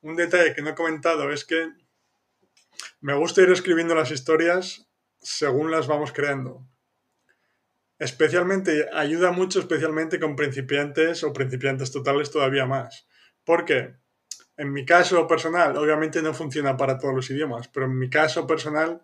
Un 0.00 0.16
detalle 0.16 0.52
que 0.52 0.62
no 0.62 0.70
he 0.70 0.74
comentado 0.74 1.30
es 1.30 1.44
que 1.44 1.70
me 3.00 3.14
gusta 3.14 3.40
ir 3.40 3.52
escribiendo 3.52 3.94
las 3.94 4.10
historias 4.10 4.88
según 5.20 5.70
las 5.70 5.86
vamos 5.86 6.10
creando 6.10 6.66
especialmente, 8.02 8.88
ayuda 8.92 9.30
mucho 9.30 9.60
especialmente 9.60 10.18
con 10.18 10.34
principiantes 10.34 11.22
o 11.22 11.32
principiantes 11.32 11.92
totales 11.92 12.30
todavía 12.30 12.66
más. 12.66 13.06
Porque 13.44 13.94
en 14.56 14.72
mi 14.72 14.84
caso 14.84 15.26
personal, 15.28 15.76
obviamente 15.76 16.20
no 16.20 16.34
funciona 16.34 16.76
para 16.76 16.98
todos 16.98 17.14
los 17.14 17.30
idiomas, 17.30 17.68
pero 17.68 17.86
en 17.86 17.96
mi 17.98 18.10
caso 18.10 18.46
personal, 18.46 19.02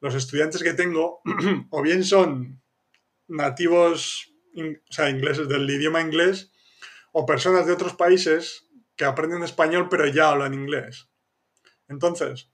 los 0.00 0.14
estudiantes 0.14 0.62
que 0.62 0.74
tengo 0.74 1.20
o 1.70 1.82
bien 1.82 2.04
son 2.04 2.62
nativos, 3.26 4.32
o 4.54 4.92
sea, 4.92 5.08
ingleses 5.08 5.48
del 5.48 5.68
idioma 5.68 6.02
inglés, 6.02 6.52
o 7.12 7.24
personas 7.24 7.66
de 7.66 7.72
otros 7.72 7.94
países 7.94 8.68
que 8.96 9.06
aprenden 9.06 9.42
español 9.42 9.88
pero 9.88 10.06
ya 10.06 10.28
hablan 10.28 10.52
inglés. 10.52 11.08
Entonces, 11.88 12.50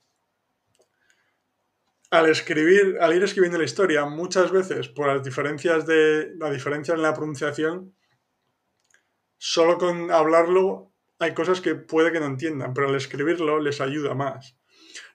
al 2.12 2.28
escribir, 2.28 2.98
al 3.00 3.14
ir 3.14 3.22
escribiendo 3.22 3.56
la 3.56 3.64
historia, 3.64 4.04
muchas 4.04 4.50
veces 4.50 4.86
por 4.88 5.06
las 5.06 5.24
diferencias 5.24 5.86
de 5.86 6.34
la 6.36 6.50
diferencia 6.50 6.92
en 6.92 7.00
la 7.00 7.14
pronunciación, 7.14 7.96
solo 9.38 9.78
con 9.78 10.10
hablarlo 10.10 10.92
hay 11.18 11.32
cosas 11.32 11.62
que 11.62 11.74
puede 11.74 12.12
que 12.12 12.20
no 12.20 12.26
entiendan, 12.26 12.74
pero 12.74 12.88
al 12.88 12.96
escribirlo 12.96 13.60
les 13.60 13.80
ayuda 13.80 14.12
más. 14.14 14.58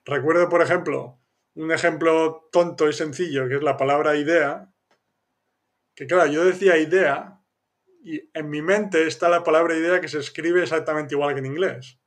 Recuerdo, 0.04 0.48
por 0.48 0.60
ejemplo, 0.60 1.20
un 1.54 1.70
ejemplo 1.70 2.48
tonto 2.50 2.88
y 2.88 2.92
sencillo, 2.92 3.46
que 3.46 3.54
es 3.54 3.62
la 3.62 3.76
palabra 3.76 4.16
idea, 4.16 4.68
que 5.94 6.08
claro, 6.08 6.28
yo 6.32 6.44
decía 6.44 6.78
idea 6.78 7.40
y 8.02 8.28
en 8.34 8.50
mi 8.50 8.60
mente 8.60 9.06
está 9.06 9.28
la 9.28 9.44
palabra 9.44 9.76
idea 9.76 10.00
que 10.00 10.08
se 10.08 10.18
escribe 10.18 10.64
exactamente 10.64 11.14
igual 11.14 11.34
que 11.34 11.40
en 11.40 11.46
inglés. 11.46 12.00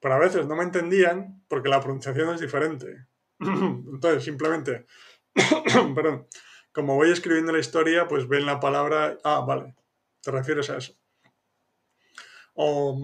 Pero 0.00 0.14
a 0.14 0.18
veces 0.18 0.46
no 0.46 0.56
me 0.56 0.64
entendían 0.64 1.44
porque 1.48 1.68
la 1.68 1.82
pronunciación 1.82 2.34
es 2.34 2.40
diferente. 2.40 3.11
Entonces, 3.42 4.24
simplemente, 4.24 4.86
perdón, 5.94 6.26
como 6.72 6.96
voy 6.96 7.10
escribiendo 7.10 7.52
la 7.52 7.58
historia, 7.58 8.08
pues 8.08 8.28
ven 8.28 8.46
la 8.46 8.60
palabra, 8.60 9.18
ah, 9.24 9.44
vale, 9.46 9.74
te 10.22 10.30
refieres 10.30 10.70
a 10.70 10.78
eso. 10.78 10.94
o 12.54 12.98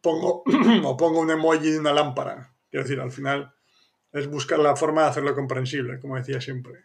pongo, 0.00 0.42
o 0.84 0.96
pongo 0.96 1.20
un 1.20 1.30
emoji 1.30 1.70
de 1.70 1.78
una 1.78 1.92
lámpara. 1.92 2.54
Quiero 2.70 2.84
decir, 2.84 3.00
al 3.00 3.12
final 3.12 3.54
es 4.12 4.28
buscar 4.28 4.58
la 4.58 4.76
forma 4.76 5.02
de 5.02 5.08
hacerlo 5.08 5.34
comprensible, 5.34 6.00
como 6.00 6.16
decía 6.16 6.40
siempre. 6.40 6.84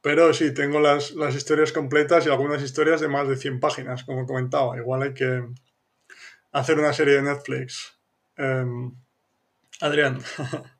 Pero 0.00 0.32
sí, 0.32 0.54
tengo 0.54 0.78
las, 0.78 1.12
historias 1.34 1.72
completas 1.72 2.26
y 2.26 2.30
algunas 2.30 2.62
historias 2.62 3.00
de 3.00 3.08
más 3.08 3.28
de 3.28 3.36
100 3.36 3.58
páginas, 3.58 4.04
como 4.04 4.24
comentaba. 4.24 4.76
Igual 4.76 5.02
hay 5.02 5.14
que 5.14 5.44
hacer 6.52 6.78
una 6.78 6.92
serie 6.92 7.14
de 7.14 7.22
Netflix. 7.22 7.98
Em, 8.36 8.92
Adrián. 9.80 10.20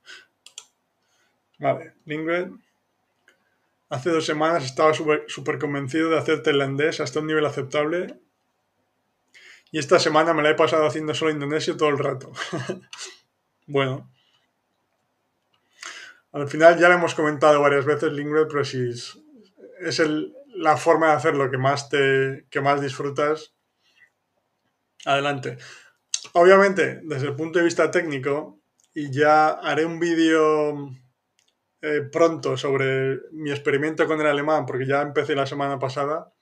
vale, 1.59 1.95
Lingred. 2.05 2.51
Hace 3.89 4.11
dos 4.11 4.27
semanas 4.27 4.65
estaba 4.65 4.93
súper 4.95 5.59
convencido 5.59 6.11
de 6.11 6.19
hacer 6.19 6.43
tailandés 6.43 7.01
hasta 7.01 7.21
un 7.21 7.29
nivel 7.29 7.47
aceptable. 7.47 8.19
Y 9.71 9.79
esta 9.79 9.99
semana 9.99 10.33
me 10.33 10.43
la 10.43 10.51
he 10.51 10.55
pasado 10.55 10.87
haciendo 10.87 11.15
solo 11.15 11.31
indonesio 11.31 11.77
todo 11.77 11.91
el 11.91 11.99
rato. 11.99 12.33
bueno. 13.67 14.11
Al 16.33 16.49
final 16.49 16.79
ya 16.79 16.89
lo 16.89 16.95
hemos 16.95 17.15
comentado 17.15 17.61
varias 17.61 17.85
veces, 17.85 18.13
Lingred, 18.13 18.49
pero 18.49 18.65
si 18.65 18.91
es, 18.91 19.19
la 20.55 20.77
forma 20.77 21.09
de 21.09 21.13
hacerlo 21.13 21.51
que 21.51 21.59
más, 21.59 21.89
te, 21.89 22.47
que 22.51 22.61
más 22.61 22.81
disfrutas, 22.81 23.55
adelante. 25.05 25.59
Obviamente, 26.33 27.01
desde 27.05 27.29
el 27.29 27.37
punto 27.37 27.59
de 27.59 27.65
vista 27.65 27.91
técnico, 27.91 28.61
y 28.93 29.11
ya 29.11 29.51
haré 29.51 29.87
un 29.87 29.99
vídeo 29.99 30.91
eh, 31.87 32.03
pronto 32.03 32.57
sobre 32.57 33.21
mi 33.31 33.51
experimento 33.51 34.07
con 34.07 34.21
el 34.21 34.27
alemán, 34.27 34.67
porque 34.67 34.87
ya 34.87 35.03
empecé 35.03 35.37
la 35.37 35.47
semana 35.47 35.79
pasada. 35.79 36.33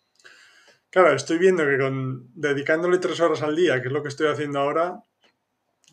Claro, 0.89 1.13
estoy 1.13 1.39
viendo 1.39 1.65
que 1.67 1.77
con 1.77 2.31
dedicándole 2.35 2.99
tres 2.99 3.21
horas 3.21 3.43
al 3.43 3.55
día, 3.55 3.83
que 3.83 3.89
es 3.89 3.93
lo 3.93 4.03
que 4.03 4.09
estoy 4.09 4.29
haciendo 4.29 4.61
ahora, 4.61 5.03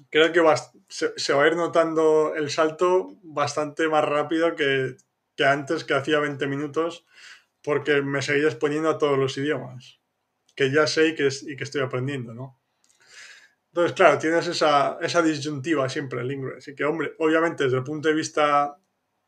creo 0.09 0.31
que 0.31 0.41
se, 0.87 1.33
va 1.33 1.43
a 1.43 1.47
ir 1.47 1.57
notando 1.57 2.33
el 2.35 2.49
salto 2.49 3.17
bastante 3.23 3.89
más 3.89 4.05
rápido 4.05 4.55
que, 4.55 4.95
antes, 5.43 5.83
que 5.83 5.95
hacía 5.95 6.19
20 6.19 6.47
minutos, 6.47 7.05
porque 7.61 8.01
me 8.01 8.21
seguía 8.21 8.47
exponiendo 8.47 8.89
a 8.89 8.97
todos 8.97 9.17
los 9.17 9.37
idiomas, 9.37 9.99
que 10.55 10.71
ya 10.71 10.87
sé 10.87 11.09
y 11.09 11.15
que, 11.15 11.27
y 11.41 11.55
que 11.57 11.63
estoy 11.63 11.81
aprendiendo, 11.81 12.33
¿no? 12.33 12.61
Entonces, 13.73 13.93
claro, 13.93 14.17
tienes 14.17 14.47
esa, 14.47 14.97
disyuntiva 15.23 15.87
siempre 15.87 16.21
en 16.21 16.31
inglés. 16.31 16.55
Así 16.57 16.75
que, 16.75 16.83
hombre, 16.83 17.13
obviamente 17.19 17.63
desde 17.63 17.77
el 17.77 17.83
punto 17.83 18.09
de 18.09 18.15
vista 18.15 18.77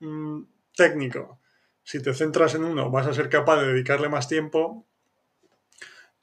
Mm, 0.03 0.43
técnico, 0.75 1.39
si 1.81 2.01
te 2.01 2.13
centras 2.13 2.55
en 2.55 2.65
uno, 2.65 2.91
vas 2.91 3.07
a 3.07 3.13
ser 3.13 3.29
capaz 3.29 3.61
de 3.61 3.67
dedicarle 3.67 4.09
más 4.09 4.27
tiempo, 4.27 4.85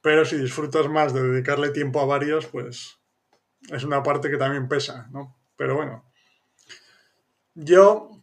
pero 0.02 0.24
si 0.24 0.36
disfrutas 0.36 0.88
más 0.88 1.14
de 1.14 1.22
dedicarle 1.22 1.70
tiempo 1.70 2.00
a 2.00 2.04
varios, 2.04 2.46
pues 2.46 2.98
es 3.70 3.84
una 3.84 4.02
parte 4.02 4.30
que 4.30 4.36
también 4.36 4.68
pesa, 4.68 5.08
¿no? 5.12 5.38
Pero 5.56 5.76
bueno, 5.76 6.04
yo, 7.54 8.22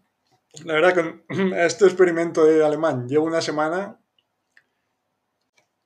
la 0.64 0.74
verdad, 0.74 0.96
con 0.96 1.54
este 1.56 1.86
experimento 1.86 2.46
de 2.46 2.64
alemán 2.64 3.08
llevo 3.08 3.26
una 3.26 3.42
semana 3.42 4.00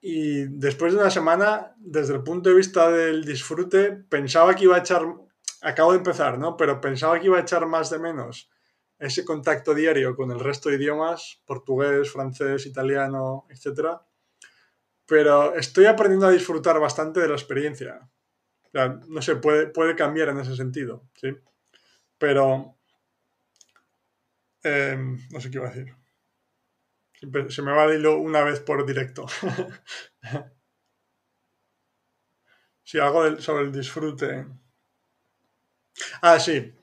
y 0.02 0.48
después 0.48 0.94
de 0.94 1.00
una 1.00 1.12
semana, 1.12 1.76
desde 1.78 2.16
el 2.16 2.24
punto 2.24 2.50
de 2.50 2.56
vista 2.56 2.92
del 2.92 3.24
disfrute, 3.24 3.92
pensaba 3.92 4.54
que 4.54 4.66
iba 4.66 4.76
a 4.76 4.80
echar, 4.80 5.04
acabo 5.62 5.92
de 5.92 6.00
empezar, 6.00 6.40
¿no? 6.40 6.58
Pero 6.58 6.82
pensaba 6.82 7.20
que 7.20 7.28
iba 7.28 7.38
a 7.38 7.42
echar 7.42 7.66
más 7.68 7.90
de 7.90 8.00
menos 8.00 8.50
ese 9.02 9.26
contacto 9.26 9.74
diario 9.74 10.16
con 10.16 10.32
el 10.32 10.40
resto 10.40 10.70
de 10.70 10.76
idiomas, 10.76 11.42
portugués, 11.46 12.12
francés, 12.12 12.68
italiano, 12.68 13.48
etc. 13.50 13.98
Pero 15.08 15.56
estoy 15.56 15.88
aprendiendo 15.88 16.28
a 16.28 16.32
disfrutar 16.32 16.80
bastante 16.80 17.20
de 17.20 17.28
la 17.28 17.34
experiencia. 17.34 18.08
no 19.08 19.22
sé, 19.24 19.38
puede, 19.38 19.68
puede 19.68 19.96
cambiar 19.96 20.30
en 20.30 20.40
ese 20.40 20.56
sentido, 20.56 21.10
¿sí? 21.16 21.36
Pero... 22.20 22.78
Em, 24.64 25.18
no 25.32 25.42
sé 25.42 25.50
qué 25.50 25.58
iba 25.58 25.68
a 25.68 25.72
decir. 25.72 25.96
Se 27.50 27.64
me 27.64 27.72
va 27.72 27.86
a 27.86 27.94
hilo 27.94 28.20
una 28.20 28.44
vez 28.44 28.60
por 28.60 28.86
directo. 28.86 29.26
si 32.84 33.00
hago 33.00 33.40
sobre 33.42 33.64
el 33.64 33.72
disfrute. 33.72 34.46
Ah, 36.22 36.40
sí. 36.40 36.76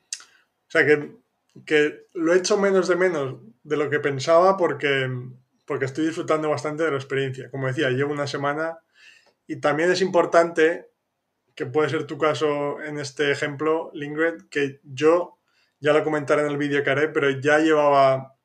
O 0.67 0.71
sea 0.71 0.85
que 0.85 1.18
que 1.65 2.07
lo 2.15 2.33
he 2.33 2.39
hecho 2.39 2.59
menos 2.59 2.89
de 2.89 2.97
menos 2.97 3.41
de 3.63 3.77
lo 3.77 3.91
que 3.91 4.01
pensaba 4.01 4.57
porque, 4.57 5.11
porque 5.67 5.85
estoy 5.85 6.07
disfrutando 6.07 6.49
bastante 6.51 6.83
de 6.83 6.91
la 6.91 6.97
experiencia. 6.97 7.51
Como 7.51 7.67
decía, 7.67 7.91
llevo 7.91 8.13
una 8.13 8.27
semana 8.27 8.79
y 9.47 9.57
también 9.57 9.91
es 9.91 10.01
importante, 10.03 10.91
que 11.55 11.67
puede 11.67 11.89
ser 11.89 12.05
tu 12.05 12.19
caso 12.19 12.81
en 12.83 12.99
este 12.99 13.33
ejemplo, 13.33 13.91
Lingred, 13.93 14.49
que 14.49 14.81
yo, 14.85 15.39
ya 15.81 15.93
lo 15.93 16.05
comentaré 16.05 16.43
en 16.43 16.49
el 16.49 16.57
vídeo 16.57 16.85
que 16.85 16.91
haré, 16.91 17.09
pero 17.09 17.31
ya 17.31 17.59
llevaba 17.59 18.39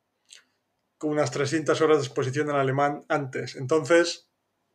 unas 1.02 1.30
300 1.30 1.80
horas 1.80 1.98
de 1.98 2.04
exposición 2.04 2.50
en 2.50 2.56
alemán 2.56 3.04
antes. 3.08 3.56
Entonces, 3.56 4.28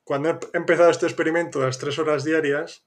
cuando 0.04 0.30
he 0.30 0.58
empezado 0.58 0.90
este 0.90 1.06
experimento 1.06 1.60
de 1.60 1.68
las 1.68 1.80
tres 1.80 2.00
horas 2.00 2.24
diarias, 2.24 2.86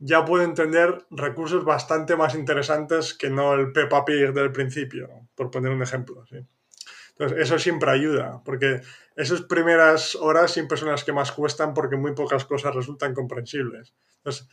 ya 0.00 0.24
puedo 0.24 0.42
entender 0.42 1.04
recursos 1.10 1.64
bastante 1.64 2.16
más 2.16 2.34
interesantes 2.34 3.14
que 3.14 3.28
no 3.28 3.54
el 3.54 3.70
Peppa 3.70 4.04
Pig 4.04 4.32
del 4.32 4.50
principio, 4.50 5.08
por 5.34 5.50
poner 5.50 5.70
un 5.70 5.82
ejemplo. 5.82 6.24
Entonces, 6.30 7.38
eso 7.38 7.58
siempre 7.58 7.90
ayuda, 7.90 8.40
porque 8.42 8.80
esas 9.14 9.42
primeras 9.42 10.14
horas 10.14 10.52
siempre 10.52 10.78
son 10.78 10.88
las 10.88 11.04
que 11.04 11.12
más 11.12 11.32
cuestan 11.32 11.74
porque 11.74 11.96
muy 11.96 12.14
pocas 12.14 12.46
cosas 12.46 12.74
resultan 12.74 13.14
comprensibles. 13.14 13.92
Entonces, 14.16 14.48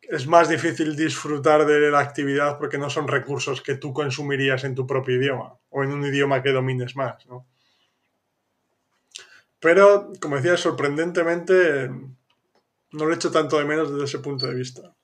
es 0.00 0.26
más 0.26 0.48
difícil 0.48 0.96
disfrutar 0.96 1.66
de 1.66 1.90
la 1.90 1.98
actividad 1.98 2.58
porque 2.58 2.78
no 2.78 2.88
son 2.88 3.06
recursos 3.06 3.60
que 3.60 3.74
tú 3.74 3.92
consumirías 3.92 4.64
en 4.64 4.74
tu 4.74 4.86
propio 4.86 5.16
idioma 5.16 5.58
o 5.68 5.82
en 5.82 5.92
un 5.92 6.04
idioma 6.06 6.42
que 6.42 6.52
domines 6.52 6.96
más. 6.96 7.26
Pero, 9.60 10.10
como 10.20 10.36
decía, 10.36 10.56
sorprendentemente 10.56 11.90
no 12.94 13.06
lo 13.06 13.12
he 13.12 13.16
hecho 13.16 13.30
tanto 13.30 13.58
de 13.58 13.64
menos 13.64 13.90
desde 13.90 14.04
ese 14.04 14.18
punto 14.20 14.46
de 14.46 14.54
vista. 14.54 14.94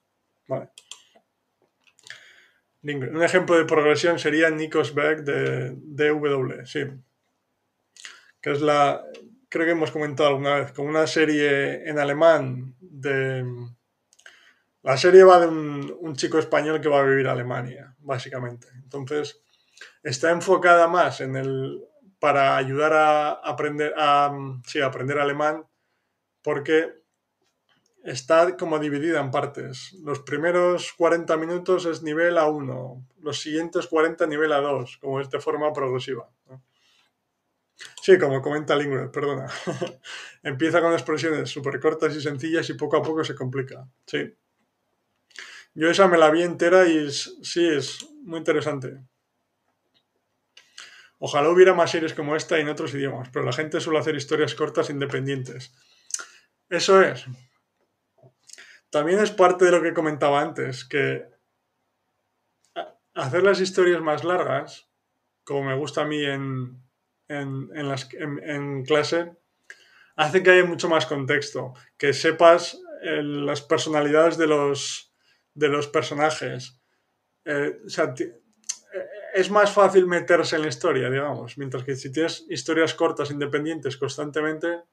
Un 2.83 3.23
ejemplo 3.23 3.57
de 3.57 3.65
progresión 3.65 4.17
sería 4.17 4.49
Nikos 4.49 4.95
Beck 4.95 5.19
de 5.19 5.75
DW, 5.75 6.65
sí. 6.65 6.85
Que 8.41 8.51
es 8.51 8.61
la. 8.61 9.03
Creo 9.49 9.65
que 9.65 9.71
hemos 9.73 9.91
comentado 9.91 10.29
alguna 10.29 10.55
vez, 10.55 10.71
con 10.71 10.87
una 10.87 11.05
serie 11.05 11.87
en 11.87 11.99
alemán 11.99 12.75
de. 12.79 13.45
La 14.83 14.97
serie 14.97 15.23
va 15.23 15.39
de 15.39 15.47
un, 15.47 16.15
chico 16.15 16.39
español 16.39 16.81
que 16.81 16.89
va 16.89 17.01
a 17.01 17.03
vivir 17.03 17.27
a 17.27 17.33
Alemania, 17.33 17.95
básicamente. 17.99 18.67
Entonces, 18.81 19.43
está 20.01 20.31
enfocada 20.31 20.87
más 20.87 21.21
en 21.21 21.35
el. 21.35 21.83
para 22.19 22.57
ayudar 22.57 22.93
a 22.93 23.31
aprender 23.33 23.93
a. 23.97 24.31
Sí, 24.65 24.79
a 24.79 24.87
aprender 24.87 25.19
alemán, 25.19 25.65
porque 26.41 27.00
está 28.03 28.57
como 28.57 28.79
dividida 28.79 29.19
en 29.19 29.31
partes. 29.31 29.93
Los 30.03 30.19
primeros 30.19 30.93
40 30.93 31.37
minutos 31.37 31.85
es 31.85 32.01
nivel 32.01 32.37
A1, 32.37 33.05
los 33.21 33.39
siguientes 33.39 33.87
40 33.87 34.25
nivel 34.27 34.51
A2, 34.51 34.99
como 34.99 35.19
es 35.19 35.29
de 35.29 35.39
forma 35.39 35.71
progresiva. 35.73 36.29
Sí, 38.01 38.17
como 38.17 38.41
comenta 38.41 38.75
Lingüe, 38.75 39.09
perdona. 39.09 39.47
Empieza 40.43 40.81
con 40.81 40.93
expresiones 40.93 41.49
súper 41.49 41.79
cortas 41.79 42.15
y 42.15 42.21
sencillas 42.21 42.69
y 42.69 42.73
poco 42.73 42.97
a 42.97 43.01
poco 43.01 43.23
se 43.23 43.35
complica. 43.35 43.87
Sí. 44.05 44.35
Yo 45.73 45.89
esa 45.89 46.07
me 46.07 46.17
la 46.17 46.29
vi 46.29 46.43
entera 46.43 46.87
y 46.87 47.09
sí, 47.11 47.67
es 47.67 48.05
muy 48.23 48.39
interesante. 48.39 48.99
Ojalá 51.17 51.49
hubiera 51.49 51.73
más 51.73 51.91
series 51.91 52.13
como 52.13 52.35
esta 52.35 52.57
en 52.57 52.69
otros 52.69 52.93
idiomas, 52.93 53.29
pero 53.31 53.45
la 53.45 53.53
gente 53.53 53.79
suele 53.79 53.99
hacer 53.99 54.15
historias 54.15 54.55
cortas 54.55 54.89
independientes. 54.89 55.71
Eso 56.67 57.01
es 57.01 57.25
también 58.91 59.19
es 59.19 59.31
parte 59.31 59.65
de 59.65 59.71
lo 59.71 59.81
que 59.81 59.93
comentaba 59.93 60.41
antes, 60.41 60.85
que 60.85 61.25
hacer 63.13 63.43
las 63.43 63.59
historias 63.59 64.01
más 64.01 64.23
largas, 64.23 64.89
como 65.43 65.63
me 65.63 65.75
gusta 65.75 66.01
a 66.01 66.05
mí 66.05 66.23
en, 66.23 66.81
en, 67.27 68.83
clase, 68.85 69.31
hace 70.15 70.43
que 70.43 70.51
haya 70.51 70.65
mucho 70.65 70.89
más 70.89 71.05
contexto, 71.05 71.73
que 71.97 72.13
sepas 72.13 72.79
eh, 73.03 73.23
las 73.23 73.61
personalidades 73.61 74.37
de 74.37 74.47
los, 74.47 75.13
de 75.53 75.69
los 75.69 75.87
personajes. 75.87 76.79
Eh, 77.45 77.79
eh, 77.97 78.41
es 79.33 79.49
más 79.49 79.71
fácil 79.71 80.05
meterse 80.05 80.57
en 80.57 80.63
la 80.63 80.67
historia, 80.67 81.09
digamos, 81.09 81.57
mientras 81.57 81.83
que 81.83 81.95
si 81.95 82.11
tienes 82.11 82.45
historias 82.49 82.93
cortas, 82.93 83.31
independientes 83.31 83.97
constantemente, 83.97 84.83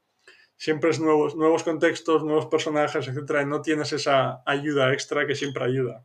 siempre 0.58 0.90
es 0.90 1.00
nuevos, 1.00 1.36
nuevos 1.36 1.62
contextos, 1.62 2.24
nuevos 2.24 2.46
personajes, 2.46 3.06
etcétera, 3.06 3.42
y 3.42 3.46
no 3.46 3.62
tienes 3.62 3.92
esa 3.92 4.42
ayuda 4.44 4.92
extra 4.92 5.26
que 5.26 5.34
siempre 5.34 5.64
ayuda. 5.64 6.04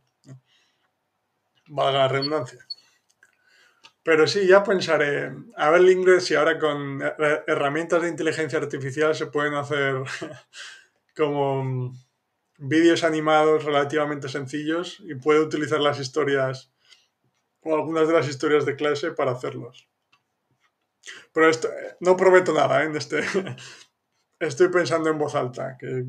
Valga 1.66 1.98
la 1.98 2.08
redundancia. 2.08 2.66
Pero 4.04 4.26
sí, 4.26 4.46
ya 4.46 4.62
pensaré, 4.62 5.32
a 5.56 5.70
ver 5.70 5.80
el 5.80 5.90
inglés 5.90 6.26
si 6.26 6.34
ahora 6.34 6.58
con 6.58 7.02
herramientas 7.46 8.02
de 8.02 8.10
inteligencia 8.10 8.58
artificial 8.58 9.14
se 9.14 9.26
pueden 9.26 9.54
hacer 9.54 9.96
como 11.16 11.92
vídeos 12.58 13.02
animados 13.02 13.64
relativamente 13.64 14.28
sencillos 14.28 15.00
y 15.00 15.14
puede 15.14 15.40
utilizar 15.40 15.80
las 15.80 15.98
historias 15.98 16.70
o 17.60 17.74
algunas 17.74 18.06
de 18.06 18.14
las 18.14 18.28
historias 18.28 18.66
de 18.66 18.76
clase 18.76 19.10
para 19.10 19.32
hacerlos. 19.32 19.88
Pero 21.32 21.48
esto, 21.48 21.68
no 22.00 22.16
prometo 22.16 22.52
nada 22.52 22.82
¿eh? 22.82 22.86
en 22.86 22.96
este. 22.96 23.22
Estoy 24.38 24.68
pensando 24.68 25.10
en 25.10 25.18
voz 25.18 25.34
alta. 25.34 25.76
Que, 25.78 26.04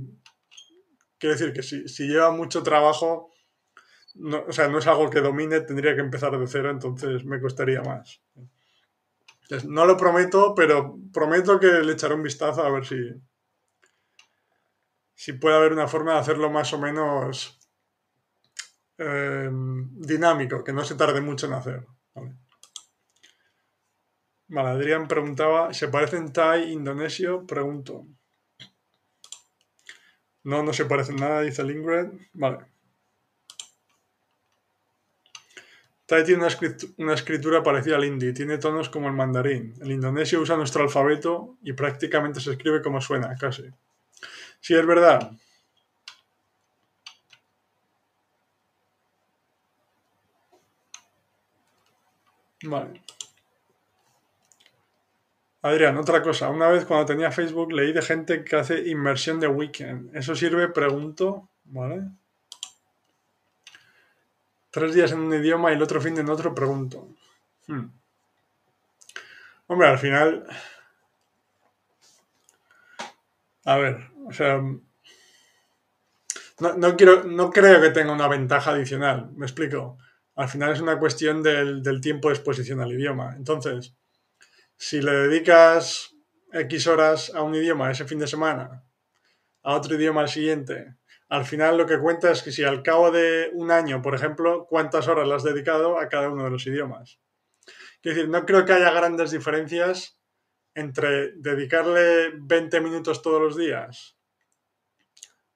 quiero 1.18 1.36
decir 1.36 1.54
que 1.54 1.64
si, 1.64 1.88
si 1.88 2.08
lleva 2.08 2.32
mucho 2.32 2.64
trabajo, 2.64 3.32
o 4.48 4.52
sea, 4.52 4.68
no 4.68 4.80
es 4.80 4.88
algo 4.88 5.10
que 5.10 5.22
domine, 5.22 5.62
tendría 5.62 5.96
que 5.96 6.02
empezar 6.02 6.38
de 6.38 6.48
cero, 6.48 6.70
entonces 6.70 7.26
me 7.26 7.42
costaría 7.42 7.82
más. 7.82 8.22
no 9.68 9.86
lo 9.86 9.98
prometo, 9.98 10.54
pero 10.56 10.98
prometo 11.14 11.60
que 11.60 11.68
le 11.68 11.94
echaré 11.94 12.16
un 12.16 12.24
vistazo 12.24 12.64
a 12.64 12.72
ver 12.72 12.86
si, 12.86 12.98
si 15.14 15.34
puede 15.34 15.56
haber 15.56 15.74
una 15.74 15.88
forma 15.88 16.14
de 16.14 16.20
hacerlo 16.20 16.50
más 16.50 16.72
o 16.74 16.80
menos 16.80 17.60
eh, 18.98 19.50
dinámico, 19.52 20.64
que 20.64 20.74
no 20.74 20.84
se 20.84 20.96
tarde 20.96 21.22
mucho 21.22 21.48
en 21.48 21.54
hacer. 21.54 21.86
Vale. 24.48 24.70
Adrián 24.70 25.08
preguntaba, 25.08 25.74
¿se 25.74 25.88
parecen 25.88 26.32
Thai 26.32 26.72
indonesio? 26.72 27.46
Pregunto. 27.46 28.06
No, 30.44 30.62
no 30.64 30.74
se 30.74 30.86
parecen 30.86 31.16
nada, 31.16 31.42
dice 31.42 31.64
Lingred. 31.64 32.12
Vale. 32.34 32.60
Tai 36.06 36.24
tiene 36.24 36.46
una 36.98 37.14
escritura 37.16 37.64
parecida 37.64 37.96
al 37.96 38.06
hindi, 38.06 38.32
tiene 38.32 38.60
tonos 38.60 38.90
como 38.90 39.08
el 39.08 39.14
mandarín. 39.14 39.74
El 39.82 39.92
indonesio 39.92 40.40
usa 40.40 40.56
nuestro 40.56 40.84
alfabeto 40.84 41.58
y 41.64 41.74
prácticamente 41.74 42.40
se 42.40 42.52
escribe 42.52 42.84
como 42.84 43.02
suena, 43.02 43.36
casi. 43.36 43.64
Sí, 44.60 44.76
es 44.76 44.86
verdad. 44.86 45.32
Vale. 52.64 53.02
Adrián, 55.66 55.98
otra 55.98 56.22
cosa. 56.22 56.50
Una 56.50 56.68
vez 56.68 56.86
cuando 56.86 57.08
tenía 57.08 57.32
Facebook 57.32 57.74
leí 57.74 57.92
de 57.92 58.04
gente 58.04 58.44
que 58.44 58.56
hace 58.56 58.88
inmersión 58.88 59.40
de 59.40 59.48
weekend. 59.48 60.16
¿Eso 60.16 60.36
sirve? 60.36 60.68
Pregunto. 60.68 61.50
¿Vale? 61.64 62.04
Tres 64.70 64.94
días 64.94 65.12
en 65.12 65.22
un 65.22 65.34
idioma 65.34 65.72
y 65.72 65.76
el 65.76 65.82
otro 65.82 66.00
fin 66.00 66.16
en 66.20 66.30
otro, 66.30 66.54
pregunto. 66.54 67.08
Hmm. 67.66 67.86
Hombre, 69.66 69.88
al 69.88 69.98
final... 69.98 70.46
A 73.64 73.78
ver, 73.78 74.12
o 74.28 74.32
sea... 74.32 74.62
No, 76.60 76.96
quiero, 76.96 77.24
no 77.24 77.50
creo 77.50 77.82
que 77.82 77.90
tenga 77.90 78.14
una 78.14 78.28
ventaja 78.28 78.70
adicional, 78.70 79.32
me 79.36 79.48
explico. 79.48 79.98
Al 80.36 80.48
final 80.48 80.74
es 80.74 80.80
una 80.80 81.00
cuestión 81.00 81.42
del, 81.42 81.82
del 81.82 82.02
tiempo 82.02 82.28
de 82.28 82.36
exposición 82.36 82.82
al 82.82 82.92
idioma. 82.92 83.34
Entonces, 83.36 83.96
si 84.78 85.02
le 85.02 85.12
dedicas 85.12 86.16
X 86.52 86.88
horas 86.88 87.34
a 87.34 87.42
un 87.42 87.56
idioma 87.56 87.92
ese 87.92 88.06
fin 88.06 88.20
de 88.20 88.28
semana, 88.28 88.84
a 89.64 89.76
otro 89.76 89.96
idioma 89.96 90.22
al 90.22 90.30
siguiente, 90.30 90.96
al 91.28 91.46
final 91.46 91.78
lo 91.78 91.86
que 91.86 92.00
cuenta 92.00 92.32
es 92.32 92.44
que 92.44 92.52
si 92.52 92.64
al 92.64 92.84
cabo 92.84 93.12
de 93.12 93.50
un 93.54 93.72
año, 93.72 94.02
por 94.02 94.16
ejemplo, 94.16 94.68
cuántas 94.70 95.08
horas 95.08 95.28
le 95.28 95.34
has 95.34 95.44
dedicado 95.44 96.00
a 96.00 96.08
cada 96.08 96.30
uno 96.30 96.44
de 96.44 96.52
los 96.52 96.68
idiomas. 96.68 97.20
Quiero 98.02 98.16
decir, 98.16 98.30
no 98.30 98.46
creo 98.46 98.66
que 98.66 98.74
haya 98.74 98.92
grandes 98.92 99.32
diferencias 99.32 100.20
entre 100.76 101.32
dedicarle 101.38 102.34
20 102.36 102.82
minutos 102.82 103.22
todos 103.22 103.42
los 103.42 103.58
días 103.58 104.18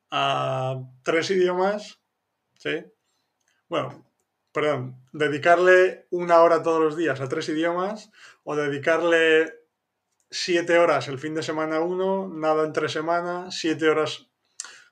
a 0.09 0.81
tres 1.03 1.29
idiomas, 1.29 2.01
¿sí? 2.55 2.83
Bueno, 3.67 4.08
perdón, 4.51 4.95
dedicarle 5.13 6.07
una 6.09 6.41
hora 6.41 6.63
todos 6.63 6.81
los 6.81 6.97
días 6.97 7.21
a 7.21 7.29
tres 7.29 7.49
idiomas 7.49 8.11
o 8.43 8.55
dedicarle 8.55 9.53
siete 10.31 10.77
horas 10.77 11.07
el 11.07 11.19
fin 11.19 11.33
de 11.35 11.43
semana 11.43 11.79
uno, 11.79 12.29
nada 12.29 12.65
entre 12.65 12.89
semana, 12.89 13.51
siete 13.51 13.89
horas 13.89 14.29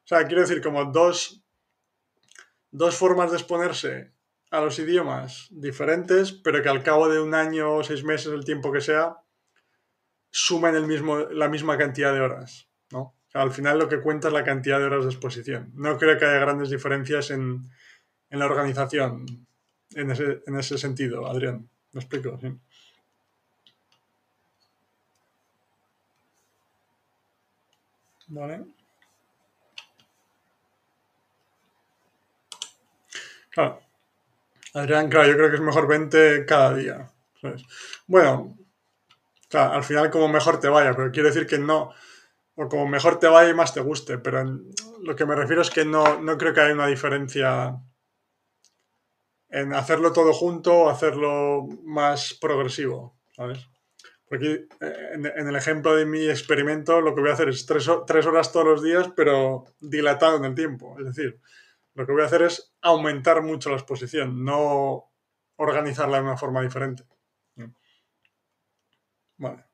o 0.07 0.09
sea, 0.09 0.25
quiero 0.25 0.39
decir, 0.39 0.61
como 0.61 0.85
dos, 0.85 1.43
dos 2.71 2.95
formas 2.95 3.29
de 3.29 3.35
exponerse 3.35 4.13
a 4.51 4.61
los 4.61 4.79
idiomas 4.79 5.49
diferentes, 5.51 6.31
pero 6.31 6.63
que 6.63 6.69
al 6.69 6.81
cabo 6.81 7.09
de 7.09 7.19
un 7.19 7.33
año 7.33 7.75
o 7.75 7.83
seis 7.83 8.05
meses, 8.05 8.31
el 8.31 8.45
tiempo 8.45 8.71
que 8.71 8.79
sea, 8.79 9.17
sumen 10.31 10.75
el 10.75 10.87
mismo, 10.87 11.17
la 11.17 11.49
misma 11.49 11.77
cantidad 11.77 12.13
de 12.13 12.21
horas. 12.21 12.69
¿no? 12.89 13.17
al 13.33 13.51
final 13.51 13.79
lo 13.79 13.89
que 13.89 13.99
cuenta 13.99 14.29
es 14.29 14.33
la 14.33 14.45
cantidad 14.45 14.79
de 14.79 14.85
horas 14.85 15.03
de 15.03 15.11
exposición. 15.11 15.73
No 15.75 15.97
creo 15.97 16.17
que 16.17 16.23
haya 16.23 16.39
grandes 16.39 16.69
diferencias 16.69 17.29
en, 17.29 17.69
la 18.31 18.45
organización 18.45 19.47
en 19.95 20.11
ese, 20.11 20.43
en 20.45 20.59
ese, 20.59 20.77
sentido, 20.77 21.27
Adrián. 21.27 21.69
¿Me 21.93 22.01
explico? 22.01 22.39
Vale. 28.27 28.65
Adrián, 34.73 35.09
claro, 35.09 35.27
yo 35.27 35.33
creo 35.33 35.49
que 35.49 35.55
es 35.55 35.61
mejor 35.61 35.87
20 35.87 36.45
cada 36.45 36.73
día. 36.75 37.11
Bueno, 38.05 38.57
al 39.53 39.83
final 39.83 40.11
como 40.11 40.27
mejor 40.27 40.59
te 40.59 40.67
vaya, 40.67 40.93
pero 40.93 41.11
quiero 41.11 41.29
decir 41.29 41.47
que 41.47 41.57
no, 41.57 41.91
o 42.55 42.67
como 42.67 42.87
mejor 42.87 43.19
te 43.19 43.27
vaya 43.27 43.49
y 43.49 43.55
más 43.55 43.73
te 43.73 43.81
guste, 43.81 44.17
pero 44.17 44.43
lo 45.01 45.15
que 45.15 45.25
me 45.25 45.35
refiero 45.35 45.61
es 45.61 45.69
que 45.69 45.85
no, 45.85 46.21
no 46.21 46.37
creo 46.37 46.53
que 46.53 46.61
haya 46.61 46.73
una 46.73 46.87
diferencia 46.87 47.79
en 49.61 49.73
hacerlo 49.73 50.13
todo 50.13 50.33
junto 50.33 50.73
o 50.73 50.89
hacerlo 50.89 51.67
más 51.83 52.37
progresivo, 52.39 53.17
¿sabes? 53.35 53.67
Porque 54.27 54.67
eh, 54.81 55.09
en, 55.13 55.25
el 55.25 55.55
ejemplo 55.55 55.95
de 55.95 56.05
mi 56.05 56.27
experimento 56.27 57.01
lo 57.01 57.15
que 57.15 57.21
voy 57.21 57.29
a 57.29 57.33
hacer 57.33 57.49
es 57.49 57.65
tres, 57.65 57.89
tres 58.05 58.25
horas 58.25 58.51
todos 58.51 58.65
los 58.65 58.83
días, 58.83 59.09
pero 59.15 59.65
dilatado 59.79 60.37
en 60.37 60.45
el 60.45 60.55
tiempo. 60.55 60.97
Es 60.99 61.05
decir, 61.05 61.39
lo 61.93 62.05
que 62.05 62.11
voy 62.11 62.21
a 62.21 62.25
hacer 62.25 62.43
es 62.43 62.75
aumentar 62.81 63.41
mucho 63.41 63.69
la 63.69 63.77
exposición, 63.77 64.43
no 64.43 65.11
organizarla 65.55 66.17
de 66.17 66.23
una 66.23 66.37
forma 66.37 66.61
diferente. 66.61 67.03
Vale. 69.37 69.66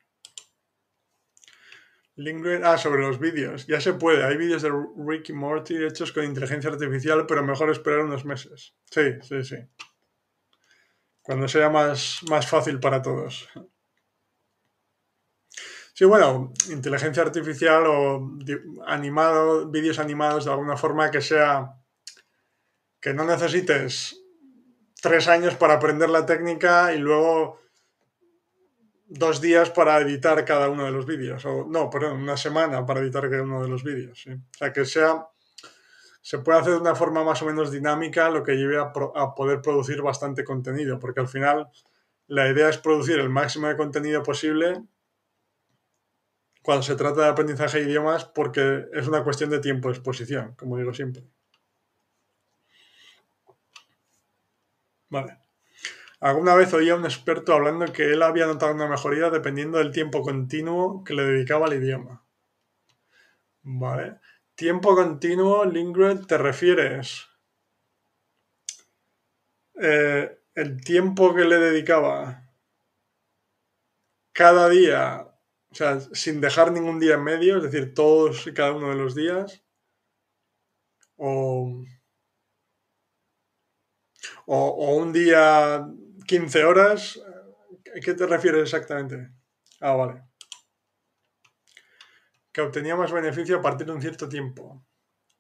Ah, 2.64 2.78
sobre 2.78 3.02
los 3.02 3.20
vídeos. 3.20 3.66
Ya 3.68 3.82
se 3.82 3.94
puede. 3.94 4.24
Hay 4.24 4.38
vídeos 4.38 4.62
de 4.62 4.72
Ricky 4.98 5.34
Morty 5.34 5.84
hechos 5.84 6.12
con 6.12 6.26
inteligencia 6.26 6.70
artificial, 6.70 7.26
pero 7.26 7.44
mejor 7.44 7.70
esperar 7.70 8.02
unos 8.02 8.26
meses. 8.26 8.76
Sí, 8.90 9.14
sí, 9.22 9.44
sí. 9.44 9.58
Cuando 11.22 11.48
sea 11.48 11.70
más, 11.70 12.20
más 12.30 12.48
fácil 12.48 12.80
para 12.80 13.02
todos. 13.02 13.48
Sí, 15.96 16.06
bueno, 16.06 16.52
inteligencia 16.70 17.22
artificial 17.22 17.84
o 17.86 18.32
animado, 18.88 19.70
vídeos 19.70 20.00
animados 20.00 20.46
de 20.46 20.52
alguna 20.52 20.76
forma 20.76 21.12
que 21.12 21.22
sea 21.22 21.76
que 23.00 23.14
no 23.14 23.26
necesites 23.26 24.20
tres 25.02 25.28
años 25.28 25.56
para 25.56 25.76
aprender 25.76 26.10
la 26.10 26.26
técnica 26.26 26.94
y 26.94 26.98
luego 26.98 27.60
dos 29.14 29.42
días 29.42 29.70
para 29.70 30.00
editar 30.02 30.44
cada 30.44 30.70
uno 30.70 30.86
de 30.86 30.92
los 30.92 31.06
vídeos. 31.06 31.46
O 31.46 31.66
no, 31.66 31.90
perdón, 31.90 32.22
una 32.22 32.38
semana 32.38 32.86
para 32.86 33.00
editar 33.00 33.30
cada 33.30 33.44
uno 33.44 33.62
de 33.62 33.70
los 33.70 33.84
vídeos. 33.84 34.26
O 34.28 34.58
sea, 34.58 34.74
que 34.74 34.86
sea. 34.86 35.28
Se 36.22 36.40
puede 36.40 36.60
hacer 36.60 36.74
de 36.74 36.80
una 36.80 36.96
forma 36.96 37.24
más 37.24 37.42
o 37.42 37.46
menos 37.46 37.70
dinámica, 37.70 38.30
lo 38.30 38.44
que 38.44 38.54
lleve 38.56 38.78
a, 38.78 38.94
a 39.16 39.36
poder 39.36 39.62
producir 39.62 40.02
bastante 40.02 40.46
contenido, 40.46 40.98
porque 40.98 41.20
al 41.20 41.28
final 41.28 41.68
la 42.28 42.48
idea 42.50 42.70
es 42.70 42.78
producir 42.78 43.20
el 43.20 43.30
máximo 43.30 43.68
de 43.68 43.76
contenido 43.76 44.24
posible 44.24 44.84
cuando 46.62 46.84
se 46.84 46.96
trata 46.96 47.24
de 47.24 47.28
aprendizaje 47.28 47.80
de 47.80 47.90
idiomas, 47.90 48.24
porque 48.24 48.86
es 48.94 49.08
una 49.08 49.24
cuestión 49.24 49.50
de 49.50 49.60
tiempo 49.60 49.90
de 49.90 49.96
exposición, 49.96 50.56
como 50.56 50.78
digo 50.78 50.94
siempre. 50.94 51.24
Vale. 55.10 55.43
Alguna 56.24 56.56
vez 56.56 56.74
oía 56.74 56.94
a 56.94 56.96
un 56.96 57.04
experto 57.04 57.52
hablando 57.54 57.92
que 57.92 58.14
él 58.14 58.24
había 58.24 58.46
notado 58.46 58.74
una 58.74 58.88
mejoría 58.88 59.30
dependiendo 59.30 59.80
del 59.80 59.92
tiempo 59.92 60.22
continuo 60.22 61.04
que 61.04 61.14
le 61.14 61.24
dedicaba 61.24 61.66
al 61.66 61.74
idioma. 61.74 62.26
Vale. 63.64 64.22
Tiempo 64.56 64.96
continuo, 64.96 65.66
Lingred, 65.66 66.26
¿te 66.26 66.38
refieres? 66.38 67.28
Eh, 69.82 70.40
el 70.56 70.82
tiempo 70.82 71.36
que 71.36 71.44
le 71.44 71.58
dedicaba 71.58 72.48
cada 74.32 74.70
día, 74.70 75.28
o 75.72 75.76
sea, 75.76 76.00
sin 76.00 76.40
dejar 76.40 76.72
ningún 76.72 77.02
día 77.02 77.16
en 77.16 77.24
medio, 77.26 77.58
es 77.58 77.64
decir, 77.64 77.94
todos 77.94 78.48
y 78.48 78.54
cada 78.54 78.72
uno 78.72 78.92
de 78.92 78.96
los 78.96 79.14
días. 79.14 79.62
O 81.18 81.84
o, 84.46 84.96
un 84.98 85.14
día 85.14 85.86
15 86.26 86.66
horas. 86.66 87.20
¿A 87.96 88.00
qué 88.00 88.14
te 88.14 88.26
refieres 88.26 88.64
exactamente? 88.64 89.30
Ah, 89.80 89.94
vale. 89.94 90.24
Que 92.52 92.62
obtenía 92.62 92.96
más 92.96 93.12
beneficio 93.12 93.58
a 93.58 93.62
partir 93.62 93.88
de 93.88 93.94
un 93.94 94.02
cierto 94.02 94.30
tiempo. 94.30 94.86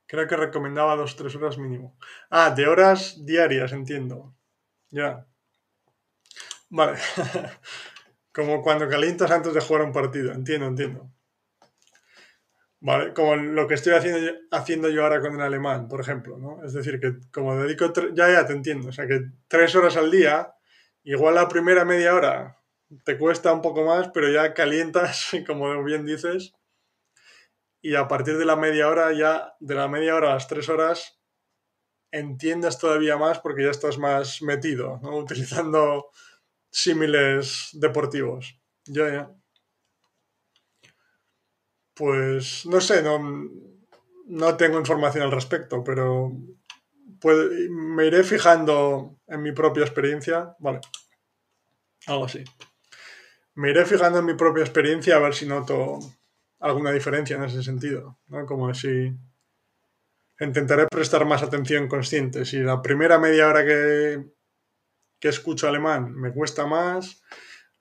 Creo 0.05 0.27
que 0.27 0.35
recomendaba 0.35 0.95
dos, 0.95 1.15
tres 1.15 1.35
horas 1.35 1.57
mínimo. 1.57 1.97
Ah, 2.29 2.51
de 2.51 2.67
horas 2.67 3.25
diarias, 3.25 3.71
entiendo. 3.71 4.35
Ya. 4.89 5.25
Vale. 6.69 6.97
Como 8.33 8.61
cuando 8.61 8.89
calientas 8.89 9.31
antes 9.31 9.53
de 9.53 9.61
jugar 9.61 9.83
un 9.83 9.91
partido. 9.91 10.31
Entiendo, 10.33 10.67
entiendo. 10.67 11.11
Vale, 12.85 13.13
como 13.13 13.37
lo 13.37 13.65
que 13.65 13.75
estoy 13.75 13.93
haciendo, 13.93 14.33
haciendo 14.51 14.89
yo 14.89 15.03
ahora 15.03 15.21
con 15.21 15.35
el 15.35 15.41
alemán, 15.41 15.87
por 15.87 16.01
ejemplo, 16.01 16.37
¿no? 16.37 16.65
Es 16.65 16.73
decir, 16.73 16.99
que 16.99 17.13
como 17.31 17.55
dedico, 17.55 17.93
ya, 18.13 18.29
ya 18.29 18.45
te 18.45 18.51
entiendo, 18.51 18.89
o 18.89 18.91
sea, 18.91 19.07
que 19.07 19.21
tres 19.47 19.73
horas 19.75 19.95
al 19.95 20.11
día, 20.11 20.53
igual 21.03 21.35
la 21.35 21.47
primera 21.47 21.85
media 21.85 22.15
hora 22.15 22.59
te 23.03 23.17
cuesta 23.17 23.53
un 23.53 23.61
poco 23.61 23.83
más, 23.83 24.09
pero 24.13 24.29
ya 24.31 24.53
calientas, 24.53 25.31
como 25.47 25.83
bien 25.83 26.05
dices, 26.05 26.53
y 27.81 27.95
a 27.95 28.07
partir 28.07 28.37
de 28.37 28.45
la 28.45 28.55
media 28.55 28.87
hora, 28.87 29.11
ya 29.11 29.55
de 29.59 29.75
la 29.75 29.87
media 29.87 30.15
hora 30.15 30.31
a 30.31 30.33
las 30.35 30.47
tres 30.47 30.69
horas, 30.69 31.19
entiendes 32.11 32.77
todavía 32.77 33.17
más 33.17 33.39
porque 33.39 33.63
ya 33.63 33.71
estás 33.71 33.97
más 33.97 34.41
metido, 34.41 34.99
¿no? 35.03 35.17
Utilizando 35.17 36.09
símiles 36.71 37.69
deportivos. 37.73 38.57
Ya, 38.85 39.09
ya. 39.11 39.31
Pues 41.93 42.65
no 42.65 42.81
sé, 42.81 43.03
no, 43.03 43.19
no 44.25 44.57
tengo 44.57 44.79
información 44.79 45.23
al 45.23 45.31
respecto, 45.31 45.83
pero 45.83 46.31
me 47.23 48.05
iré 48.05 48.23
fijando 48.23 49.19
en 49.27 49.41
mi 49.41 49.51
propia 49.51 49.83
experiencia. 49.83 50.55
Vale. 50.59 50.81
Algo 52.07 52.25
así. 52.25 52.43
Me 53.55 53.69
iré 53.69 53.85
fijando 53.85 54.19
en 54.19 54.25
mi 54.25 54.33
propia 54.33 54.63
experiencia 54.63 55.15
a 55.15 55.19
ver 55.19 55.33
si 55.33 55.45
noto 55.45 55.99
alguna 56.59 56.91
diferencia 56.91 57.35
en 57.35 57.43
ese 57.43 57.63
sentido. 57.63 58.17
¿no? 58.27 58.45
Como 58.45 58.73
si 58.73 59.13
intentaré 60.39 60.87
prestar 60.87 61.25
más 61.25 61.43
atención 61.43 61.87
consciente. 61.87 62.45
Si 62.45 62.59
la 62.59 62.81
primera 62.81 63.19
media 63.19 63.47
hora 63.47 63.65
que, 63.65 64.25
que 65.19 65.27
escucho 65.29 65.67
alemán 65.67 66.13
me 66.13 66.33
cuesta 66.33 66.65
más, 66.65 67.23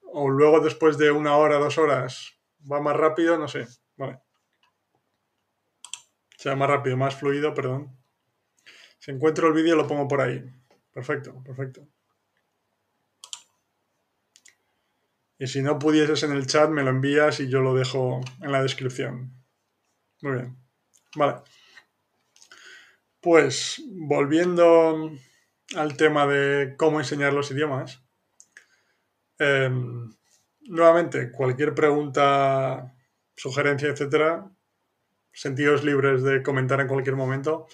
o 0.02 0.28
luego 0.28 0.60
después 0.60 0.98
de 0.98 1.10
una 1.10 1.36
hora, 1.36 1.56
dos 1.56 1.78
horas 1.78 2.34
va 2.70 2.80
más 2.80 2.96
rápido, 2.96 3.38
no 3.38 3.48
sé. 3.48 3.66
Vale. 3.96 4.20
Sea 6.36 6.54
más 6.56 6.68
rápido, 6.68 6.96
más 6.96 7.14
fluido, 7.14 7.54
perdón. 7.54 8.01
Si 9.02 9.10
encuentro 9.10 9.48
el 9.48 9.52
vídeo 9.52 9.74
lo 9.74 9.88
pongo 9.88 10.06
por 10.06 10.20
ahí. 10.20 10.40
Perfecto, 10.92 11.42
perfecto. 11.42 11.88
Y 15.40 15.48
si 15.48 15.60
no 15.60 15.76
pudieses 15.76 16.22
en 16.22 16.30
el 16.30 16.46
chat, 16.46 16.70
me 16.70 16.84
lo 16.84 16.90
envías 16.90 17.40
y 17.40 17.48
yo 17.48 17.62
lo 17.62 17.74
dejo 17.74 18.20
en 18.40 18.52
la 18.52 18.62
descripción. 18.62 19.32
Muy 20.20 20.34
bien. 20.34 20.56
Vale. 21.16 21.38
Pues 23.20 23.82
volviendo 23.90 25.10
al 25.74 25.96
tema 25.96 26.28
de 26.28 26.76
cómo 26.76 27.00
enseñar 27.00 27.32
los 27.32 27.50
idiomas. 27.50 28.04
Em, 29.36 30.14
nuevamente, 30.60 31.32
cualquier 31.32 31.74
pregunta 31.74 32.94
sugerencia, 33.34 33.88
etcétera, 33.88 34.48
sentidos 35.32 35.82
libres 35.82 36.22
de 36.22 36.40
comentar 36.44 36.80
en 36.80 36.86
cualquier 36.86 37.16
momento. 37.16 37.66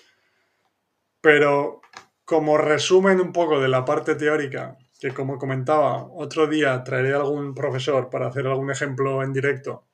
Pero 1.29 1.83
como 2.25 2.57
resumen 2.57 3.21
un 3.21 3.35
poco 3.35 3.61
de 3.61 3.69
la 3.69 3.85
parte 3.85 4.15
teórica, 4.15 4.79
que 4.99 5.13
como 5.13 5.37
comentaba, 5.37 6.07
otro 6.07 6.47
día 6.47 6.83
traeré 6.83 7.13
algún 7.13 7.55
profesor 7.55 8.09
para 8.09 8.29
hacer 8.29 8.47
algún 8.47 8.71
ejemplo 8.71 9.23
en 9.23 9.35
directo 9.35 9.87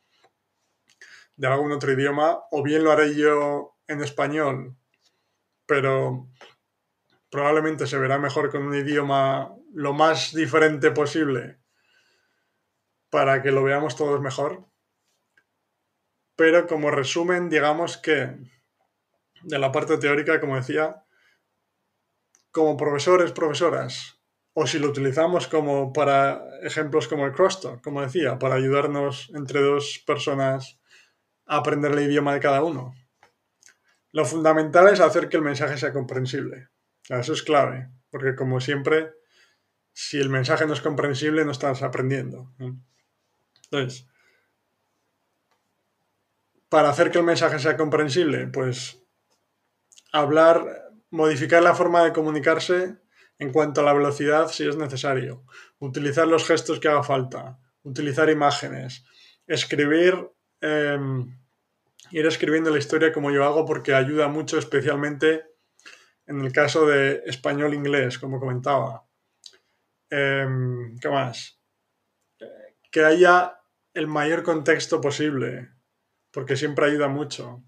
de 1.35 1.49
algún 1.49 1.72
otro 1.72 1.91
idioma, 1.91 2.39
o 2.53 2.62
bien 2.62 2.85
lo 2.85 2.93
haré 2.93 3.16
yo 3.16 3.74
en 3.89 4.01
español, 4.01 4.76
pero 5.66 6.28
probablemente 7.30 7.89
se 7.89 7.99
verá 7.99 8.16
mejor 8.16 8.49
con 8.53 8.62
un 8.62 8.76
idioma 8.76 9.53
lo 9.72 9.93
más 9.93 10.32
diferente 10.35 10.93
posible 10.93 11.59
para 13.11 13.43
que 13.43 13.51
lo 13.51 13.64
veamos 13.64 13.97
todos 13.97 14.20
mejor. 14.20 14.66
Pero 16.37 16.68
como 16.68 16.93
resumen, 16.93 17.49
digamos 17.49 17.97
que 17.97 18.37
de 19.43 19.59
la 19.59 19.72
parte 19.72 19.99
teórica, 19.99 20.41
como 20.41 20.55
decía, 20.55 21.04
como 22.55 22.77
profesores, 22.77 23.33
profesoras, 23.33 24.21
o 24.53 24.65
si 24.69 24.79
lo 24.79 24.89
utilizamos 24.89 25.49
como 25.49 25.93
para 25.93 26.41
ejemplos 26.63 27.09
como 27.09 27.27
el 27.27 27.33
crosstalk, 27.33 27.83
como 27.83 28.01
decía, 28.01 28.39
para 28.39 28.55
ayudarnos 28.55 29.29
entre 29.35 29.61
dos 29.61 30.01
personas 30.07 30.79
a 31.47 31.57
aprender 31.57 31.91
el 31.91 32.09
idioma 32.09 32.33
de 32.33 32.39
cada 32.39 32.63
uno. 32.63 32.95
Lo 34.13 34.25
fundamental 34.25 34.87
es 34.89 35.01
hacer 35.01 35.29
que 35.29 35.37
el 35.37 35.43
mensaje 35.43 35.77
sea 35.77 35.93
comprensible. 35.93 36.69
Eso 37.09 37.33
es 37.33 37.43
clave, 37.43 37.91
porque 38.09 38.37
como 38.37 38.61
siempre, 38.61 39.11
si 39.93 40.21
el 40.21 40.31
mensaje 40.31 40.65
no 40.65 40.75
es 40.75 40.81
comprensible, 40.81 41.45
no 41.45 41.51
estás 41.51 41.83
aprendiendo. 41.83 42.55
Entonces, 43.65 44.07
para 46.69 46.91
hacer 46.91 47.11
que 47.11 47.19
el 47.19 47.25
mensaje 47.25 47.59
sea 47.59 47.77
comprensible? 47.77 48.47
Pues 48.47 49.03
hablar, 50.13 50.84
modificar 51.15 51.62
la 51.62 51.77
forma 51.77 52.03
de 52.03 52.12
comunicarse 52.12 52.97
en 53.39 53.53
cuanto 53.53 53.81
a 53.81 53.85
la 53.85 53.93
velocidad 53.93 54.49
si 54.49 54.67
es 54.67 54.77
necesario, 54.77 55.45
utilizar 55.79 56.27
los 56.27 56.45
gestos 56.45 56.81
que 56.81 56.89
haga 56.89 57.05
falta, 57.05 57.61
utilizar 57.85 58.29
imágenes, 58.31 59.05
escribir, 59.47 60.29
em, 60.61 61.39
ir 62.11 62.27
escribiendo 62.27 62.71
la 62.71 62.79
historia 62.79 63.12
como 63.12 63.31
yo 63.31 63.45
hago 63.45 63.65
porque 63.65 63.95
ayuda 63.95 64.27
mucho 64.27 64.59
especialmente 64.59 65.45
en 66.27 66.41
el 66.41 66.53
caso 66.53 66.85
de 66.85 67.23
español-inglés, 67.27 68.19
como 68.19 68.41
comentaba. 68.41 69.07
Em, 70.11 70.99
¿Qué 70.99 71.09
más? 71.09 71.61
Que 72.91 73.05
haya 73.05 73.61
el 73.93 74.09
mayor 74.09 74.43
contexto 74.43 75.01
posible 75.01 75.71
porque 76.33 76.57
siempre 76.57 76.87
ayuda 76.87 77.07
mucho. 77.07 77.62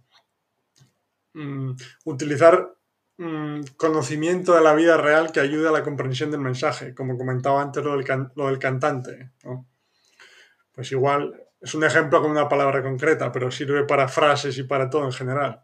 Mm, 1.34 1.76
utilizar 2.04 2.75
mm, 3.18 3.62
conocimiento 3.76 4.54
de 4.54 4.62
la 4.62 4.74
vida 4.74 4.96
real 4.96 5.32
que 5.32 5.40
ayude 5.40 5.68
a 5.68 5.72
la 5.72 5.82
comprensión 5.82 6.30
del 6.30 6.40
mensaje, 6.40 6.94
como 6.94 7.16
comentaba 7.16 7.62
antes 7.62 7.84
lo 7.84 7.96
del, 7.96 8.58
cantante. 8.58 9.32
Pues 10.72 10.92
igual 10.92 11.46
es 11.60 11.74
un 11.74 11.84
ejemplo 11.84 12.20
con 12.20 12.30
una 12.30 12.48
palabra 12.48 12.82
concreta, 12.82 13.32
pero 13.32 13.50
sirve 13.50 13.84
para 13.84 14.08
frases 14.08 14.56
y 14.58 14.64
para 14.64 14.90
todo 14.90 15.04
en 15.04 15.12
general. 15.12 15.60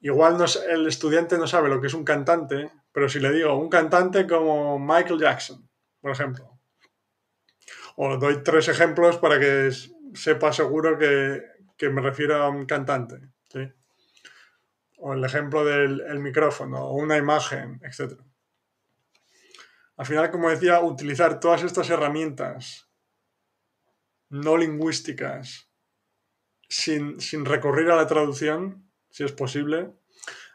Igual 0.00 0.36
el 0.68 0.86
estudiante 0.86 1.36
no 1.38 1.46
sabe 1.46 1.68
lo 1.68 1.80
que 1.80 1.88
es 1.88 1.94
un 1.94 2.04
cantante, 2.04 2.70
pero 2.92 3.08
si 3.08 3.20
le 3.20 3.32
digo 3.32 3.56
un 3.56 3.68
cantante 3.68 4.26
como 4.26 4.78
Michael 4.78 5.20
Jackson, 5.20 5.68
por 6.00 6.12
ejemplo, 6.12 6.58
o 7.96 8.16
doy 8.16 8.42
tres 8.42 8.68
ejemplos 8.68 9.18
para 9.18 9.40
que 9.40 9.70
sepa 10.14 10.52
seguro 10.52 10.96
que, 10.96 11.88
me 11.90 12.00
refiero 12.00 12.36
a 12.36 12.48
un 12.48 12.64
cantante. 12.64 13.20
O 14.98 15.14
el 15.14 15.24
ejemplo 15.24 15.64
del 15.64 16.18
micrófono, 16.18 16.84
o 16.84 16.94
una 16.94 17.16
imagen, 17.16 17.80
etc. 17.82 18.20
Al 19.96 20.06
final, 20.06 20.30
como 20.30 20.48
decía, 20.48 20.80
utilizar 20.80 21.40
todas 21.40 21.62
estas 21.62 21.90
herramientas 21.90 22.88
no 24.30 24.56
lingüísticas 24.56 25.70
sin, 26.68 27.20
sin 27.20 27.44
recurrir 27.44 27.90
a 27.90 27.96
la 27.96 28.06
traducción, 28.06 28.88
si 29.10 29.24
es 29.24 29.32
posible. 29.32 29.92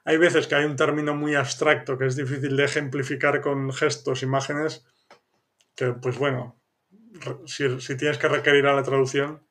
Hay 0.05 0.17
veces 0.17 0.47
que 0.47 0.55
hay 0.55 0.65
un 0.65 0.75
término 0.75 1.15
muy 1.15 1.35
abstracto 1.35 1.97
que 1.97 2.05
es 2.05 2.15
difícil 2.15 2.55
de 2.55 2.65
ejemplificar 2.65 3.41
con 3.41 3.71
gestos, 3.73 4.23
imágenes, 4.23 4.85
que 5.75 5.93
pues 5.93 6.17
bueno, 6.17 6.61
si, 7.45 7.81
si 7.81 7.97
tienes 7.97 8.17
que 8.17 8.27
requerir 8.27 8.67
a 8.67 8.75
la 8.75 8.83
traducción, 8.83 9.45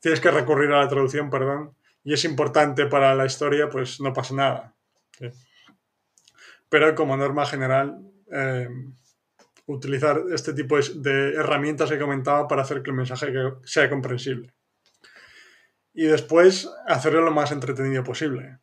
tienes 0.00 0.20
que 0.20 0.30
recurrir 0.30 0.70
a 0.72 0.80
la 0.80 0.88
traducción, 0.88 1.30
perdón, 1.30 1.76
y 2.06 2.12
es 2.12 2.24
importante 2.24 2.86
para 2.86 3.16
la 3.16 3.26
historia, 3.26 3.68
pues 3.68 4.00
no 4.00 4.12
pasa 4.12 4.32
nada. 4.32 4.76
Pero 6.68 6.94
como 6.94 7.16
norma 7.16 7.44
general, 7.44 8.00
eh, 8.30 8.68
utilizar 9.66 10.22
este 10.32 10.54
tipo 10.54 10.78
de 10.78 11.34
herramientas 11.34 11.90
que 11.90 11.98
comentaba 11.98 12.46
para 12.46 12.62
hacer 12.62 12.84
que 12.84 12.90
el 12.90 12.96
mensaje 12.96 13.32
sea 13.64 13.90
comprensible. 13.90 14.54
Y 15.94 16.04
después 16.04 16.70
hacerlo 16.86 17.22
lo 17.22 17.32
más 17.32 17.50
entretenido 17.50 18.04
posible. 18.04 18.60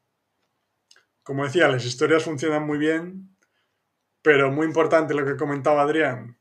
Como 1.21 1.43
decía, 1.43 1.67
las 1.67 1.83
historias 1.83 2.23
funcionan 2.23 2.65
muy 2.65 2.77
bien, 2.77 3.35
pero 4.21 4.53
muy 4.53 4.65
importante 4.65 5.13
lo 5.13 5.25
que 5.25 5.35
comentaba 5.35 5.81
Adrián, 5.81 6.39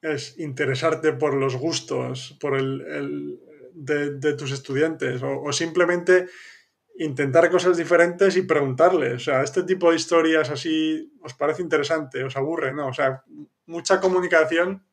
es 0.00 0.38
interesarte 0.38 1.12
por 1.12 1.34
los 1.34 1.54
gustos 1.56 2.38
por 2.40 2.56
el, 2.56 3.40
de, 3.74 4.34
tus 4.34 4.52
estudiantes 4.52 5.20
o, 5.22 5.52
simplemente 5.52 6.28
intentar 6.96 7.50
cosas 7.50 7.76
diferentes 7.76 8.36
y 8.36 8.42
preguntarles. 8.42 9.14
O 9.14 9.18
sea, 9.18 9.42
este 9.42 9.64
tipo 9.64 9.90
de 9.90 9.96
historias 9.96 10.50
así, 10.50 11.12
¿os 11.22 11.34
parece 11.34 11.62
interesante? 11.62 12.22
¿Os 12.22 12.36
aburre? 12.36 12.72
No, 12.72 12.88
o 12.88 12.92
sea, 12.92 13.24
mucha 13.66 14.00
comunicación 14.00 14.86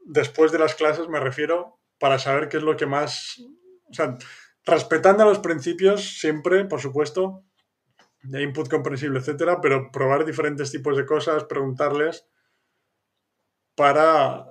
después 0.00 0.50
de 0.50 0.58
las 0.58 0.74
clases 0.74 1.08
me 1.08 1.20
refiero 1.20 1.78
para 1.98 2.18
saber 2.18 2.48
qué 2.48 2.56
es 2.56 2.62
lo 2.62 2.76
que 2.76 2.86
más... 2.86 3.40
O 3.88 3.94
sea, 3.94 4.16
respetando 4.64 5.24
los 5.24 5.38
principios 5.38 6.18
siempre, 6.18 6.64
por 6.64 6.80
supuesto, 6.80 7.44
de 8.22 8.42
input 8.42 8.68
comprensible, 8.68 9.20
etcétera, 9.20 9.60
pero 9.60 9.90
probar 9.90 10.24
diferentes 10.24 10.70
tipos 10.70 10.96
de 10.96 11.06
cosas, 11.06 11.44
preguntarles 11.44 12.26
para 13.74 14.49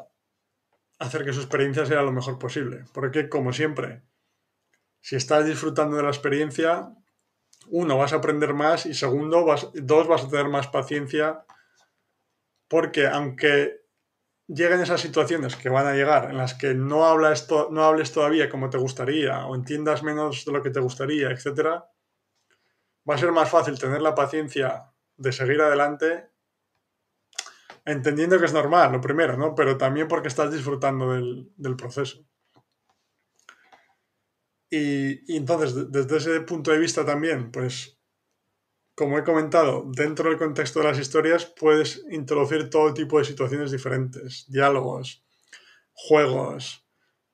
hacer 0.99 1.25
que 1.25 1.33
su 1.33 1.39
experiencia 1.39 1.85
sea 1.85 2.01
lo 2.01 2.11
mejor 2.11 2.37
posible. 2.37 2.85
Porque, 2.93 3.29
como 3.29 3.53
siempre, 3.53 4.03
si 5.01 5.15
estás 5.15 5.45
disfrutando 5.45 5.97
de 5.97 6.03
la 6.03 6.09
experiencia, 6.09 6.93
uno, 7.67 7.97
vas 7.97 8.13
a 8.13 8.17
aprender 8.17 8.53
más 8.53 8.85
y 8.85 8.93
segundo, 8.93 9.45
vas, 9.45 9.69
dos, 9.73 10.07
vas 10.07 10.23
a 10.23 10.29
tener 10.29 10.49
más 10.49 10.67
paciencia 10.67 11.45
porque 12.67 13.07
aunque 13.07 13.81
lleguen 14.47 14.81
esas 14.81 15.01
situaciones 15.01 15.55
que 15.55 15.69
van 15.69 15.87
a 15.87 15.93
llegar 15.93 16.29
en 16.29 16.37
las 16.37 16.53
que 16.53 16.73
no, 16.73 17.05
hablas 17.05 17.47
no 17.71 17.83
hables 17.83 18.11
todavía 18.11 18.49
como 18.49 18.69
te 18.69 18.77
gustaría 18.77 19.45
o 19.45 19.55
entiendas 19.55 20.03
menos 20.03 20.45
de 20.45 20.51
lo 20.51 20.63
que 20.63 20.69
te 20.69 20.79
gustaría, 20.79 21.29
etc., 21.31 21.83
va 23.09 23.15
a 23.15 23.17
ser 23.17 23.31
más 23.31 23.49
fácil 23.49 23.77
tener 23.79 24.01
la 24.01 24.15
paciencia 24.15 24.91
de 25.17 25.31
seguir 25.31 25.61
adelante 25.61 26.28
entendiendo 27.91 28.39
que 28.39 28.45
es 28.45 28.53
normal, 28.53 28.91
lo 28.91 29.01
primero, 29.01 29.37
¿no? 29.37 29.55
Pero 29.55 29.77
también 29.77 30.07
porque 30.07 30.27
estás 30.27 30.51
disfrutando 30.51 31.13
del, 31.13 31.51
del 31.55 31.75
proceso. 31.75 32.25
Y, 34.69 35.35
entonces, 35.35 35.91
desde 35.91 36.17
ese 36.17 36.41
punto 36.41 36.71
de 36.71 36.77
vista 36.77 37.03
también, 37.03 37.51
pues, 37.51 37.99
como 38.95 39.17
he 39.17 39.23
comentado, 39.23 39.85
dentro 39.87 40.29
del 40.29 40.37
contexto 40.37 40.79
de 40.79 40.85
las 40.85 40.99
historias 40.99 41.45
puedes 41.45 42.05
introducir 42.11 42.69
todo 42.69 42.93
tipo 42.93 43.17
de 43.17 43.25
situaciones 43.25 43.71
diferentes, 43.71 44.45
diálogos, 44.47 45.25
juegos, 45.93 46.85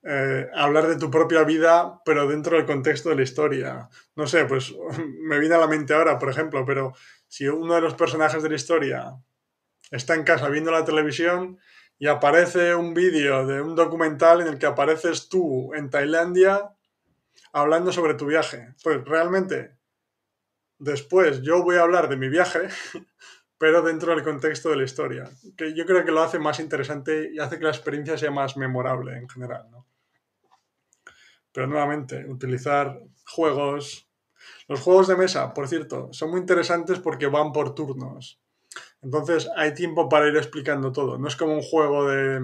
eh, 0.04 0.48
hablar 0.54 0.88
de 0.88 0.98
tu 0.98 1.10
propia 1.12 1.44
vida, 1.44 2.00
pero 2.06 2.28
dentro 2.28 2.56
del 2.56 2.66
contexto 2.66 3.10
de 3.10 3.16
la 3.16 3.24
historia. 3.24 3.90
No 4.16 4.28
sé, 4.28 4.46
pues 4.46 4.74
me 5.22 5.40
viene 5.40 5.56
a 5.56 5.60
la 5.60 5.68
mente 5.68 5.94
ahora, 5.94 6.18
por 6.18 6.30
ejemplo, 6.30 6.64
pero 6.66 6.94
si 7.28 7.48
uno 7.48 7.76
de 7.76 7.82
los 7.82 7.96
personajes 7.96 8.42
de 8.44 8.50
la 8.50 8.56
historia 8.56 9.18
está 9.92 10.16
en 10.16 10.24
casa 10.24 10.50
viendo 10.50 10.72
la 10.72 10.86
televisión 10.86 11.60
y 11.98 12.08
aparece 12.08 12.76
un 12.76 12.94
vídeo 12.94 13.46
de 13.46 13.62
un 13.62 13.76
documental 13.76 14.42
en 14.42 14.48
el 14.48 14.60
que 14.60 14.66
apareces 14.66 15.30
tú 15.30 15.74
en 15.74 15.90
Tailandia 15.90 16.72
hablando 17.54 17.92
sobre 17.92 18.16
tu 18.16 18.26
viaje. 18.26 18.76
Pues 18.84 19.04
realmente, 19.06 19.78
después 20.78 21.42
yo 21.42 21.64
voy 21.64 21.78
a 21.78 21.84
hablar 21.84 22.10
de 22.10 22.18
mi 22.18 22.28
viaje, 22.28 22.68
pero 23.58 23.82
dentro 23.82 24.14
del 24.14 24.24
contexto 24.24 24.70
de 24.70 24.78
la 24.78 24.84
historia, 24.84 25.30
que 25.58 25.74
yo 25.74 25.86
creo 25.86 26.04
que 26.04 26.12
lo 26.12 26.22
hace 26.22 26.40
más 26.40 26.60
interesante 26.60 27.32
y 27.34 27.40
hace 27.40 27.58
que 27.58 27.64
la 27.64 27.72
experiencia 27.72 28.18
sea 28.18 28.32
más 28.32 28.58
memorable 28.58 29.18
en 29.18 29.30
general. 29.30 29.68
Pero 31.54 31.68
nuevamente, 31.68 32.26
utilizar 32.28 33.00
juegos. 33.26 34.10
Los 34.68 34.82
juegos 34.82 35.08
de 35.08 35.16
mesa, 35.16 35.54
por 35.54 35.68
cierto, 35.70 36.10
son 36.12 36.32
muy 36.32 36.42
interesantes 36.42 37.00
porque 37.00 37.28
van 37.28 37.54
por 37.54 37.74
turnos. 37.74 38.42
Entonces 39.02 39.50
hay 39.56 39.74
tiempo 39.74 40.10
para 40.10 40.28
ir 40.28 40.36
explicando 40.36 40.92
todo. 40.92 41.18
No 41.18 41.28
es 41.28 41.36
como 41.36 41.54
un 41.54 41.62
juego 41.62 42.08
de, 42.10 42.42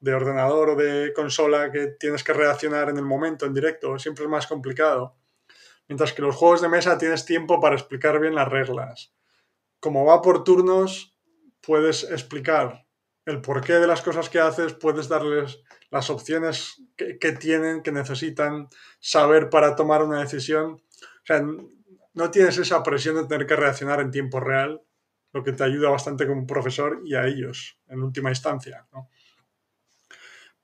de 0.00 0.14
ordenador 0.14 0.70
o 0.70 0.76
de 0.76 1.12
consola 1.12 1.72
que 1.72 1.88
tienes 1.98 2.22
que 2.22 2.32
reaccionar 2.32 2.88
en 2.88 2.96
el 2.96 3.04
momento, 3.04 3.46
en 3.46 3.54
directo, 3.54 3.98
siempre 3.98 4.24
es 4.24 4.30
más 4.30 4.46
complicado. 4.46 5.16
Mientras 5.88 6.12
que 6.12 6.22
los 6.22 6.36
juegos 6.36 6.60
de 6.60 6.68
mesa 6.68 6.98
tienes 6.98 7.24
tiempo 7.24 7.60
para 7.60 7.74
explicar 7.74 8.20
bien 8.20 8.34
las 8.34 8.48
reglas. 8.48 9.12
Como 9.80 10.04
va 10.04 10.22
por 10.22 10.44
turnos, 10.44 11.16
puedes 11.60 12.04
explicar 12.04 12.86
el 13.24 13.40
porqué 13.40 13.74
de 13.74 13.86
las 13.86 14.02
cosas 14.02 14.28
que 14.30 14.40
haces, 14.40 14.74
puedes 14.74 15.08
darles 15.08 15.62
las 15.90 16.10
opciones 16.10 16.82
que, 16.96 17.18
que 17.18 17.32
tienen, 17.32 17.82
que 17.82 17.92
necesitan 17.92 18.68
saber 19.00 19.50
para 19.50 19.76
tomar 19.76 20.02
una 20.02 20.20
decisión. 20.20 20.72
O 20.72 21.24
sea, 21.24 21.42
no 22.14 22.30
tienes 22.30 22.58
esa 22.58 22.82
presión 22.82 23.16
de 23.16 23.26
tener 23.26 23.46
que 23.46 23.56
reaccionar 23.56 24.00
en 24.00 24.10
tiempo 24.10 24.40
real, 24.40 24.82
lo 25.32 25.42
que 25.42 25.52
te 25.52 25.64
ayuda 25.64 25.90
bastante 25.90 26.26
como 26.26 26.46
profesor 26.46 27.00
y 27.04 27.14
a 27.14 27.26
ellos, 27.26 27.78
en 27.86 28.02
última 28.02 28.30
instancia. 28.30 28.86
¿no? 28.92 29.08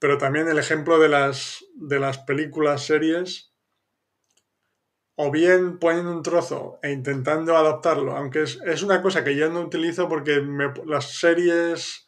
pero 0.05 0.19
también 0.19 0.49
el 0.49 0.59
ejemplo 0.59 0.99
de 0.99 1.09
las, 1.09 1.65
de 1.77 1.99
las 1.99 2.19
películas, 2.19 2.85
series, 2.85 3.55
o 5.17 5.31
bien 5.31 5.79
poniendo 5.79 6.12
un 6.12 6.23
trozo 6.23 6.79
e 6.83 6.93
intentando 6.93 7.57
adaptarlo, 7.57 8.15
aunque 8.15 8.43
es, 8.43 8.83
una 8.83 9.01
cosa 9.01 9.25
que 9.25 9.35
yo 9.35 9.49
no 9.49 9.62
utilizo 9.62 10.07
porque 10.07 10.45
las 10.85 11.19
series, 11.19 12.07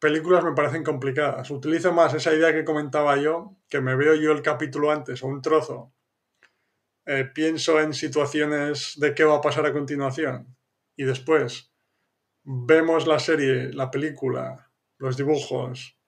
películas 0.00 0.42
me 0.42 0.54
parecen 0.54 0.82
complicadas. 0.82 1.52
Utilizo 1.52 1.92
más 1.92 2.14
esa 2.14 2.34
idea 2.34 2.52
que 2.52 2.64
comentaba 2.64 3.16
yo, 3.16 3.58
que 3.68 3.80
me 3.80 3.94
veo 3.94 4.16
yo 4.16 4.32
el 4.32 4.42
capítulo 4.42 4.90
antes 4.90 5.22
o 5.22 5.28
un 5.28 5.40
trozo, 5.40 5.92
eh, 7.06 7.30
pienso 7.32 7.78
en 7.78 7.92
situaciones 7.92 8.94
de 8.96 9.14
qué 9.14 9.22
va 9.22 9.36
a 9.36 9.40
pasar 9.40 9.66
a 9.66 9.72
continuación 9.72 10.53
y 10.96 11.04
después 11.04 11.72
vemos 12.42 13.06
la 13.06 13.18
serie, 13.18 13.72
la 13.72 13.90
película, 13.90 14.70
los 14.98 15.16
dibujos, 15.16 15.98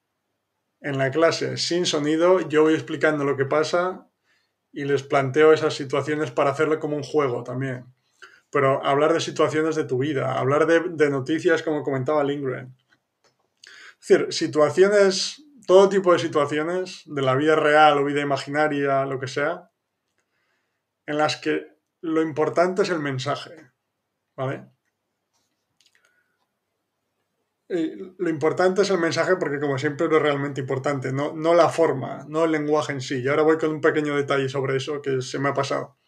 en 0.81 0.99
la 0.99 1.11
clase 1.11 1.57
sin 1.57 1.87
sonido, 1.87 2.41
yo 2.49 2.63
voy 2.63 2.75
explicando 2.75 3.25
lo 3.25 3.37
que 3.37 3.47
pasa 3.47 4.09
y 4.73 4.85
les 4.85 5.03
planteo 5.03 5.53
esas 5.53 5.75
situaciones 5.75 6.31
para 6.31 6.51
hacerlo 6.51 6.79
como 6.79 6.97
un 6.97 7.03
juego 7.03 7.43
también. 7.43 7.87
Pero 8.51 8.85
hablar 8.85 9.13
de 9.13 9.21
situaciones 9.21 9.75
de 9.75 9.85
tu 9.85 9.99
vida, 9.99 10.39
hablar 10.39 10.67
de, 10.67 11.11
noticias 11.11 11.63
como 11.63 11.83
comentaba 11.83 12.23
Lindgren. 12.23 12.77
Es 14.01 14.09
decir, 14.09 14.33
situaciones, 14.33 15.43
todo 15.67 15.89
tipo 15.89 16.13
de 16.13 16.19
situaciones, 16.19 17.03
de 17.07 17.23
la 17.23 17.35
vida 17.35 17.57
real 17.57 17.99
o 17.99 18.05
vida 18.05 18.21
imaginaria, 18.21 19.05
lo 19.07 19.19
que 19.19 19.27
sea, 19.27 19.71
en 21.07 21.19
las 21.19 21.37
que 21.37 21.67
lo 22.03 22.23
importante 22.23 22.83
es 22.83 22.91
el 22.91 23.01
mensaje. 23.01 23.73
¿Vale? 24.37 24.76
Lo 27.69 28.31
importante 28.31 28.83
es 28.83 28.91
el 28.91 28.99
mensaje 28.99 29.37
porque 29.37 29.59
como 29.59 29.79
siempre 29.79 30.07
es 30.07 30.13
lo 30.13 30.19
realmente 30.19 30.61
importante, 30.61 31.13
no, 31.13 31.33
no 31.35 31.55
la 31.55 31.69
forma, 31.69 32.25
no 32.29 32.45
el 32.45 32.53
lenguaje 32.53 32.93
en 32.93 33.01
sí. 33.01 33.21
Y 33.21 33.29
ahora 33.29 33.43
voy 33.43 33.59
con 33.59 33.71
un 33.71 33.81
pequeño 33.81 34.17
detalle 34.17 34.49
sobre 34.49 34.77
eso 34.77 35.03
que 35.03 35.21
se 35.21 35.39
me 35.39 35.49
ha 35.49 35.55
pasado. 35.55 35.99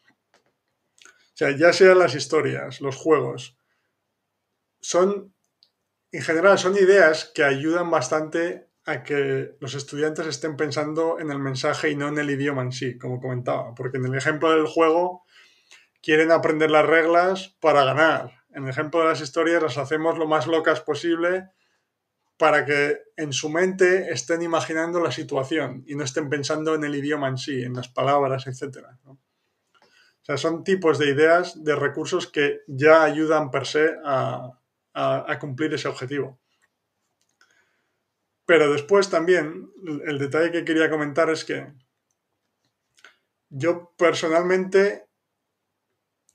O 1.05 1.35
sea, 1.39 1.57
ya 1.57 1.73
sean 1.73 1.99
las 1.99 2.15
historias, 2.15 2.81
los 2.81 2.97
juegos, 2.97 3.57
son, 4.81 5.35
en 6.13 6.23
general, 6.23 6.59
son 6.59 6.77
ideas 6.77 7.31
que 7.35 7.45
ayudan 7.45 7.91
bastante 7.91 8.69
a 8.85 9.03
que 9.03 9.57
los 9.61 9.75
estudiantes 9.75 10.27
estén 10.27 10.57
pensando 10.57 11.19
en 11.19 11.31
el 11.31 11.39
mensaje 11.39 11.91
y 11.91 11.97
no 11.97 12.09
en 12.09 12.19
el 12.19 12.31
idioma 12.31 12.63
en 12.63 12.73
sí, 12.73 12.97
como 12.99 13.21
comentaba. 13.21 13.75
Porque 13.75 13.99
en 13.99 14.07
el 14.07 14.15
ejemplo 14.15 14.51
del 14.51 14.67
juego 14.67 15.25
quieren 16.03 16.31
aprender 16.31 16.71
las 16.71 16.87
reglas 16.87 17.57
para 17.61 17.85
ganar 17.85 18.38
en 18.51 18.65
el 18.65 18.71
ejemplo 18.71 19.01
de 19.01 19.07
las 19.07 19.21
historias, 19.21 19.63
las 19.63 19.79
hacemos 19.79 20.19
lo 20.19 20.27
más 20.27 20.47
locas 20.47 20.81
posible 20.81 21.51
para 22.37 22.65
que 22.65 23.03
en 23.17 23.33
su 23.33 23.51
mente 23.51 24.13
estén 24.13 24.43
imaginando 24.43 25.01
la 25.01 25.11
situación 25.11 25.83
y 25.87 25.97
no 25.97 26.05
estén 26.05 26.31
pensando 26.31 26.75
en 26.75 26.85
el 26.85 26.95
idioma 26.95 27.29
en 27.29 27.37
sí, 27.37 27.63
en 27.63 27.75
las 27.75 27.89
palabras, 27.89 28.47
etc. 28.47 28.87
O 29.07 29.19
sea, 30.23 30.37
son 30.37 30.63
tipos 30.63 30.99
de 30.99 31.11
ideas, 31.11 31.63
de 31.65 31.75
recursos 31.75 32.29
que 32.29 32.61
ya 32.69 33.03
ayudan 33.03 33.51
per 33.51 33.67
se 33.67 33.97
a, 34.05 34.53
a 34.95 35.39
cumplir 35.39 35.75
ese 35.75 35.89
objetivo. 35.89 36.39
Pero 38.47 38.73
después 38.73 39.11
también, 39.11 39.71
el 40.07 40.19
detalle 40.19 40.53
que 40.53 40.65
quería 40.65 40.89
comentar 40.89 41.29
es 41.29 41.45
que 41.45 41.73
yo 43.51 43.93
personalmente 43.99 45.08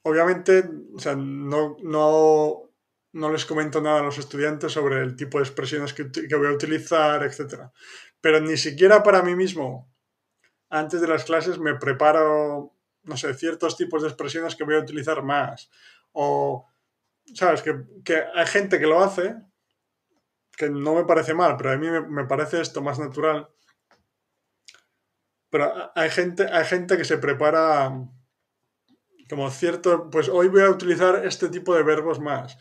obviamente, 0.04 0.70
o 0.93 0.99
sea, 0.99 1.16
no, 1.16 1.78
no, 1.82 2.70
no, 3.14 3.32
les 3.32 3.45
comento 3.45 3.82
nada 3.82 3.99
a 3.99 4.04
los 4.04 4.18
estudiantes 4.18 4.72
sobre 4.72 5.01
el 5.01 5.16
tipo 5.16 5.38
de 5.38 5.45
expresiones 5.45 5.93
que, 5.93 6.12
que, 6.12 6.36
voy 6.36 6.47
a 6.47 6.51
utilizar, 6.51 7.24
etc. 7.24 7.70
Pero 8.22 8.39
ni 8.39 8.58
siquiera 8.58 9.01
para 9.01 9.24
mí 9.24 9.36
mismo, 9.36 9.91
antes 10.70 11.01
de 11.01 11.08
las 11.08 11.24
clases, 11.24 11.58
me 11.58 11.76
preparo, 11.76 12.76
no 13.04 13.18
sé, 13.18 13.34
ciertos 13.34 13.78
tipos 13.78 14.01
de 14.01 14.10
expresiones 14.10 14.56
que 14.56 14.64
voy 14.64 14.76
a 14.76 14.80
utilizar 14.80 15.24
más. 15.24 15.70
O, 16.12 16.68
¿sabes? 17.34 17.62
Que, 17.62 17.84
que 18.04 18.24
hay 18.34 18.45
gente 18.47 18.80
que 18.80 18.88
lo 18.88 19.01
hace, 19.01 19.36
que 20.56 20.70
no 20.70 20.95
me 20.95 21.06
parece 21.06 21.34
mal, 21.34 21.56
pero 21.58 21.72
a 21.72 21.78
mí 21.78 21.89
me, 21.89 22.01
me 22.01 22.26
parece 22.26 22.62
esto 22.62 22.82
más 22.82 22.99
natural. 22.99 23.49
Pero 25.49 25.91
hay 25.95 26.10
gente, 26.10 26.47
hay 26.51 26.66
gente 26.66 26.97
que 26.97 27.06
se 27.06 27.20
prepara 27.20 27.91
como 29.34 29.49
cierto, 29.49 30.11
pues 30.11 30.29
hoy 30.29 30.47
voy 30.47 30.61
a 30.61 30.69
utilizar 30.69 31.25
este 31.25 31.49
tipo 31.49 31.73
de 31.73 31.81
verbos 31.81 32.19
más. 32.19 32.55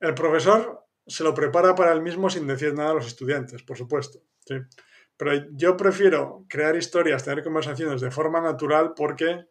El 0.00 0.14
profesor 0.14 0.86
se 1.06 1.22
lo 1.22 1.34
prepara 1.34 1.74
para 1.74 1.92
él 1.92 2.00
mismo 2.00 2.30
sin 2.30 2.46
decir 2.46 2.72
nada 2.72 2.92
a 2.92 2.94
los 2.94 3.06
estudiantes, 3.06 3.62
por 3.62 3.76
supuesto. 3.76 4.20
Pero 5.18 5.32
yo 5.52 5.76
prefiero 5.76 6.46
crear 6.48 6.74
historias, 6.74 7.22
tener 7.22 7.44
conversaciones 7.44 8.00
de 8.00 8.10
forma 8.10 8.40
natural 8.40 8.94
porque, 8.96 9.44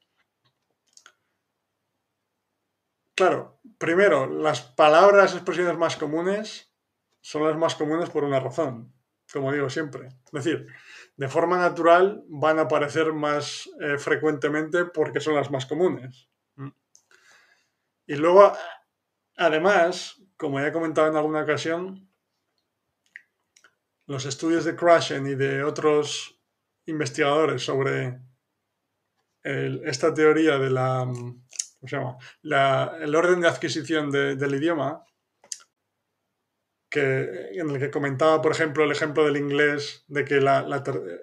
claro, 3.13 3.59
primero, 3.77 4.25
las 4.25 4.63
palabras, 4.63 5.35
expresiones 5.35 5.77
más 5.77 5.97
comunes 5.97 6.73
son 7.21 7.43
las 7.43 7.55
más 7.55 7.75
comunes 7.75 8.09
por 8.09 8.23
una 8.23 8.39
razón. 8.39 8.91
como 9.31 9.53
digo 9.53 9.69
siempre. 9.69 10.07
Es 10.07 10.31
decir, 10.31 10.65
de 11.15 11.27
forma 11.27 11.59
natural 11.59 12.23
van 12.27 12.57
a 12.57 12.63
aparecer 12.63 13.13
más 13.13 13.69
eh, 13.79 13.99
frecuentemente 13.99 14.85
porque 14.85 15.19
son 15.19 15.35
las 15.35 15.51
más 15.51 15.67
comunes. 15.67 16.27
Y 18.07 18.15
luego, 18.15 18.53
además, 19.37 20.21
como 20.37 20.59
ya 20.59 20.67
he 20.67 20.73
comentado 20.73 21.07
en 21.07 21.15
alguna 21.15 21.41
ocasión, 21.41 22.09
los 24.05 24.25
estudios 24.25 24.65
de 24.65 24.75
Krashen 24.75 25.25
y 25.27 25.35
de 25.35 25.63
otros 25.63 26.39
investigadores 26.85 27.63
sobre 27.63 28.19
esta 29.43 30.13
teoría 30.13 30.57
de 30.57 30.69
la, 30.69 31.05
¿cómo 31.05 31.87
se 31.87 31.95
llama? 31.95 32.17
el 32.99 33.15
orden 33.15 33.41
de 33.41 33.47
adquisición 33.47 34.11
del 34.11 34.55
idioma, 34.55 35.03
que, 36.89 37.49
en 37.53 37.69
el 37.69 37.79
que 37.79 37.91
comentaba, 37.91 38.41
por 38.41 38.51
ejemplo, 38.51 38.83
el 38.83 38.91
ejemplo 38.91 39.25
del 39.25 39.37
inglés, 39.37 40.03
de 40.07 40.25
que 40.25 40.39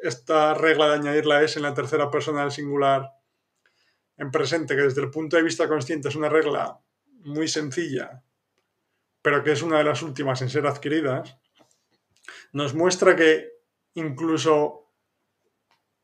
esta 0.02 0.54
regla 0.54 0.88
de 0.88 0.94
añadir 0.94 1.26
la 1.26 1.42
S 1.42 1.58
en 1.58 1.62
la 1.62 1.74
tercera 1.74 2.10
persona 2.10 2.42
del 2.42 2.52
singular 2.52 3.10
en 4.16 4.30
presente, 4.30 4.76
que 4.76 4.82
desde 4.82 5.02
el 5.02 5.10
punto 5.10 5.36
de 5.36 5.42
vista 5.42 5.68
consciente 5.68 6.08
es 6.08 6.16
una 6.16 6.28
regla 6.28 6.78
muy 7.24 7.48
sencilla, 7.48 8.22
pero 9.20 9.42
que 9.42 9.52
es 9.52 9.62
una 9.62 9.78
de 9.78 9.84
las 9.84 10.02
últimas 10.02 10.42
en 10.42 10.50
ser 10.50 10.66
adquiridas, 10.66 11.38
nos 12.52 12.74
muestra 12.74 13.16
que 13.16 13.50
incluso 13.94 14.82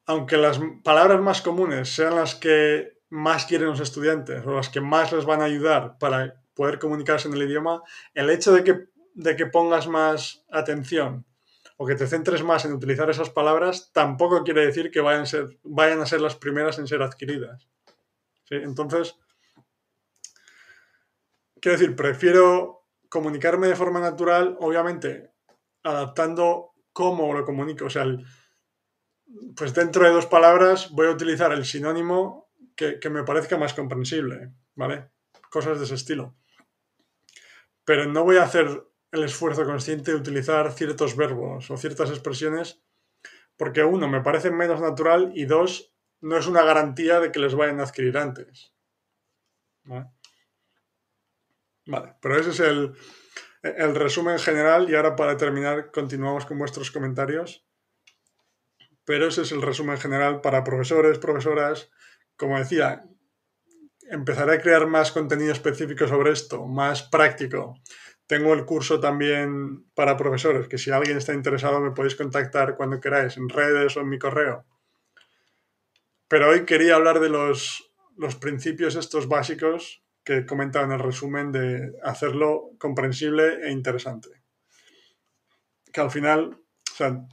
aunque 0.06 0.38
las 0.38 0.58
palabras 0.82 1.20
más 1.20 1.42
comunes 1.42 1.94
sean 1.94 2.16
las 2.16 2.34
que 2.34 2.98
más 3.10 3.44
quieren 3.44 3.68
los 3.68 3.80
estudiantes 3.80 4.44
o 4.46 4.52
las 4.52 4.70
que 4.70 4.80
más 4.80 5.12
les 5.12 5.26
van 5.26 5.42
a 5.42 5.44
ayudar 5.44 5.98
para 5.98 6.42
poder 6.54 6.78
comunicarse 6.78 7.28
en 7.28 7.34
el 7.34 7.42
idioma, 7.42 7.82
el 8.14 8.30
hecho 8.30 8.52
de 8.52 8.64
que, 8.64 8.86
de 9.14 9.36
que 9.36 9.46
pongas 9.46 9.86
más 9.86 10.46
atención 10.50 11.26
o 11.76 11.86
que 11.86 11.94
te 11.94 12.06
centres 12.06 12.42
más 12.42 12.64
en 12.64 12.72
utilizar 12.72 13.10
esas 13.10 13.30
palabras 13.30 13.92
tampoco 13.92 14.42
quiere 14.44 14.66
decir 14.66 14.90
que 14.90 15.00
vayan 15.00 15.26
ser, 15.26 15.58
vayan 15.62 16.00
a 16.00 16.06
ser 16.06 16.22
las 16.22 16.36
primeras 16.36 16.78
en 16.78 16.86
ser 16.88 17.02
adquiridas. 17.02 17.68
Entonces, 18.50 19.16
quiero 21.60 21.78
decir, 21.78 21.96
prefiero 21.96 22.86
comunicarme 23.08 23.68
de 23.68 23.76
forma 23.76 24.00
natural, 24.00 24.56
obviamente, 24.60 25.32
adaptando 25.82 26.72
cómo 26.92 27.32
lo 27.32 27.44
comunico. 27.44 27.86
O 27.86 27.90
sea, 27.90 28.04
pues 29.56 29.74
dentro 29.74 30.04
de 30.04 30.10
dos 30.10 30.26
palabras 30.26 30.90
voy 30.90 31.06
a 31.06 31.12
utilizar 31.12 31.52
el 31.52 31.64
sinónimo 31.64 32.50
que, 32.74 32.98
me 33.10 33.24
parezca 33.24 33.56
más 33.56 33.74
comprensible, 33.74 34.52
¿vale? 34.74 35.10
Cosas 35.50 35.78
de 35.78 35.84
ese 35.84 35.94
estilo. 35.94 36.36
Pero 37.84 38.06
no 38.06 38.24
voy 38.24 38.36
a 38.36 38.44
hacer 38.44 38.84
el 39.10 39.24
esfuerzo 39.24 39.64
consciente 39.64 40.12
de 40.12 40.18
utilizar 40.18 40.72
ciertos 40.72 41.16
verbos 41.16 41.70
o 41.70 41.76
ciertas 41.76 42.10
expresiones 42.10 42.82
porque 43.56 43.82
uno, 43.82 44.08
me 44.08 44.22
parece 44.22 44.50
menos 44.50 44.80
natural 44.80 45.32
y 45.34 45.44
dos, 45.44 45.92
no 46.20 46.36
es 46.36 46.46
una 46.46 46.62
garantía 46.62 47.20
de 47.20 47.32
que 47.32 47.40
les 47.40 47.54
vayan 47.54 47.80
a 47.80 47.84
adquirir 47.84 48.16
antes. 48.18 48.72
¿Vale? 51.86 52.14
Pero 52.20 52.38
ese 52.38 52.50
es 52.50 52.60
el, 52.60 52.94
el 53.62 53.94
resumen 53.94 54.38
general 54.38 54.88
y 54.90 54.94
ahora 54.94 55.16
para 55.16 55.36
terminar 55.36 55.90
continuamos 55.90 56.46
con 56.46 56.58
vuestros 56.58 56.90
comentarios. 56.90 57.64
Pero 59.04 59.28
ese 59.28 59.42
es 59.42 59.52
el 59.52 59.62
resumen 59.62 59.98
general 59.98 60.40
para 60.40 60.64
profesores, 60.64 61.18
profesoras. 61.18 61.90
Como 62.36 62.58
decía, 62.58 63.04
empezaré 64.10 64.54
a 64.54 64.60
crear 64.60 64.86
más 64.86 65.12
contenido 65.12 65.52
específico 65.52 66.06
sobre 66.06 66.32
esto, 66.32 66.66
más 66.66 67.02
práctico. 67.04 67.74
Tengo 68.26 68.52
el 68.52 68.66
curso 68.66 69.00
también 69.00 69.86
para 69.94 70.18
profesores, 70.18 70.68
que 70.68 70.76
si 70.76 70.90
alguien 70.90 71.16
está 71.16 71.32
interesado 71.32 71.80
me 71.80 71.92
podéis 71.92 72.14
contactar 72.14 72.76
cuando 72.76 73.00
queráis, 73.00 73.38
en 73.38 73.48
redes 73.48 73.96
o 73.96 74.00
en 74.00 74.10
mi 74.10 74.18
correo. 74.18 74.66
Pero 76.28 76.50
hoy 76.50 76.66
quería 76.66 76.94
hablar 76.94 77.20
de 77.20 77.30
los, 77.30 77.90
los 78.16 78.36
principios 78.36 78.96
estos 78.96 79.28
básicos 79.28 80.04
que 80.22 80.38
he 80.38 80.46
comentado 80.46 80.84
en 80.84 80.92
el 80.92 80.98
resumen 80.98 81.52
de 81.52 81.94
hacerlo 82.02 82.72
comprensible 82.78 83.66
e 83.66 83.70
interesante. 83.70 84.28
Que 85.90 86.02
al 86.02 86.10
final, 86.10 86.60
o 86.92 86.94
sea, 86.94 87.26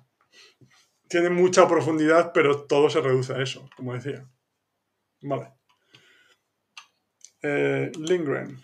tiene 1.10 1.30
mucha 1.30 1.68
profundidad, 1.68 2.32
pero 2.34 2.66
todo 2.66 2.89
se 2.89 3.02
reduce 3.02 3.34
a 3.34 3.41
eso, 3.41 3.70
como 3.76 3.93
decía. 3.93 4.26
Vale. 5.22 5.54
Eh, 7.41 7.91
Lindgren. 8.00 8.62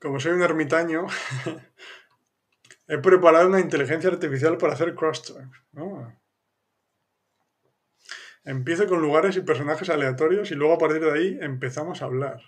Como 0.00 0.20
soy 0.20 0.32
un 0.32 0.42
ermitaño, 0.42 1.06
he 2.86 2.98
preparado 2.98 3.48
una 3.48 3.60
inteligencia 3.60 4.08
artificial 4.10 4.56
para 4.56 4.74
hacer 4.74 4.94
crosstalk. 4.94 5.50
Oh. 5.76 6.12
Empiezo 8.44 8.86
con 8.88 9.00
lugares 9.02 9.36
y 9.36 9.40
personajes 9.40 9.88
aleatorios 9.90 10.50
y 10.50 10.54
luego 10.54 10.74
a 10.74 10.78
partir 10.78 11.00
de 11.00 11.12
ahí 11.12 11.38
empezamos 11.40 12.02
a 12.02 12.06
hablar. 12.06 12.40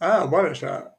Ah, 0.00 0.26
vale, 0.30 0.50
o 0.50 0.54
sea, 0.54 0.98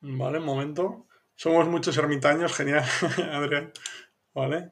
Vale, 0.00 0.38
un 0.38 0.44
momento. 0.44 1.06
Somos 1.34 1.66
muchos 1.66 1.96
ermitaños, 1.96 2.54
genial, 2.54 2.84
Adrián. 3.32 3.72
Vale. 4.34 4.70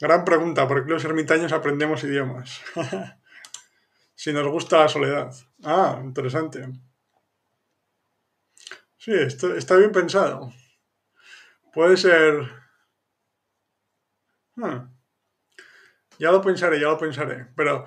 Gran 0.00 0.24
pregunta, 0.24 0.66
¿por 0.66 0.84
qué 0.84 0.90
los 0.90 1.04
ermitaños 1.04 1.52
aprendemos 1.52 2.02
idiomas? 2.04 2.60
si 4.14 4.32
nos 4.32 4.48
gusta 4.48 4.80
la 4.80 4.88
soledad. 4.88 5.32
Ah, 5.62 6.00
interesante. 6.04 6.68
Sí, 9.08 9.14
está 9.56 9.76
bien 9.76 9.90
pensado. 9.90 10.52
Puede 11.72 11.96
ser... 11.96 12.50
Hmm. 14.54 14.90
Ya 16.18 16.30
lo 16.30 16.42
pensaré, 16.42 16.78
ya 16.78 16.88
lo 16.88 16.98
pensaré. 16.98 17.46
Pero 17.56 17.86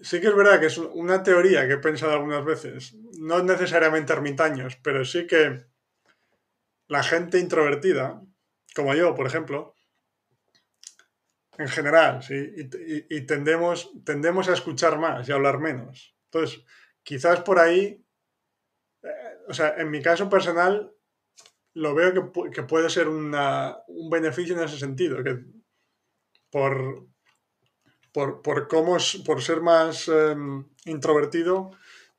Sí 0.00 0.20
que 0.20 0.28
es 0.28 0.34
verdad 0.34 0.60
que 0.60 0.66
es 0.66 0.78
una 0.78 1.22
teoría 1.22 1.66
que 1.66 1.74
he 1.74 1.78
pensado 1.78 2.12
algunas 2.12 2.44
veces, 2.44 2.94
no 3.18 3.42
necesariamente 3.42 4.12
ermitaños, 4.12 4.76
pero 4.76 5.04
sí 5.04 5.26
que 5.26 5.64
la 6.86 7.02
gente 7.02 7.38
introvertida, 7.40 8.22
como 8.76 8.94
yo, 8.94 9.14
por 9.14 9.26
ejemplo, 9.26 9.74
en 11.58 11.68
general, 11.68 12.22
¿sí? 12.22 12.54
y, 13.10 13.20
tendemos, 13.22 13.90
tendemos 14.04 14.48
a 14.48 14.52
escuchar 14.52 14.98
más 15.00 15.28
y 15.28 15.32
a 15.32 15.34
hablar 15.34 15.58
menos. 15.58 16.16
Entonces, 16.26 16.64
quizás 17.02 17.40
por 17.40 17.58
ahí, 17.58 18.06
o 19.48 19.54
sea, 19.54 19.74
en 19.78 19.90
mi 19.90 20.02
caso 20.02 20.28
personal, 20.28 20.94
lo 21.74 21.94
veo 21.94 22.32
que, 22.50 22.62
puede 22.62 22.90
ser 22.90 23.08
un 23.08 23.34
beneficio 24.10 24.56
en 24.56 24.64
ese 24.64 24.78
sentido, 24.78 25.22
que 25.22 25.44
por, 26.50 27.06
por, 28.12 28.68
cómo 28.68 28.96
por 29.24 29.42
ser 29.42 29.60
más 29.60 30.08
em, 30.08 30.64
introvertido, 30.86 31.70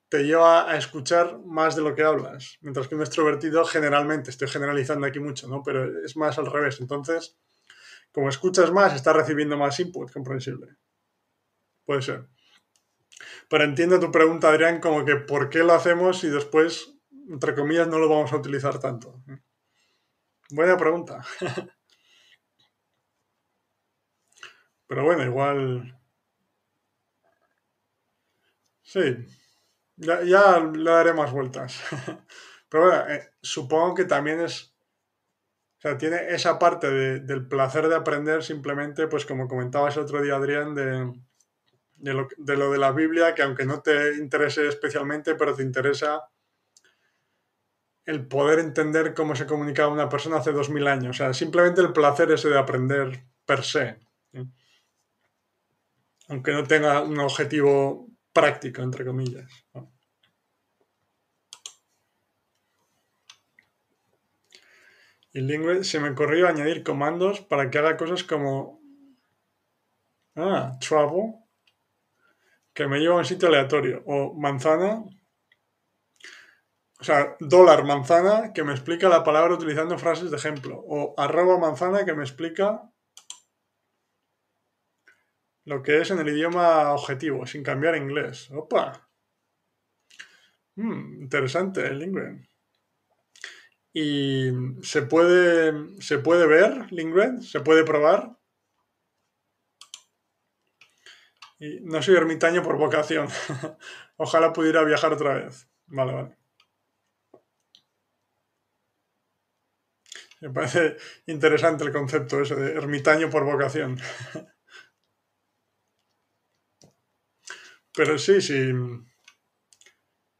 te 0.07 0.23
lleva 0.23 0.69
a 0.69 0.77
escuchar 0.77 1.39
más 1.45 1.76
de 1.76 1.81
lo 1.81 1.93
que 1.93 2.03
hablas. 2.03 2.57
Mientras 2.61 2.88
que 2.88 2.95
un 2.95 3.01
extrovertido 3.01 3.64
generalmente, 3.65 4.31
estoy 4.31 4.47
generalizando 4.47 5.06
aquí 5.06 5.19
mucho, 5.19 5.47
¿no? 5.47 5.61
Pero 5.64 6.03
es 6.03 6.18
más 6.18 6.38
al 6.39 6.47
revés. 6.47 6.80
Entonces, 6.80 7.38
como 8.11 8.30
escuchas 8.30 8.72
más, 8.72 8.95
estás 8.95 9.15
recibiendo 9.15 9.57
más 9.57 9.80
input, 9.80 10.11
comprensible. 10.11 10.77
Puede 11.85 12.01
ser. 12.01 12.27
Pero 13.49 13.64
entiendo 13.64 13.99
tu 13.99 14.11
pregunta, 14.11 14.49
Adrián, 14.49 14.80
como 14.80 15.06
que 15.06 15.15
¿por 15.15 15.49
qué 15.49 15.60
lo 15.60 15.73
hacemos 15.73 16.23
y 16.23 16.30
después, 16.30 16.95
entre 17.30 17.56
comillas, 17.56 17.88
no 17.88 17.99
lo 17.99 18.10
vamos 18.10 18.34
a 18.34 18.38
utilizar 18.38 18.80
tanto? 18.80 19.22
Buena 20.51 20.76
pregunta. 20.77 21.23
Pero 24.88 25.03
bueno, 25.03 25.23
igual. 25.23 25.95
Sí, 28.81 28.99
ya, 29.97 30.60
le 30.60 30.89
daré 30.91 31.14
más 31.14 31.31
vueltas. 31.31 31.80
Pero 32.69 32.85
bueno, 32.85 33.07
eh, 33.10 33.30
supongo 33.41 33.93
que 33.95 34.06
también 34.06 34.41
es. 34.41 34.73
O 35.77 35.81
sea, 35.81 35.97
tiene 35.97 36.34
esa 36.34 36.60
parte 36.60 36.89
del 36.89 37.47
placer 37.47 37.88
de 37.88 37.95
aprender 37.95 38.43
simplemente, 38.43 39.07
pues 39.07 39.26
como 39.26 39.47
comentabas 39.47 39.95
el 39.95 40.03
otro 40.03 40.22
día, 40.22 40.35
Adrián, 40.35 40.76
de, 40.76 41.14
de 41.95 42.57
lo 42.57 42.72
de 42.72 42.77
la 42.77 42.91
Biblia, 42.91 43.34
que 43.34 43.43
aunque 43.43 43.65
no 43.65 43.81
te 43.81 44.15
interese 44.15 44.68
especialmente, 44.68 45.35
pero 45.35 45.56
te 45.56 45.64
interesa 45.64 46.22
el 48.10 48.27
poder 48.27 48.60
entender 48.60 49.14
cómo 49.14 49.36
se 49.36 49.45
comunicaba 49.45 49.94
una 49.94 50.10
persona 50.10 50.38
hace 50.38 50.52
dos 50.52 50.69
mil 50.69 50.88
años. 50.88 51.11
O 51.11 51.18
sea, 51.18 51.34
simplemente 51.34 51.81
el 51.81 51.94
placer 51.94 52.31
ese 52.31 52.49
de 52.49 52.57
aprender 52.57 53.23
per 53.45 53.64
se 53.64 53.99
aunque 56.30 56.52
no 56.53 56.64
tenga 56.64 57.02
un 57.02 57.19
objetivo 57.19 58.07
práctico, 58.31 58.81
entre 58.81 59.03
comillas. 59.03 59.52
Y 65.34 65.41
Lingüe 65.41 65.84
se 65.84 65.99
me 65.99 66.11
ocurrió 66.11 66.48
añadir 66.48 66.84
comandos 66.84 67.41
para 67.41 67.69
que 67.69 67.80
haga 67.80 67.98
cosas 67.98 68.23
como 68.23 68.80
ah, 70.36 70.77
travel, 70.80 71.34
que 72.73 72.88
me 72.88 72.99
lleva 72.99 73.15
a 73.15 73.19
un 73.19 73.26
sitio 73.26 73.48
aleatorio. 73.48 74.03
O 74.06 74.34
manzana, 74.36 75.03
o 76.99 77.03
sea, 77.03 77.38
dólar 77.39 77.85
manzana 77.85 78.51
que 78.53 78.63
me 78.63 78.73
explica 78.73 79.07
la 79.07 79.23
palabra 79.23 79.53
utilizando 79.53 79.97
frases 79.97 80.31
de 80.31 80.38
ejemplo. 80.38 80.84
O 80.85 81.13
arroba 81.17 81.57
manzana 81.57 82.03
que 82.03 82.13
me 82.13 82.23
explica 82.23 82.91
lo 85.63 85.81
que 85.81 86.01
es 86.01 86.11
en 86.11 86.19
el 86.19 86.27
idioma 86.30 86.91
objetivo, 86.91 87.45
sin 87.45 87.63
cambiar 87.63 87.95
inglés. 87.95 88.49
¡Opa! 88.51 89.09
Hmm, 90.76 91.21
interesante 91.21 91.85
el 91.88 91.99
Lingren. 91.99 92.49
¿Y 93.93 94.51
se 94.81 95.03
puede, 95.03 96.01
se 96.01 96.19
puede 96.19 96.47
ver 96.47 96.91
Lingren? 96.91 97.41
¿Se 97.41 97.61
puede 97.61 97.84
probar? 97.85 98.38
Y 101.59 101.80
no 101.81 102.01
soy 102.01 102.15
ermitaño 102.15 102.61
por 102.61 102.77
vocación. 102.77 103.27
Ojalá 104.17 104.51
pudiera 104.51 104.84
viajar 104.84 105.13
otra 105.13 105.35
vez. 105.35 105.69
Vale, 105.88 106.13
vale. 106.13 106.39
Me 110.41 110.49
parece 110.49 110.98
interesante 111.28 111.84
el 111.84 111.91
concepto 111.91 112.41
ese 112.41 112.56
de 112.56 112.74
ermitaño 112.74 113.30
por 113.30 113.44
vocación. 113.44 113.98
Pero 117.95 118.18
sí, 118.18 118.41
sí. 118.41 118.72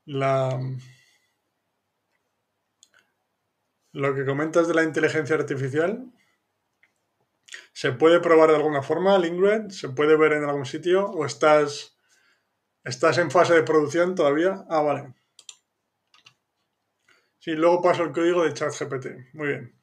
La, 0.06 0.60
lo 3.94 4.16
que 4.16 4.26
comentas 4.26 4.68
de 4.68 4.74
la 4.74 4.84
inteligencia 4.84 5.36
artificial, 5.36 6.12
¿se 7.74 7.92
puede 7.92 8.20
probar 8.20 8.50
de 8.50 8.58
alguna 8.58 8.82
forma, 8.84 9.18
Lingred? 9.18 9.70
¿Se 9.70 9.90
puede 9.90 10.16
ver 10.16 10.34
en 10.34 10.44
algún 10.44 10.66
sitio? 10.66 11.06
¿O 11.08 11.26
estás, 11.26 11.98
estás 12.84 13.18
en 13.18 13.32
fase 13.32 13.56
de 13.56 13.64
producción 13.64 14.16
todavía? 14.16 14.66
Ah, 14.70 14.82
vale. 14.82 15.14
Sí, 17.40 17.52
luego 17.52 17.82
paso 17.82 18.04
el 18.04 18.12
código 18.14 18.44
de 18.44 18.54
ChatGPT. 18.54 19.34
Muy 19.34 19.48
bien. 19.48 19.79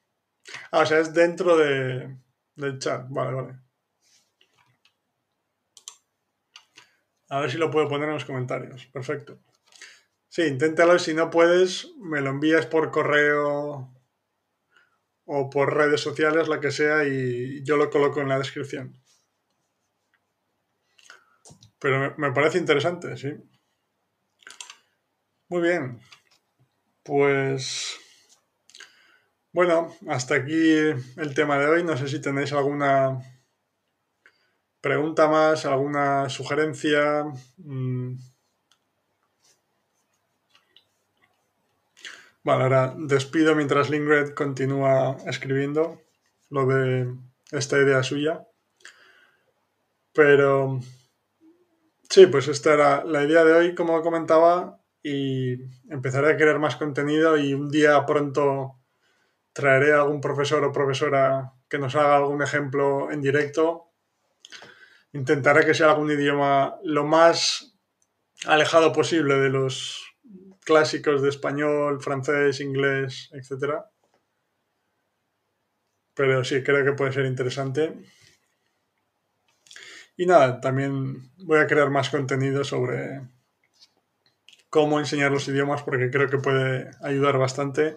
Ah, 0.71 0.81
o 0.81 0.87
sea, 0.87 1.01
es 1.01 1.13
dentro 1.13 1.57
de, 1.57 2.17
del 2.55 2.79
chat. 2.79 3.07
Vale, 3.09 3.35
vale. 3.35 3.59
A 7.29 7.41
ver 7.41 7.51
si 7.51 7.59
lo 7.59 7.71
puedo 7.71 7.89
poner 7.89 8.09
en 8.09 8.15
los 8.15 8.25
comentarios. 8.25 8.87
Perfecto. 8.87 9.41
Sí, 10.29 10.43
inténtalo. 10.43 10.99
Si 10.99 11.15
no 11.15 11.31
puedes, 11.31 11.93
me 11.99 12.21
lo 12.21 12.31
envías 12.31 12.67
por 12.67 12.91
correo 12.91 13.93
o 15.25 15.51
por 15.51 15.75
redes 15.75 16.01
sociales, 16.01 16.49
la 16.49 16.61
que 16.61 16.71
sea, 16.71 17.05
y 17.05 17.65
yo 17.65 17.77
lo 17.77 17.91
coloco 17.91 18.21
en 18.21 18.29
la 18.29 18.39
descripción. 18.39 18.97
Pero 21.81 22.15
me 22.17 22.33
parece 22.33 22.59
interesante, 22.59 23.17
sí. 23.17 23.33
Muy 25.49 25.63
bien. 25.63 26.01
Pues... 27.03 27.99
Bueno, 29.57 29.91
hasta 30.07 30.35
aquí 30.35 30.53
el 30.53 31.35
tema 31.35 31.59
de 31.59 31.67
hoy. 31.67 31.83
No 31.83 31.97
sé 31.97 32.09
si 32.09 32.21
tenéis 32.21 32.53
alguna 32.53 33.23
pregunta 34.83 35.29
más, 35.29 35.65
alguna 35.65 36.29
sugerencia. 36.29 37.25
Mm. 37.57 38.17
Vale, 42.45 42.63
ahora 42.65 42.95
despido 42.99 43.55
mientras 43.55 43.89
Lingred 43.89 44.35
continúa 44.35 45.17
escribiendo 45.25 46.03
lo 46.51 46.67
de 46.67 47.15
esta 47.51 47.79
idea 47.79 48.03
suya. 48.03 48.47
Pero 50.13 50.81
sí, 52.11 52.27
pues 52.27 52.49
esta 52.49 52.75
era 52.75 53.05
la 53.05 53.25
idea 53.25 53.43
de 53.43 53.55
hoy, 53.55 53.75
como 53.75 54.03
comentaba, 54.03 54.83
y 55.03 55.55
empezaré 55.89 56.33
a 56.33 56.37
crear 56.37 56.59
más 56.59 56.77
contenido 56.77 57.39
y 57.39 57.55
un 57.55 57.71
día 57.71 58.05
pronto 58.05 58.83
traeré 59.57 59.95
a 59.95 60.05
algún 60.05 60.21
profesor 60.21 60.61
o 60.65 60.71
profesora 60.71 61.57
que 61.65 61.81
nos 61.81 61.97
haga 61.97 62.21
algún 62.21 62.43
ejemplo 62.45 63.11
en 63.11 63.23
directo. 63.25 63.89
Intentaré 65.17 65.65
que 65.65 65.73
sea 65.73 65.97
algún 65.97 66.13
idioma 66.13 66.77
lo 66.85 67.09
más 67.09 67.73
alejado 68.45 68.93
posible 68.93 69.37
de 69.37 69.49
los 69.49 70.05
clásicos 70.61 71.23
de 71.23 71.31
español, 71.31 72.03
francés, 72.03 72.61
inglés, 72.61 73.31
etc. 73.33 73.81
Pero 76.13 76.45
sí, 76.45 76.63
creo 76.63 76.85
que 76.85 76.93
puede 76.93 77.13
ser 77.13 77.25
interesante. 77.25 77.97
Y 80.19 80.27
nada, 80.27 80.61
también 80.61 81.33
voy 81.39 81.61
a 81.61 81.67
crear 81.67 81.89
más 81.89 82.11
contenido 82.11 82.63
sobre 82.63 83.23
cómo 84.69 84.99
enseñar 84.99 85.33
los 85.33 85.49
idiomas 85.49 85.83
porque 85.83 86.11
creo 86.11 86.29
que 86.29 86.37
puede 86.37 86.91
ayudar 87.01 87.39
bastante 87.39 87.97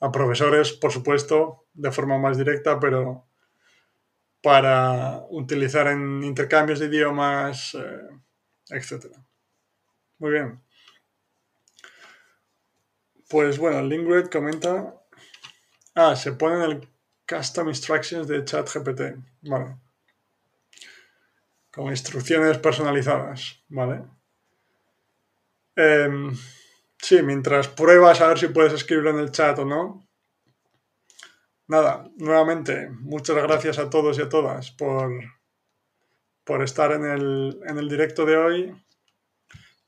a 0.00 0.12
profesores, 0.12 0.72
por 0.72 0.92
supuesto, 0.92 1.66
de 1.72 1.90
forma 1.90 2.18
más 2.18 2.36
directa, 2.36 2.78
pero 2.78 3.26
para 4.42 5.24
utilizar 5.30 5.86
en 5.86 6.22
intercambios 6.22 6.78
de 6.78 6.86
idiomas, 6.86 7.74
eh, 7.74 8.08
etc. 8.68 9.06
Muy 10.18 10.32
bien. 10.32 10.60
Pues 13.28 13.58
bueno, 13.58 13.80
Lingred 13.82 14.28
comenta. 14.28 14.94
Ah, 15.94 16.14
se 16.14 16.32
ponen 16.32 16.62
el 16.62 16.88
Custom 17.26 17.68
Instructions 17.68 18.28
de 18.28 18.44
ChatGPT. 18.44 19.00
Vale. 19.42 19.76
Como 21.72 21.90
instrucciones 21.90 22.58
personalizadas. 22.58 23.64
Vale. 23.68 24.04
Eh, 25.76 26.08
Sí, 26.98 27.22
mientras 27.22 27.68
pruebas 27.68 28.20
a 28.20 28.28
ver 28.28 28.38
si 28.38 28.48
puedes 28.48 28.72
escribirlo 28.72 29.10
en 29.10 29.18
el 29.18 29.30
chat 29.30 29.58
o 29.58 29.64
no. 29.64 30.08
Nada, 31.66 32.10
nuevamente, 32.16 32.90
muchas 32.90 33.36
gracias 33.36 33.78
a 33.78 33.88
todos 33.88 34.18
y 34.18 34.22
a 34.22 34.28
todas 34.28 34.70
por, 34.72 35.12
por 36.44 36.62
estar 36.62 36.92
en 36.92 37.04
el, 37.04 37.60
en 37.66 37.78
el 37.78 37.88
directo 37.88 38.26
de 38.26 38.36
hoy. 38.36 38.84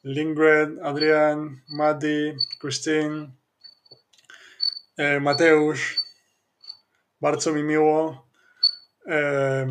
Lingred, 0.03 0.79
Adrián, 0.83 1.65
Mati, 1.69 2.33
Christine, 2.61 3.37
eh, 4.97 5.21
Mateus, 5.21 5.97
Bartzo 7.19 7.55
eh, 9.09 9.67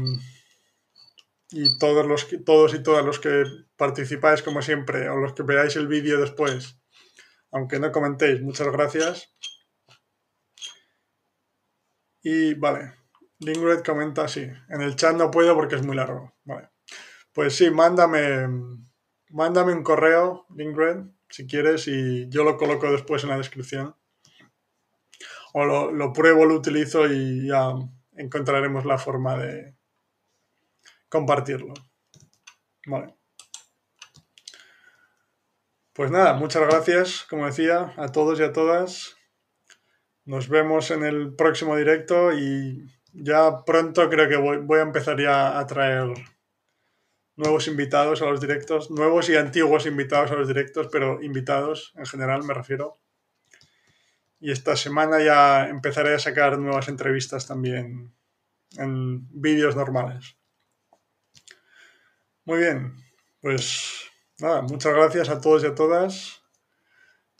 y 1.52 1.78
todos, 1.80 2.06
los, 2.06 2.28
todos 2.45 2.74
y 2.74 2.84
todas 2.84 3.06
los 3.06 3.20
que 3.20 3.45
participáis 3.78 4.44
como 4.44 4.62
siempre 4.62 5.10
o 5.10 5.16
los 5.16 5.34
que 5.34 5.44
veáis 5.44 5.76
el 5.76 5.88
vídeo 5.88 6.20
después 6.20 6.78
aunque 7.56 7.80
no 7.80 7.90
comentéis, 7.90 8.41
muchas 8.41 8.68
gracias. 8.68 9.34
Y 12.22 12.53
vale, 12.56 12.95
Lingred 13.40 13.82
comenta 13.82 14.27
sí. 14.27 14.45
En 14.68 14.82
el 14.82 14.98
chat 14.98 15.15
no 15.15 15.32
puedo 15.32 15.56
porque 15.56 15.76
es 15.76 15.86
muy 15.86 15.95
largo. 15.95 16.34
Vale. 16.44 16.69
Pues 17.32 17.56
sí, 17.56 17.69
mándame, 17.69 18.49
mándame 19.30 19.72
un 19.72 19.84
correo, 19.84 20.45
Lingred, 20.53 21.06
si 21.30 21.48
quieres, 21.48 21.88
y 21.88 22.27
yo 22.27 22.44
lo 22.44 22.57
coloco 22.57 22.91
después 22.91 23.23
en 23.23 23.30
la 23.30 23.38
descripción. 23.38 23.95
O 25.53 25.64
lo, 25.64 25.91
lo 25.91 26.11
pruebo, 26.11 26.45
lo 26.45 26.56
utilizo 26.56 27.07
y 27.07 27.48
ya 27.48 27.72
encontraremos 28.18 28.84
la 28.84 28.98
forma 28.98 29.38
de 29.38 29.77
compartirlo. 31.07 31.73
Vale. 32.86 33.15
Pues 35.96 36.12
nada, 36.12 36.34
muchas 36.34 36.62
gracias, 36.64 37.26
como 37.30 37.46
decía, 37.46 37.94
a 37.96 38.12
todos 38.12 38.38
y 38.42 38.44
a 38.44 38.52
todas. 38.52 39.16
Nos 40.26 40.50
vemos 40.50 40.92
en 40.92 41.06
el 41.06 41.34
próximo 41.38 41.78
directo 41.78 42.34
y 42.34 42.86
ya 43.14 43.64
pronto 43.66 44.10
creo 44.10 44.28
que 44.28 44.36
voy, 44.36 44.80
a 44.80 44.82
empezar 44.82 45.18
ya 45.18 45.58
a 45.58 45.66
traer 45.66 46.14
nuevos 47.38 47.70
invitados 47.70 48.22
a 48.22 48.26
los 48.26 48.42
directos, 48.42 48.92
nuevos 48.92 49.30
y 49.30 49.38
antiguos 49.38 49.86
invitados 49.86 50.32
a 50.32 50.36
los 50.36 50.50
directos, 50.50 50.90
pero 50.92 51.24
invitados 51.24 51.94
en 51.96 52.06
general 52.06 52.44
me 52.44 52.54
refiero. 52.54 53.00
Y 54.42 54.52
esta 54.52 54.76
semana 54.76 55.24
ya 55.24 55.70
empezaré 55.70 56.14
a 56.14 56.20
sacar 56.20 56.60
nuevas 56.60 56.90
entrevistas 56.90 57.48
también 57.48 58.14
en 58.78 59.30
vídeos 59.32 59.78
normales. 59.78 60.36
Muy 62.44 62.60
bien, 62.60 62.98
pues 63.40 64.05
nada, 64.40 64.62
muchas 64.62 64.94
gracias 64.94 65.30
a 65.30 65.41
todos 65.41 65.64
y 65.64 65.68
a 65.68 65.76
todas. 65.76 66.41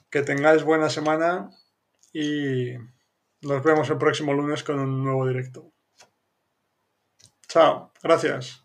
Que 0.10 0.22
tengáis 0.22 0.64
buena 0.64 0.90
semana 0.90 1.50
y 2.14 2.74
nos 3.42 3.64
vemos 3.64 3.90
el 3.90 3.98
próximo 3.98 4.34
lunes 4.34 4.64
con 4.64 4.80
un 4.80 5.04
nuevo 5.04 5.28
directo. 5.28 5.72
Chao, 7.48 7.92
gracias. 8.02 8.65